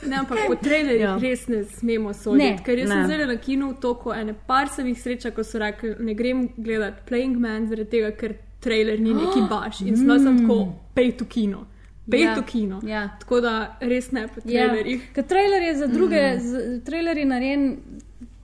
Ne, 0.00 0.16
ampak 0.16 0.38
po 0.48 0.54
trailerjih 0.54 1.00
Ja. 1.02 1.18
res 1.20 1.46
ne 1.46 1.64
smemo 1.64 2.14
soditi. 2.14 2.44
Ne, 2.44 2.62
Ker 2.64 2.78
jaz 2.78 2.88
ne. 2.88 2.94
sem 2.94 3.04
zdaj 3.04 3.26
na 3.26 3.36
kinu 3.36 3.74
toliko, 3.80 4.14
ene 4.14 4.32
par 4.46 4.68
sem 4.68 4.86
jih 4.86 4.96
sreča, 4.96 5.30
ko 5.30 5.44
so 5.44 5.58
rekli, 5.58 5.94
ne 6.00 6.14
grem 6.14 6.48
gledati 6.56 7.04
Playing 7.06 7.36
Man, 7.36 7.66
zaradi 7.68 7.90
tega, 7.90 8.10
ker 8.16 8.34
trailer 8.60 9.00
ni 9.00 9.14
neki 9.14 9.40
baš. 9.50 9.80
In 9.82 9.96
sem 9.96 10.18
sem 10.18 10.38
tako, 10.38 10.58
pej 10.94 11.12
tu 11.12 11.24
kino. 11.26 11.66
Pej 12.06 12.22
Ja, 12.22 12.34
tu 12.34 12.42
kino. 12.44 12.80
ja. 12.84 13.08
Tako 13.20 13.40
da 13.40 13.52
res 13.80 14.10
ne 14.10 14.26
po 14.26 14.40
Ja, 14.44 14.66
trailerjih. 14.66 15.10
ker 15.12 15.24
trailer 15.24 15.62
je 15.62 15.74
za 15.76 15.86
druge, 15.88 16.22
Mm. 16.28 16.40
z, 16.40 16.54
trailer 16.84 17.16
je 17.16 17.24
narejen, 17.26 17.76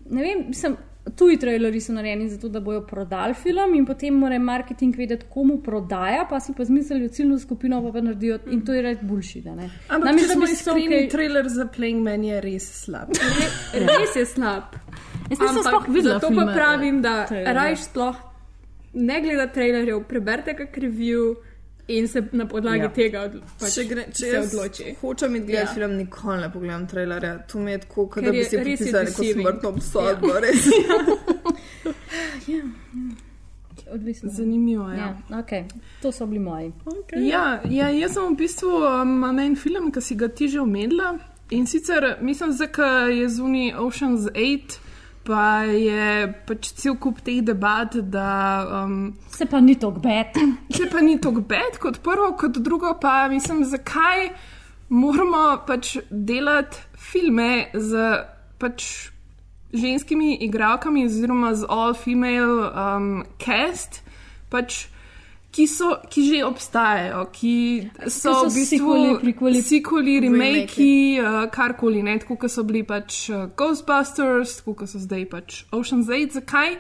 ne 0.09 0.23
vem, 0.23 0.45
mislim, 0.49 0.77
tuji 1.17 1.37
traileri 1.37 1.81
so 1.81 1.93
narejeni 1.93 2.29
zato, 2.29 2.49
da 2.49 2.61
bojo 2.61 2.81
prodali 2.83 3.35
film 3.35 3.75
in 3.75 3.87
potem 3.87 4.15
mora 4.15 4.39
marketing 4.41 4.97
vedeti, 4.97 5.27
komu 5.29 5.59
prodaja, 5.59 6.25
pa 6.25 6.41
si 6.41 6.53
pa 6.53 6.65
zmislili 6.65 7.09
ciljno 7.09 7.39
skupino, 7.39 7.83
pa 7.83 7.93
pa 7.93 8.01
naredijo 8.01 8.39
in 8.49 8.61
to 8.61 8.73
je 8.73 8.83
res 8.83 8.99
boljši. 9.03 9.43
Ampak, 9.47 10.05
Namesto, 10.05 10.29
če 10.29 10.35
da 10.35 10.41
bi 10.41 10.47
se 10.49 10.71
okej- 10.71 11.11
trailer 11.11 11.49
za 11.49 11.65
Playing 11.69 12.03
Man 12.03 12.25
je 12.25 12.41
res 12.41 12.85
slab. 12.85 13.09
Res 13.75 14.17
je 14.17 14.27
slab. 14.27 14.63
Jaz 15.31 15.39
nisem 15.41 15.63
sploh 15.63 15.89
videla 15.89 16.15
zato 16.15 16.35
pa 16.37 16.47
pravim, 16.47 17.03
da 17.03 17.27
rajš 17.31 17.79
sploh 17.81 18.17
ne 18.97 19.21
gleda 19.21 19.47
trailerjev, 19.53 20.03
preberite 20.09 20.57
kak 20.57 20.77
review 20.77 21.35
in 21.89 22.09
se 22.09 22.23
na 22.33 22.47
podlagi 22.47 22.79
Ja. 22.79 22.85
ja. 22.85 22.93
tega 22.93 23.21
odlo 23.23 23.43
pač 23.61 23.75
Če, 23.75 23.85
gre, 23.85 24.05
če 24.11 24.25
se 24.27 24.39
odloči. 24.41 24.95
hočem 25.01 25.37
iti 25.37 25.47
gledati 25.47 25.69
Ja. 25.69 25.71
ja. 25.71 25.75
film, 25.77 25.97
nikoli 25.97 26.41
ne 26.41 26.49
pogledam 26.53 26.87
trailerja. 26.87 27.39
To 27.47 27.59
mi 27.59 27.71
je 27.71 27.79
tako, 27.79 28.09
kot 28.09 28.25
da 28.25 28.33
bi 28.33 28.45
si 28.45 28.57
je 28.57 28.63
pripisali 28.63 29.05
neko 29.05 29.23
deceiving. 29.23 29.43
smrtno 29.43 29.69
obsodbo. 29.69 30.29
Ja. 30.29 30.41
res. 30.45 30.67
Ja, 32.47 32.63
Odvisno. 33.91 34.31
Zanimivo 34.31 34.91
je. 34.91 34.99
Ja, 34.99 35.17
okay. 35.31 35.65
To 36.03 36.13
so 36.13 36.27
bili 36.27 36.39
moji. 36.41 36.73
Okay. 36.85 37.23
Ja, 37.23 37.61
ja, 37.71 37.89
jaz 37.91 38.13
sem 38.13 38.33
v 38.33 38.37
bistvu 38.37 38.69
um, 38.69 39.21
na 39.31 39.45
en 39.45 39.55
film, 39.57 39.93
ki 39.93 40.01
si 40.01 40.15
ga 40.15 40.29
ti 40.29 40.49
že 40.49 40.61
omenila. 40.61 41.19
In 41.51 41.67
sicer 41.67 42.17
mislim, 42.21 42.51
da 42.51 42.89
je 43.07 43.29
zunaj 43.29 43.73
Ocean's 43.75 44.27
8, 44.35 44.79
pa 45.27 45.67
je 45.67 46.27
pač 46.47 46.71
cel 46.79 46.97
kup 47.03 47.21
teh 47.27 47.43
debat, 47.45 47.93
da. 48.13 48.31
Um, 48.85 49.17
se 49.33 49.47
pa 49.51 49.61
ni 49.61 49.75
tako 49.79 50.01
bed. 50.05 50.39
Se 50.77 50.87
pa 50.91 51.03
ni 51.03 51.19
tako 51.21 51.43
bed, 51.43 51.81
kot 51.83 52.01
prvo, 52.05 52.33
kot 52.39 52.59
drugo 52.63 52.95
pa 53.01 53.27
mislim, 53.33 53.65
zakaj 53.65 54.31
moramo 54.89 55.63
pač 55.67 55.97
delati 56.11 56.79
filme 56.95 57.69
z 57.75 58.09
pač 58.59 59.11
ženskimi 59.77 60.37
igralkami, 60.47 61.07
oziroma 61.07 61.55
z 61.55 61.67
all-female 61.69 62.71
um, 62.71 63.09
cast, 63.43 64.03
pač, 64.51 64.87
ki, 65.57 65.67
so, 65.71 65.95
ki 66.13 66.23
že 66.29 66.43
obstajajo, 66.45 67.25
ki 67.33 67.55
so, 68.05 68.29
so 68.29 68.35
v 68.45 68.53
bistvu 68.53 68.97
prequeli, 69.23 69.63
sequeli, 69.65 70.19
remake. 70.27 70.77
uh, 71.23 71.47
karkoli, 71.53 72.03
ne 72.05 72.19
tako, 72.21 72.37
kot 72.45 72.53
so 72.53 72.65
bili 72.69 72.85
pač 72.85 73.27
uh, 73.33 73.47
Ghostbusters, 73.57 74.59
tako 74.61 74.77
kot 74.83 74.93
so 74.93 75.01
zdaj 75.01 75.25
pač 75.33 75.63
Ocean's 75.73 76.13
8. 76.13 76.37
Zakaj 76.37 76.77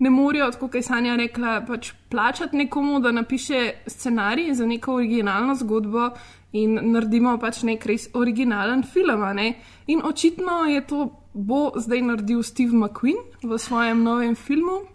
ne 0.00 0.12
morejo, 0.14 0.50
tako 0.54 0.70
kot 0.70 0.78
je 0.78 0.86
Sanja 0.86 1.16
rekla, 1.18 1.60
pač 1.66 1.90
plačati 2.10 2.56
nekomu, 2.56 3.00
da 3.02 3.10
napiše 3.12 3.82
scenarij 3.90 4.54
za 4.54 4.66
neko 4.66 4.94
originalno 5.00 5.58
zgodbo 5.58 6.12
in 6.56 6.78
naredimo 6.94 7.34
pač 7.42 7.64
nek 7.66 7.84
res 7.86 8.08
originalen 8.14 8.86
film. 8.86 9.26
Ne? 9.34 9.52
In 9.90 10.06
očitno 10.06 10.64
je 10.70 10.86
to 10.86 11.10
bo 11.34 11.72
zdaj 11.78 12.02
naredil 12.02 12.42
Steve 12.42 12.74
McQueen 12.74 13.18
v 13.42 13.58
svojem 13.58 14.02
novem 14.02 14.34
filmu 14.34 14.86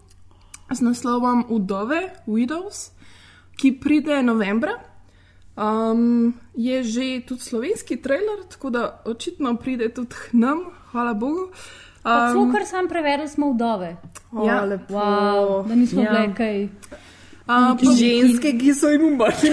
z 0.72 0.82
naslovom 0.82 1.46
Udove, 1.50 2.12
Widows, 2.28 2.95
ki 3.56 3.72
pride 3.74 4.24
novembra. 4.24 4.72
Um, 5.56 6.34
je 6.54 6.84
že 6.84 7.02
tudi 7.22 7.42
slovenski 7.42 7.98
trailer, 7.98 8.44
tako 8.50 8.70
da 8.70 9.02
očitno 9.06 9.56
pride 9.56 9.90
tudi 9.90 10.12
k 10.12 10.34
nam, 10.34 10.58
hvala 10.92 11.14
Bogu. 11.14 11.48
Pa 12.04 12.30
Celo, 12.30 12.52
kar 12.52 12.66
sam 12.66 12.88
prevedel, 12.88 13.28
smo 13.28 13.50
vdove. 13.50 13.96
O, 14.32 14.46
Ja. 14.46 14.62
lepo. 14.64 14.94
Wow, 14.94 15.68
da 15.68 15.76
nismo 15.76 16.02
Ja. 16.02 16.12
bile 16.12 16.36
kaj. 16.36 16.68
Neki 17.48 17.86
pa- 17.86 17.92
ženske, 17.94 18.52
ki 18.54 18.74
so 18.74 18.90
jim 18.90 19.04
umrli 19.04 19.50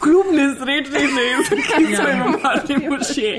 Kljub 0.00 0.26
nesrečni 0.32 1.00
ženski, 1.08 1.56
ki 1.58 1.96
so 1.96 2.02
jim 2.02 2.22
umrli 2.24 2.88
možje. 2.88 3.32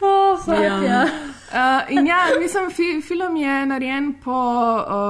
Oh, 0.00 0.38
fuck, 0.38 0.58
Ja. 0.58 0.76
ja. 0.82 1.02
Uh, 1.50 1.58
in 1.90 2.06
ja, 2.06 2.16
mislim, 2.40 2.70
fi, 2.70 3.00
film 3.02 3.36
je 3.36 3.66
narejen 3.66 4.14
po, 4.14 4.36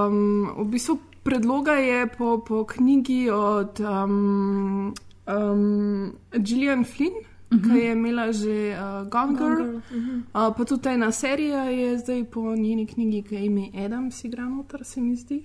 um, 0.07 0.17
v 0.59 0.65
bistvu 0.67 0.99
predloga 1.23 1.73
je 1.73 2.07
po, 2.07 2.45
po 2.49 2.65
knjigi 2.65 3.31
od 3.31 3.81
um, 3.81 4.95
um, 5.27 6.13
Gillian 6.33 6.85
Flynn, 6.85 7.17
uh 7.51 7.59
-huh. 7.59 7.73
ki 7.73 7.79
je 7.79 7.93
imela 7.93 8.33
že 8.33 8.77
uh, 8.79 9.09
Gone 9.09 9.39
Girl. 9.39 9.49
Gone 9.49 9.57
Girl, 9.57 9.81
mhm. 10.01 10.17
Uh, 10.19 10.57
pa 10.57 10.65
tudi 10.65 10.89
ena 10.89 11.13
serija 11.13 11.65
je 11.65 11.99
zdaj 11.99 12.25
po 12.25 12.57
njeni 12.57 12.87
knjigi, 12.87 13.23
ki 13.23 13.35
je 13.35 13.45
ime 13.47 13.69
Adams, 13.85 14.25
igra 14.25 14.45
noter, 14.45 14.85
se 14.85 15.01
mi 15.01 15.17
zdi. 15.17 15.45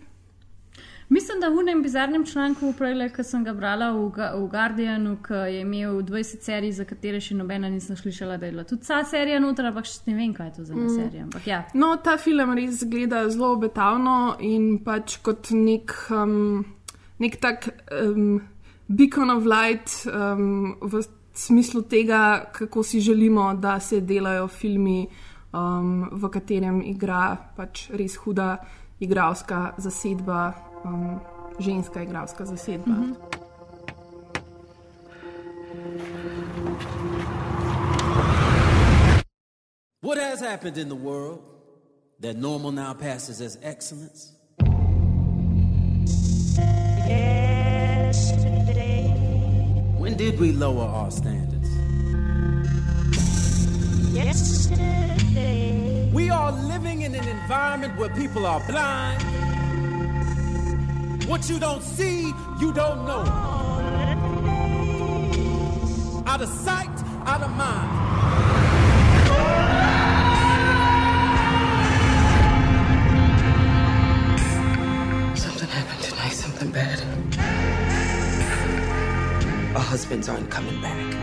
Mislim, 1.10 1.40
da 1.40 1.50
v 1.50 1.60
enem 1.60 1.84
bizarnem 1.84 2.26
članku, 2.26 2.74
prej, 2.74 3.10
ki 3.14 3.24
sem 3.24 3.44
ga 3.44 3.54
brala 3.54 3.92
v, 3.92 4.08
Ga- 4.10 4.32
v 4.34 4.48
Guardianu, 4.50 5.18
ki 5.18 5.34
je 5.34 5.60
imel 5.62 6.00
20 6.02 6.42
serij, 6.42 6.72
za 6.72 6.86
katere 6.86 7.20
še 7.22 7.36
nobena 7.36 7.70
nisem 7.70 7.96
slišala, 7.96 8.38
da 8.38 8.46
je 8.46 8.52
bila 8.52 8.64
tudi 8.64 8.88
ta 8.88 9.04
serija 9.06 9.40
noter, 9.40 9.66
ampak 9.66 9.86
še 9.86 10.00
ne 10.08 10.16
vem, 10.16 10.34
kaj 10.34 10.48
je 10.48 10.54
to 10.54 10.64
za 10.64 10.74
ena 10.74 10.84
Mm. 10.84 10.96
serija. 10.96 11.24
Ampak 11.24 11.48
ja. 11.48 11.60
No, 11.74 11.96
ta 11.98 12.18
film 12.18 12.54
res 12.54 12.80
zgleda 12.80 13.30
zelo 13.30 13.52
obetavno 13.54 14.36
in 14.40 14.80
pač 14.80 15.18
kot 15.22 15.52
nek, 15.52 15.94
um, 16.10 16.66
nek 17.20 17.38
tak 17.40 17.70
um, 17.92 18.42
beacon 18.90 19.30
of 19.30 19.46
light 19.46 20.08
um, 20.10 20.76
v 20.82 21.04
smislu 21.34 21.82
tega, 21.84 22.50
kako 22.52 22.84
si 22.84 23.00
želimo, 23.00 23.54
da 23.54 23.80
se 23.80 24.02
delajo 24.02 24.48
filmi, 24.48 25.06
um, 25.54 26.10
v 26.12 26.30
katerem 26.30 26.82
igra 26.82 27.38
pač 27.56 27.90
res 27.92 28.16
huda 28.18 28.58
igralska 29.00 29.76
zasedba, 29.78 30.54
um, 30.86 31.20
ženska 31.60 32.02
igralska 32.04 32.46
zasedba. 32.46 32.92
Mm 32.92 33.04
-hmm. 33.04 33.16
What 40.02 40.18
has 40.18 40.40
happened 40.42 40.78
in 40.78 40.90
the 40.90 40.96
world 40.96 41.40
that 42.22 42.36
normal 42.38 42.72
now 42.72 42.94
passes 42.94 43.42
as 43.42 43.58
excellence? 43.62 44.32
When 50.00 50.18
did 50.18 50.40
we 50.40 50.52
lower 50.52 50.86
our 50.86 51.12
standards? 51.12 51.70
We 56.14 56.30
are 56.30 56.52
living 56.52 57.02
in 57.02 57.16
an 57.16 57.28
environment 57.28 57.98
where 57.98 58.10
people 58.10 58.46
are 58.46 58.62
blind. 58.68 59.55
What 61.28 61.50
you 61.50 61.58
don't 61.60 61.82
see, 61.82 62.32
you 62.60 62.72
don't 62.72 63.04
know. 63.04 63.24
Out 66.28 66.42
of 66.42 66.50
sight, 66.50 66.98
out 67.26 67.42
of 67.42 67.50
mind. 67.56 67.90
Something 75.36 75.68
happened 75.70 76.04
tonight, 76.04 76.34
something 76.34 76.70
bad. 76.72 77.02
Our 79.76 79.82
husbands 79.82 80.30
aren't 80.30 80.52
coming 80.52 80.80
back. 80.80 81.14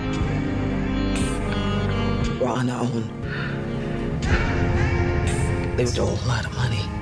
We're 2.41 2.49
on 2.49 2.69
our 2.69 2.83
own. 2.83 3.09
They 5.77 5.87
stole 5.87 6.19
a 6.25 6.27
lot 6.27 6.45
of 6.45 6.53
money. 6.57 7.02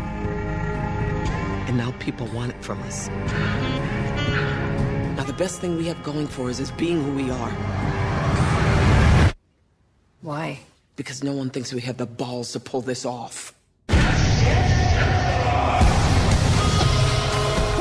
And 1.71 1.79
now 1.79 1.93
people 2.01 2.27
want 2.35 2.51
it 2.51 2.61
from 2.65 2.83
us. 2.83 3.07
Now, 5.17 5.23
the 5.23 5.33
best 5.33 5.61
thing 5.61 5.77
we 5.77 5.87
have 5.87 6.03
going 6.03 6.27
for 6.27 6.51
us 6.51 6.59
is 6.59 6.73
being 6.73 7.01
who 7.01 7.13
we 7.13 7.31
are. 7.31 7.53
Why? 10.21 10.59
Because 10.97 11.23
no 11.23 11.33
one 11.33 11.49
thinks 11.49 11.73
we 11.73 11.83
have 11.83 11.97
the 11.97 12.07
balls 12.07 12.51
to 12.55 12.59
pull 12.59 12.81
this 12.81 13.07
off. 13.07 13.55
Who 13.87 13.95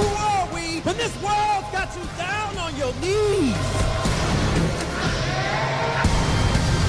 are 0.05 0.45
we 0.53 0.81
when 0.81 0.95
this 0.95 1.15
world 1.23 1.65
got 1.73 1.89
you 1.97 2.03
down 2.15 2.57
on 2.59 2.75
your 2.77 2.93
knees? 3.01 3.57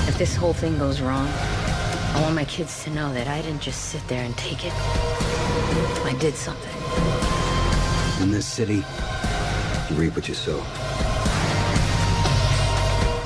If 0.06 0.18
this 0.18 0.36
whole 0.36 0.52
thing 0.52 0.76
goes 0.78 1.00
wrong, 1.00 1.26
I 1.28 2.20
want 2.20 2.34
my 2.34 2.44
kids 2.44 2.84
to 2.84 2.90
know 2.90 3.10
that 3.14 3.26
I 3.26 3.40
didn't 3.40 3.62
just 3.62 3.86
sit 3.86 4.06
there 4.06 4.22
and 4.22 4.36
take 4.36 4.66
it. 4.66 4.74
I 6.04 6.14
did 6.20 6.34
something. 6.34 6.79
In 8.22 8.30
this 8.30 8.46
city, 8.46 8.84
you 9.88 9.96
reap 9.96 10.14
what 10.14 10.28
you 10.28 10.34
sow. 10.34 10.62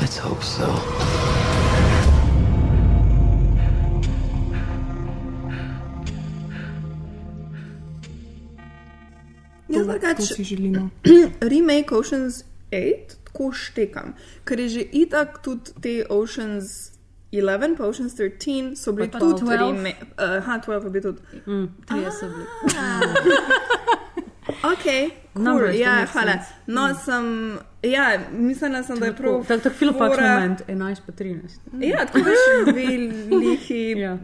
Let's 0.01 0.19
hope 0.19 0.43
so. 0.43 0.69
Jaz 9.69 9.87
drugače 9.87 10.23
si 10.23 10.45
želimo. 10.45 10.91
remake 11.53 11.93
Oceans 11.93 12.45
8 12.71 13.25
tako 13.25 13.53
štekam, 13.53 14.15
ker 14.45 14.61
je 14.61 14.69
že 14.69 14.83
itak 14.93 15.43
tudi 15.43 15.75
te 15.81 16.07
Oceans 16.11 16.94
11 17.35 17.77
pa 17.77 17.85
Oceans 17.85 18.15
13 18.15 18.77
so 18.77 18.93
bili 18.93 19.11
tudi 19.11 19.43
12. 19.43 19.59
remake. 19.69 20.07
Aha, 20.19 20.59
12 20.59 20.85
je 20.85 20.91
bil 20.91 21.03
tudi. 21.03 21.21
Mm, 21.47 21.67
trije 21.87 22.11
so 22.13 22.27
bili. 22.27 22.47
Ok, 24.63 24.85
cool, 25.35 25.75
ja, 25.75 26.07
hvala. 26.07 26.33
No, 26.67 26.95
sem, 26.95 27.25
ja, 27.83 28.05
mislila 28.31 28.83
sem, 28.83 28.99
da 28.99 29.07
je 29.07 29.17
prav. 29.17 29.45
Tako, 29.45 29.61
tako 29.61 29.77
filopak 29.77 30.13
fora- 30.13 30.35
moment, 30.35 30.63
11 30.69 31.01
pa 31.07 31.13
13. 31.13 31.59
Ja, 31.81 32.05
tako 32.07 32.19
veš, 32.19 32.43
dve 32.67 32.87
lihi, 33.31 33.91
Ja. 34.01 34.19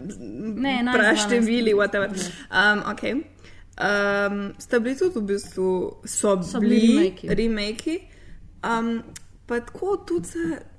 Ne, 0.56 0.82
11, 0.82 0.92
praštevili, 0.92 1.72
12. 1.72 1.76
whatever. 1.76 2.08
Um, 2.50 2.82
okay. 2.86 3.12
um, 3.12 4.52
sta 4.58 4.78
bili 4.78 4.96
tudi 4.96 5.18
v 5.18 5.22
bistvu, 5.22 5.68
so, 6.04 6.42
So 6.42 6.60
bili 6.60 6.70
bili 6.70 6.96
remakei. 6.96 7.34
remake. 7.34 8.00
Um, 8.62 9.02
pa 9.46 9.60
tako 9.60 9.96
tudi 9.96 10.28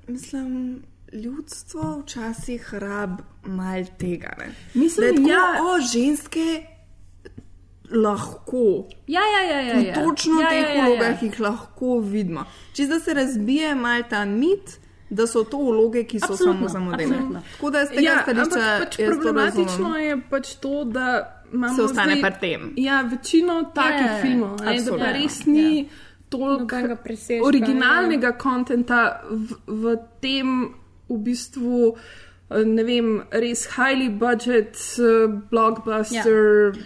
mislim, 0.08 0.82
ljudstvo 1.12 2.02
včasih 2.02 2.74
rab 2.74 3.20
mal 3.46 3.84
tega. 3.98 4.34
Ne? 4.38 4.54
Mislim, 4.74 5.00
da 5.00 5.06
je 5.06 5.14
tako, 5.14 5.28
ja. 5.28 5.74
o 5.74 5.80
ženske 5.92 6.66
lahko. 7.90 8.88
Ja, 9.06 9.20
ja, 9.20 9.42
ja. 9.50 9.60
ja, 9.60 9.80
V 9.80 9.86
ja. 9.86 9.94
točno 9.94 10.40
ja, 10.40 10.48
teh 10.48 10.62
ja, 10.62 10.68
ja, 10.68 10.74
ja. 10.74 10.86
vlogah 10.86 11.22
jih 11.22 11.40
lahko 11.40 11.98
vidimo. 12.00 12.44
Če 12.72 12.86
da 12.86 13.00
se 13.00 13.14
razbije 13.14 13.74
mal 13.74 14.02
ta 14.10 14.24
mit, 14.24 14.78
da 15.10 15.26
so 15.26 15.44
to 15.44 15.58
vloge, 15.58 16.04
ki 16.08 16.20
so 16.20 16.32
Absolutno, 16.32 16.68
samo 16.68 16.68
zamudene. 16.68 17.16
absolutno. 17.16 17.42
Tako 17.52 17.70
da 17.70 17.86
tega 17.86 18.00
Ja, 18.00 18.22
stališča 18.22 18.60
ampak 18.60 18.84
pač 18.84 18.96
problematično 18.96 19.96
je 19.96 20.20
pač 20.30 20.54
to, 20.54 20.84
da 20.84 21.08
imamo 21.52 21.76
Se 21.76 21.82
ostane 21.82 22.16
zdaj, 22.16 22.30
pri 22.30 22.40
tem. 22.40 22.72
Ja, 22.76 23.02
večino 23.02 23.58
takih 23.74 24.06
Ja, 24.06 24.06
ja, 24.06 24.16
ja. 24.16 24.22
filmov, 24.22 24.60
ne, 24.60 24.80
da 24.80 24.96
pa 24.98 25.12
res 25.12 25.44
ni 25.46 25.78
ja. 25.78 25.84
toliko 26.28 26.96
presežka, 27.04 27.46
originalnega 27.46 28.32
kontenta 28.40 29.20
v, 29.28 29.58
v 29.66 29.96
tem 30.20 30.81
v 31.12 31.22
bistvu. 31.22 31.96
eh, 32.50 32.64
Ne 32.66 32.84
vem, 32.84 33.22
res 33.32 33.66
highly 33.66 34.08
budget, 34.10 34.76
eh, 34.98 35.28
blockbuster, 35.50 36.72
ja. 36.76 36.82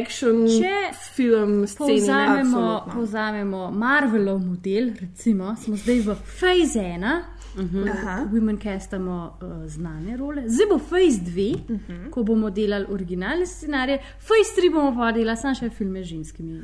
action, 0.00 0.46
Če 0.46 0.92
film, 1.14 1.66
scene. 1.66 1.88
Povzamemo, 1.88 2.64
povzamemo 2.86 3.70
Marvelov 3.72 4.40
model, 4.40 4.92
recimo, 4.94 5.56
smo 5.56 5.76
zdaj 5.76 6.00
v 6.00 6.14
Phase 6.38 6.80
1. 6.80 7.22
Uh 7.56 7.62
Mhm. 7.62 7.82
-huh. 7.82 8.30
Women 8.30 8.58
castamo 8.58 9.38
uh, 9.42 9.66
znane 9.66 10.16
role, 10.16 10.42
zdaj 10.46 10.66
bo 10.68 10.78
Phase 10.78 11.20
2, 11.20 11.54
uh. 11.54 11.80
-huh. 11.80 12.10
ko 12.10 12.22
bomo 12.22 12.50
delali 12.50 12.86
originalne 12.88 13.46
scenarije, 13.46 13.98
Phase 14.18 14.54
3 14.56 14.72
bomo 14.72 14.94
pa 14.96 15.12
delali 15.12 15.36
samo 15.36 15.54
še 15.54 15.70
filme 15.70 16.02
z 16.02 16.06
ženskimi. 16.06 16.62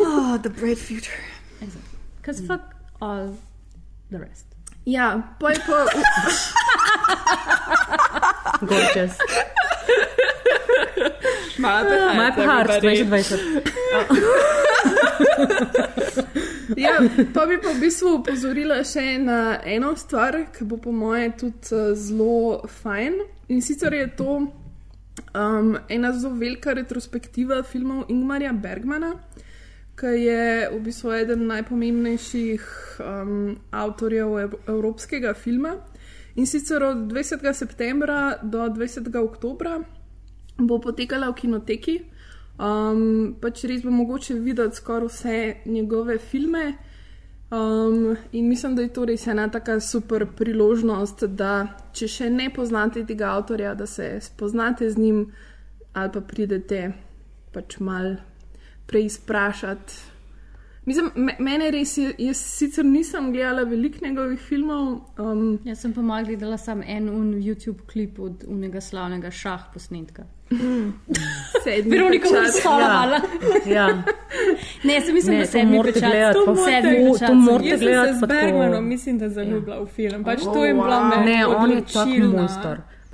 Oh, 0.00 0.40
the 0.40 0.48
bright 0.50 0.78
future. 0.78 1.20
Because 2.16 2.46
fuck 2.46 2.60
all 3.00 3.28
the 4.10 4.18
rest. 4.18 4.53
Ja. 4.84 5.22
Gorgeous. 8.60 9.12
Malo 11.58 11.88
peharc, 11.88 12.16
Malo 12.16 12.34
peharc, 12.34 12.70
everybody. 12.70 13.22
2020. 13.22 14.64
Ja, 16.76 16.98
pa 17.34 17.46
bi 17.46 17.58
pa 17.62 17.72
v 17.74 17.80
bistvu 17.80 18.14
upozorila 18.18 18.80
še 18.86 19.18
na 19.22 19.38
eno 19.68 19.92
stvar, 19.98 20.36
ki 20.54 20.66
bo 20.68 20.78
po 20.80 20.92
moje 20.96 21.30
tudi 21.44 21.76
eh, 21.76 21.92
zelo 21.98 22.68
fajn. 22.82 23.20
In 23.52 23.62
sicer 23.62 23.94
je 23.94 24.06
to 24.18 24.30
um, 24.40 25.76
ena 25.88 26.12
zelo 26.16 26.34
velika 26.40 26.74
retrospektiva 26.74 27.62
filmov 27.62 28.08
Ingmarja 28.08 28.52
Bergmana, 28.52 29.14
ki 29.96 30.06
je 30.06 30.68
v 30.72 30.78
bistvu 30.82 31.12
eden 31.12 31.46
najpomembnejših 31.46 32.64
um, 33.00 33.56
avtorjev 33.70 34.38
ev 34.38 34.56
evropskega 34.66 35.34
filma. 35.34 35.76
In 36.34 36.46
sicer 36.46 36.82
od 36.82 37.06
20. 37.12 37.52
septembra 37.54 38.38
do 38.42 38.58
20. 38.58 39.06
oktobra 39.22 39.78
bo 40.58 40.80
potekala 40.80 41.30
v 41.30 41.34
kinoteki. 41.34 41.94
Um, 42.58 43.36
pač 43.40 43.64
res 43.66 43.82
bo 43.82 43.90
mogoče 43.90 44.34
videti 44.38 44.78
skoraj 44.78 45.08
vse 45.10 45.38
njegove 45.66 46.18
filme. 46.18 46.74
Um, 47.54 48.16
in 48.32 48.48
mislim, 48.48 48.74
da 48.74 48.82
je 48.82 48.92
to 48.92 49.04
res 49.04 49.26
ena 49.26 49.48
tako 49.50 49.78
super 49.80 50.26
priložnost, 50.36 51.24
da 51.38 51.66
če 51.92 52.08
še 52.08 52.30
ne 52.30 52.48
poznate 52.50 53.04
tega 53.06 53.30
avtorja, 53.36 53.74
da 53.74 53.86
se 53.86 54.18
spoznate 54.22 54.90
z 54.90 54.98
njim 54.98 55.26
ali 55.94 56.10
pa 56.10 56.20
pridete 56.20 56.92
pač 57.54 57.78
mal 57.78 58.16
preizprašati. 58.86 59.92
Mislim, 60.86 61.10
me, 61.16 61.36
mene 61.40 61.70
res, 61.70 61.96
je- 61.96 62.14
jaz 62.18 62.36
sicer 62.38 62.84
nisem 62.84 63.32
gledala 63.32 63.62
veliko 63.62 63.98
njegovih 64.02 64.40
filmov. 64.40 64.82
Um, 65.18 65.58
Jaz 65.64 65.78
sem 65.78 65.92
pa 65.92 66.02
malo 66.02 66.26
gledala 66.26 66.56
samo 66.58 66.82
en 66.86 67.08
un 67.10 67.34
YouTube 67.34 67.86
klip 67.86 68.18
od 68.18 68.44
unega 68.46 68.80
slavnega 68.80 69.30
šah 69.30 69.60
posnetka. 69.72 70.22
Sedmi 71.64 71.90
Veronika 71.90 72.28
bo 72.30 72.52
stala. 72.52 73.20
Ja. 73.66 73.88
Ne, 74.84 75.00
sem 75.00 75.14
mislim, 75.14 75.34
Ne, 75.34 75.40
da 75.40 75.46
to 75.46 75.52
sedmi 75.52 75.82
pečat. 75.84 76.02
gledati, 76.02 76.34
To 76.34 76.44
pa- 76.44 76.54
morate 76.54 76.80
gledati. 76.82 77.26
to 77.26 77.34
morate 77.36 77.68
Jaz 77.68 77.78
sem 77.78 77.88
gledati, 77.88 78.12
se 78.12 78.18
z 78.18 78.26
Bergmanom, 78.28 78.88
mislim, 78.88 79.18
da 79.18 79.28
zaljubila 79.30 79.80
v 79.80 79.86
film. 79.88 80.24
Pač 80.24 80.42
to 80.44 80.64
je 80.64 80.74
Oh, 80.74 80.80
bila 80.80 80.96
wow. 80.96 81.10
meni 81.10 81.24
Ne, 81.28 81.46
on 81.48 81.70
je 81.70 81.80
tak 81.82 81.96
odločilna. 81.96 82.48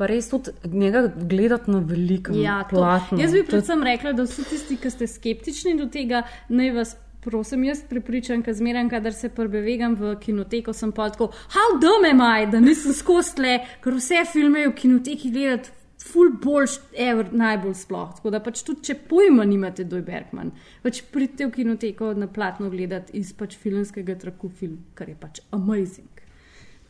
Pa 0.01 0.09
res 0.09 0.31
tudi 0.33 0.55
njega 0.73 1.03
gledati 1.13 1.71
na 1.71 1.83
velikem 1.85 2.39
Ja, 2.41 2.63
to. 2.65 2.79
platnu. 2.79 3.21
Jaz 3.21 3.35
bi 3.37 3.43
predvsem 3.45 3.83
rekla, 3.85 4.15
da 4.17 4.25
vsi 4.25 4.47
tisti, 4.49 4.79
ki 4.81 4.91
ste 4.91 5.07
skeptični 5.07 5.77
do 5.77 5.91
tega, 5.93 6.25
naj 6.49 6.73
vas. 6.79 6.97
Prosim, 7.21 7.67
jaz 7.69 7.83
pripričam, 7.85 8.41
ker 8.41 8.55
zmeraj, 8.57 8.87
kadar 8.89 9.13
se 9.13 9.29
prebevegam 9.29 9.93
v 10.01 10.15
kinoteko, 10.23 10.73
sem 10.73 10.89
pa 10.97 11.11
tako, 11.13 11.27
how 11.53 11.75
dumb 11.77 12.07
am 12.09 12.23
I, 12.25 12.47
da 12.49 12.63
nisem 12.65 12.95
skozi 12.97 13.35
tle, 13.37 13.51
ker 13.85 13.93
vse 13.99 14.23
filme 14.33 14.63
v 14.65 14.73
kinoteki 14.73 15.29
gledati, 15.35 15.69
full 16.01 16.33
boljš, 16.41 16.79
ever, 16.97 17.29
najbolj 17.33 17.75
sploh. 17.75 18.15
Tako 18.17 18.33
da 18.33 18.41
pač 18.41 18.63
tudi, 18.65 18.87
če 18.89 18.97
pojma 19.11 19.45
nimate, 19.45 19.85
doj 19.85 20.01
Bergman, 20.07 20.55
pač 20.81 21.03
pridite 21.13 21.51
v 21.51 21.53
kinoteko 21.59 22.15
na 22.17 22.25
platno 22.33 22.71
gledati 22.73 23.19
iz 23.21 23.35
pač 23.37 23.59
filmskega 23.61 24.17
traku 24.17 24.49
film, 24.49 24.79
kar 24.97 25.13
je 25.13 25.19
pač 25.21 25.43
amazing. 25.53 26.20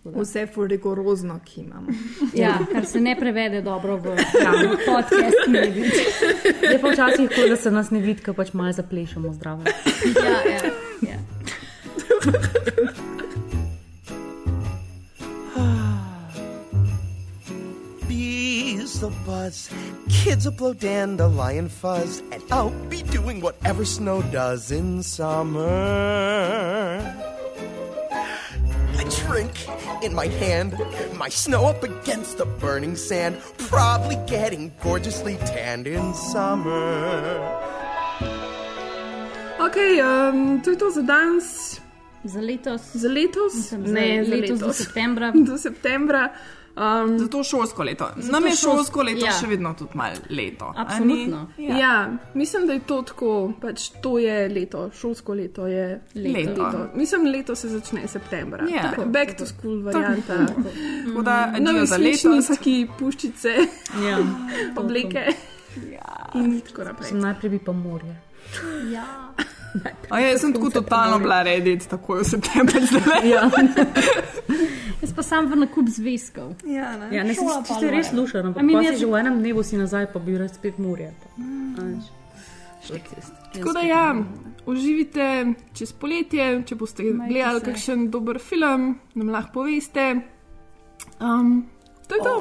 Vse 0.05 0.47
ful 0.47 0.67
rigorozno, 0.67 1.41
ki 1.45 1.61
imamo. 1.61 1.87
Ja, 2.35 2.59
kar 2.73 2.87
se 2.87 3.01
ne 3.01 3.17
prevede 3.17 3.63
dobro 3.63 3.97
v 3.97 4.07
ja, 4.07 4.53
podcast 4.95 5.37
medij. 5.49 5.91
Je 6.73 6.79
pa 6.81 6.89
včasih 6.89 7.29
tako, 7.29 7.49
da 7.49 7.57
se 7.57 7.71
nas 7.71 7.91
ne 7.91 8.01
vidi, 8.01 8.23
ko 8.23 8.33
pač 8.33 8.53
malo 8.53 8.73
zaplešemo 8.73 9.33
zdravo. 9.33 9.63
Ja, 10.25 10.53
ja, 10.53 10.61
ja. 11.11 11.19
Bees 18.09 19.03
will 19.03 19.13
buzz, 19.27 19.69
kids 20.09 20.47
will 20.47 20.57
blow 20.57 20.73
dandelion 20.73 21.69
fuzz, 21.69 22.23
and 22.33 22.43
I'll 22.51 22.73
be 22.89 23.03
doing 23.03 23.41
whatever 23.43 23.85
snow 23.85 24.23
does 24.33 24.71
in 24.71 25.03
summer. 25.03 25.71
A 29.01 29.05
drink 29.25 29.67
in 30.03 30.15
my 30.15 30.27
hand, 30.27 30.77
my 31.17 31.31
snow 31.31 31.65
up 31.65 31.83
against 31.83 32.37
the 32.37 32.45
burning 32.45 32.97
sand, 32.97 33.39
probably 33.57 34.17
getting 34.27 34.73
gorgeously 34.83 35.37
tanned 35.47 35.87
in 35.87 36.13
summer. 36.13 37.41
Ok, 39.59 39.77
um, 40.03 40.61
to 40.61 40.71
je 40.71 40.77
to 40.77 40.91
za 40.91 41.03
danes. 41.03 41.81
Za 42.25 42.41
letos. 42.41 42.81
Za 42.93 43.09
letos? 43.09 43.55
Mislim, 43.55 43.83
ne, 43.83 44.25
za 44.25 44.31
letos 44.31 44.59
do 44.59 44.67
letos. 44.67 44.77
septembra. 44.77 45.33
do 45.49 45.59
septembra. 45.59 46.29
Um, 46.73 47.19
Zato 47.19 47.43
šolsko 47.45 47.83
leto. 47.83 48.09
Zato 48.17 48.33
Nam 48.33 48.47
je 48.47 48.53
šolsko- 48.53 49.03
leto 49.03 49.27
ja. 49.27 49.33
še 49.33 49.47
vedno 49.47 49.75
tudi 49.75 49.91
malo 49.95 50.15
leto. 50.31 50.73
Absolutno. 50.77 51.49
Ja. 51.59 51.77
ja, 51.77 51.95
mislim, 52.35 52.67
da 52.67 52.73
je 52.73 52.81
to 52.81 53.03
tako. 53.03 53.31
Pač 53.61 53.91
to 54.01 54.19
je 54.19 54.49
leto, 54.49 54.91
šolsko 54.93 55.35
leto 55.35 55.67
je 55.67 56.01
Leto. 56.15 56.51
leto. 56.53 56.89
Mislim, 56.95 57.27
leto 57.27 57.55
se 57.55 57.69
začne 57.69 58.09
septembra. 58.09 58.65
Ja. 58.67 58.93
To 58.93 59.03
je 59.03 59.07
Back 59.09 59.35
to 59.35 59.47
school 59.47 59.83
varianta. 59.83 60.47
Tako 61.07 61.23
da, 61.23 61.45
adijo 61.47 61.65
Novi 61.65 61.87
za 61.87 61.95
sličnici, 61.97 62.89
puščice, 62.99 63.49
Ja. 64.03 64.19
obleke. 64.81 65.27
In 66.35 66.61
tako 66.61 66.85
naprej. 66.85 67.09
Sem 67.09 67.19
najprej 67.19 67.51
bi 67.51 67.59
pa 67.59 67.73
morje. 67.75 68.17
Ja. 68.91 69.05
A 70.09 70.21
ja, 70.21 70.29
jaz 70.29 70.41
sem 70.41 70.53
tako 70.53 70.71
totalno 70.71 71.19
bila 71.19 71.43
redit, 71.43 71.85
takoj 71.87 72.21
v 72.21 72.25
septembru 72.27 72.81
zdaj. 72.83 73.29
Ja. 73.29 73.51
Jaz 75.11 75.13
pa 75.13 75.23
sam 75.25 75.47
v 75.47 75.59
nakup 75.59 75.89
zvezkov. 75.89 76.55
Ja, 76.63 76.95
ne. 76.97 77.11
Ja, 77.11 77.25
ne 77.25 77.35
si 77.35 77.43
res 77.43 77.51
loja. 77.75 78.05
slušala, 78.07 78.45
A 78.45 78.49
ampak 78.49 78.63
mi 78.63 78.73
pa 78.73 78.81
ne- 78.81 78.89
si 78.89 78.97
že 78.97 79.07
v 79.07 79.15
enem 79.17 79.37
dnevu 79.41 79.63
si 79.63 79.75
nazaj, 79.75 80.07
pa 80.07 80.19
bi 80.21 80.39
rad 80.39 80.55
spet 80.55 80.79
morje. 80.79 81.11
Pa. 81.75 81.83
Veš. 81.83 82.07
Tako 83.53 83.73
da 83.73 83.81
ja, 83.83 84.15
uživite 84.65 85.27
čez 85.73 85.93
poletje, 85.93 86.63
če 86.63 86.75
boste 86.77 87.03
Majte 87.05 87.29
gledali 87.29 87.59
se. 87.59 87.67
kakšen 87.67 88.09
dober 88.09 88.39
film, 88.39 88.83
nam 89.15 89.29
lahko 89.29 89.53
poveste. 89.55 90.23
Um, 91.19 91.67
to 92.07 92.15
je 92.15 92.23
to. 92.23 92.35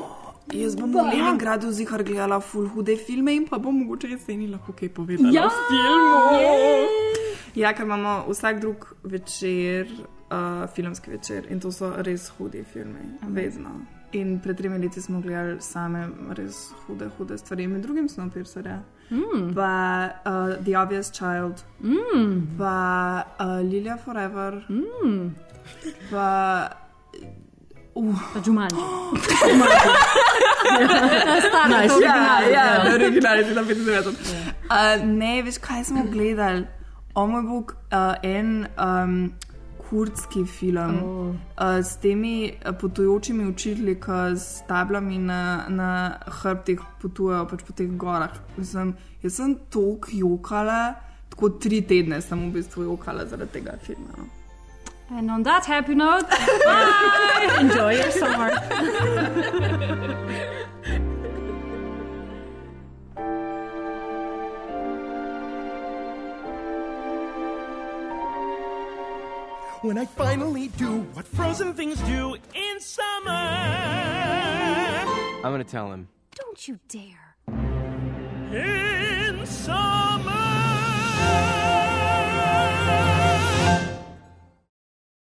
Jaz 0.51 0.73
bom 0.75 0.89
v 0.89 1.01
Leningradu 1.07 1.69
zihar 1.69 2.01
gledala 2.01 2.39
full 2.39 2.67
hude 2.67 2.95
filme 2.97 3.29
in 3.31 3.45
pa 3.45 3.57
bom 3.57 3.75
mogoče 3.75 4.09
jeseni 4.09 4.47
lahko 4.47 4.73
kaj 4.73 4.89
povedala 4.89 5.29
Ja! 5.31 5.45
o 5.45 5.51
filmu. 5.65 6.89
Ja, 7.55 7.73
ker 7.73 7.85
imamo 7.85 8.25
vsak 8.27 8.59
drug 8.59 8.81
večer, 9.03 9.85
uh, 10.31 10.37
filmski 10.69 11.11
večer 11.11 11.43
in 11.49 11.59
to 11.59 11.71
so 11.71 11.93
res 11.97 12.29
hudi 12.29 12.63
filmi, 12.63 12.99
vedno. 13.23 13.69
In 14.11 14.39
pred 14.39 14.57
tremi 14.57 14.77
leti 14.77 15.01
smo 15.01 15.21
gledali 15.21 15.61
same 15.61 16.07
res 16.31 16.55
hude, 16.87 17.09
hude 17.17 17.37
stvari, 17.37 17.67
med 17.67 17.81
drugim 17.81 18.09
Snowpiercerja. 18.09 18.79
Mm. 19.11 19.53
Pa 19.55 20.03
uh, 20.25 20.63
The 20.63 20.77
Obvious 20.77 21.11
Child, 21.11 21.53
Mm. 21.81 22.47
pa 22.57 22.73
uh, 23.39 23.45
Lilia 23.63 23.97
Forever, 23.97 24.63
Mm. 24.69 25.35
pa. 26.11 26.67
Uh. 27.95 28.15
Pa 28.33 28.39
Jumanji. 28.39 28.75
Stara, 31.39 31.67
Nice. 31.81 31.93
ja, 32.01 32.15
ja, 32.41 32.49
Ja. 32.49 32.83
na 32.83 32.93
originalni 32.95 33.43
na 33.45 33.61
95. 33.61 34.13
Uh, 34.69 35.07
ne, 35.07 35.41
veš, 35.41 35.57
kaj 35.57 35.83
smo 35.83 36.03
gledali? 36.03 36.65
O 37.15 37.27
moj 37.27 37.41
bog, 37.43 37.73
uh, 37.91 38.13
en 38.23 38.67
um, 38.77 39.33
kurdski 39.89 40.45
film 40.45 40.95
Oh. 41.03 41.27
uh, 41.29 41.35
s 41.83 41.97
temi 41.97 42.53
potujočimi 42.81 43.47
učitelji, 43.49 43.95
ki 44.01 44.37
s 44.37 44.61
tablami 44.67 45.17
na, 45.17 45.65
na 45.69 45.89
hrbtih 46.41 46.79
potujejo 47.01 47.45
pač 47.49 47.63
po 47.67 47.73
teh 47.73 47.89
gorah. 47.97 48.33
Mislim, 48.57 48.93
jaz 49.23 49.33
sem 49.41 49.55
toliko 49.69 50.07
jokala, 50.13 50.93
tako 51.29 51.49
tri 51.49 51.81
tedne 51.81 52.21
sem 52.21 52.39
v 52.49 52.53
bistvu 52.59 52.83
jokala 52.91 53.25
zaradi 53.25 53.51
tega 53.59 53.77
filma. 53.81 54.13
No. 54.17 54.29
And 55.11 55.31
on 55.31 55.43
that 55.43 55.65
happy 55.65 55.95
note, 55.95 56.29
bye! 56.65 57.57
Enjoy 57.59 57.93
your 57.97 58.11
summer. 58.11 58.51
When 69.81 69.97
I 69.97 70.05
finally 70.05 70.67
do 70.67 71.03
what 71.13 71.25
frozen 71.25 71.73
things 71.73 71.97
do 72.01 72.35
in 72.53 72.79
summer. 72.81 73.31
I'm 75.41 75.51
gonna 75.53 75.63
tell 75.63 75.93
him. 75.93 76.09
Don't 76.35 76.67
you 76.67 76.79
dare. 76.89 77.35
In 78.51 79.45
summer. 79.45 80.38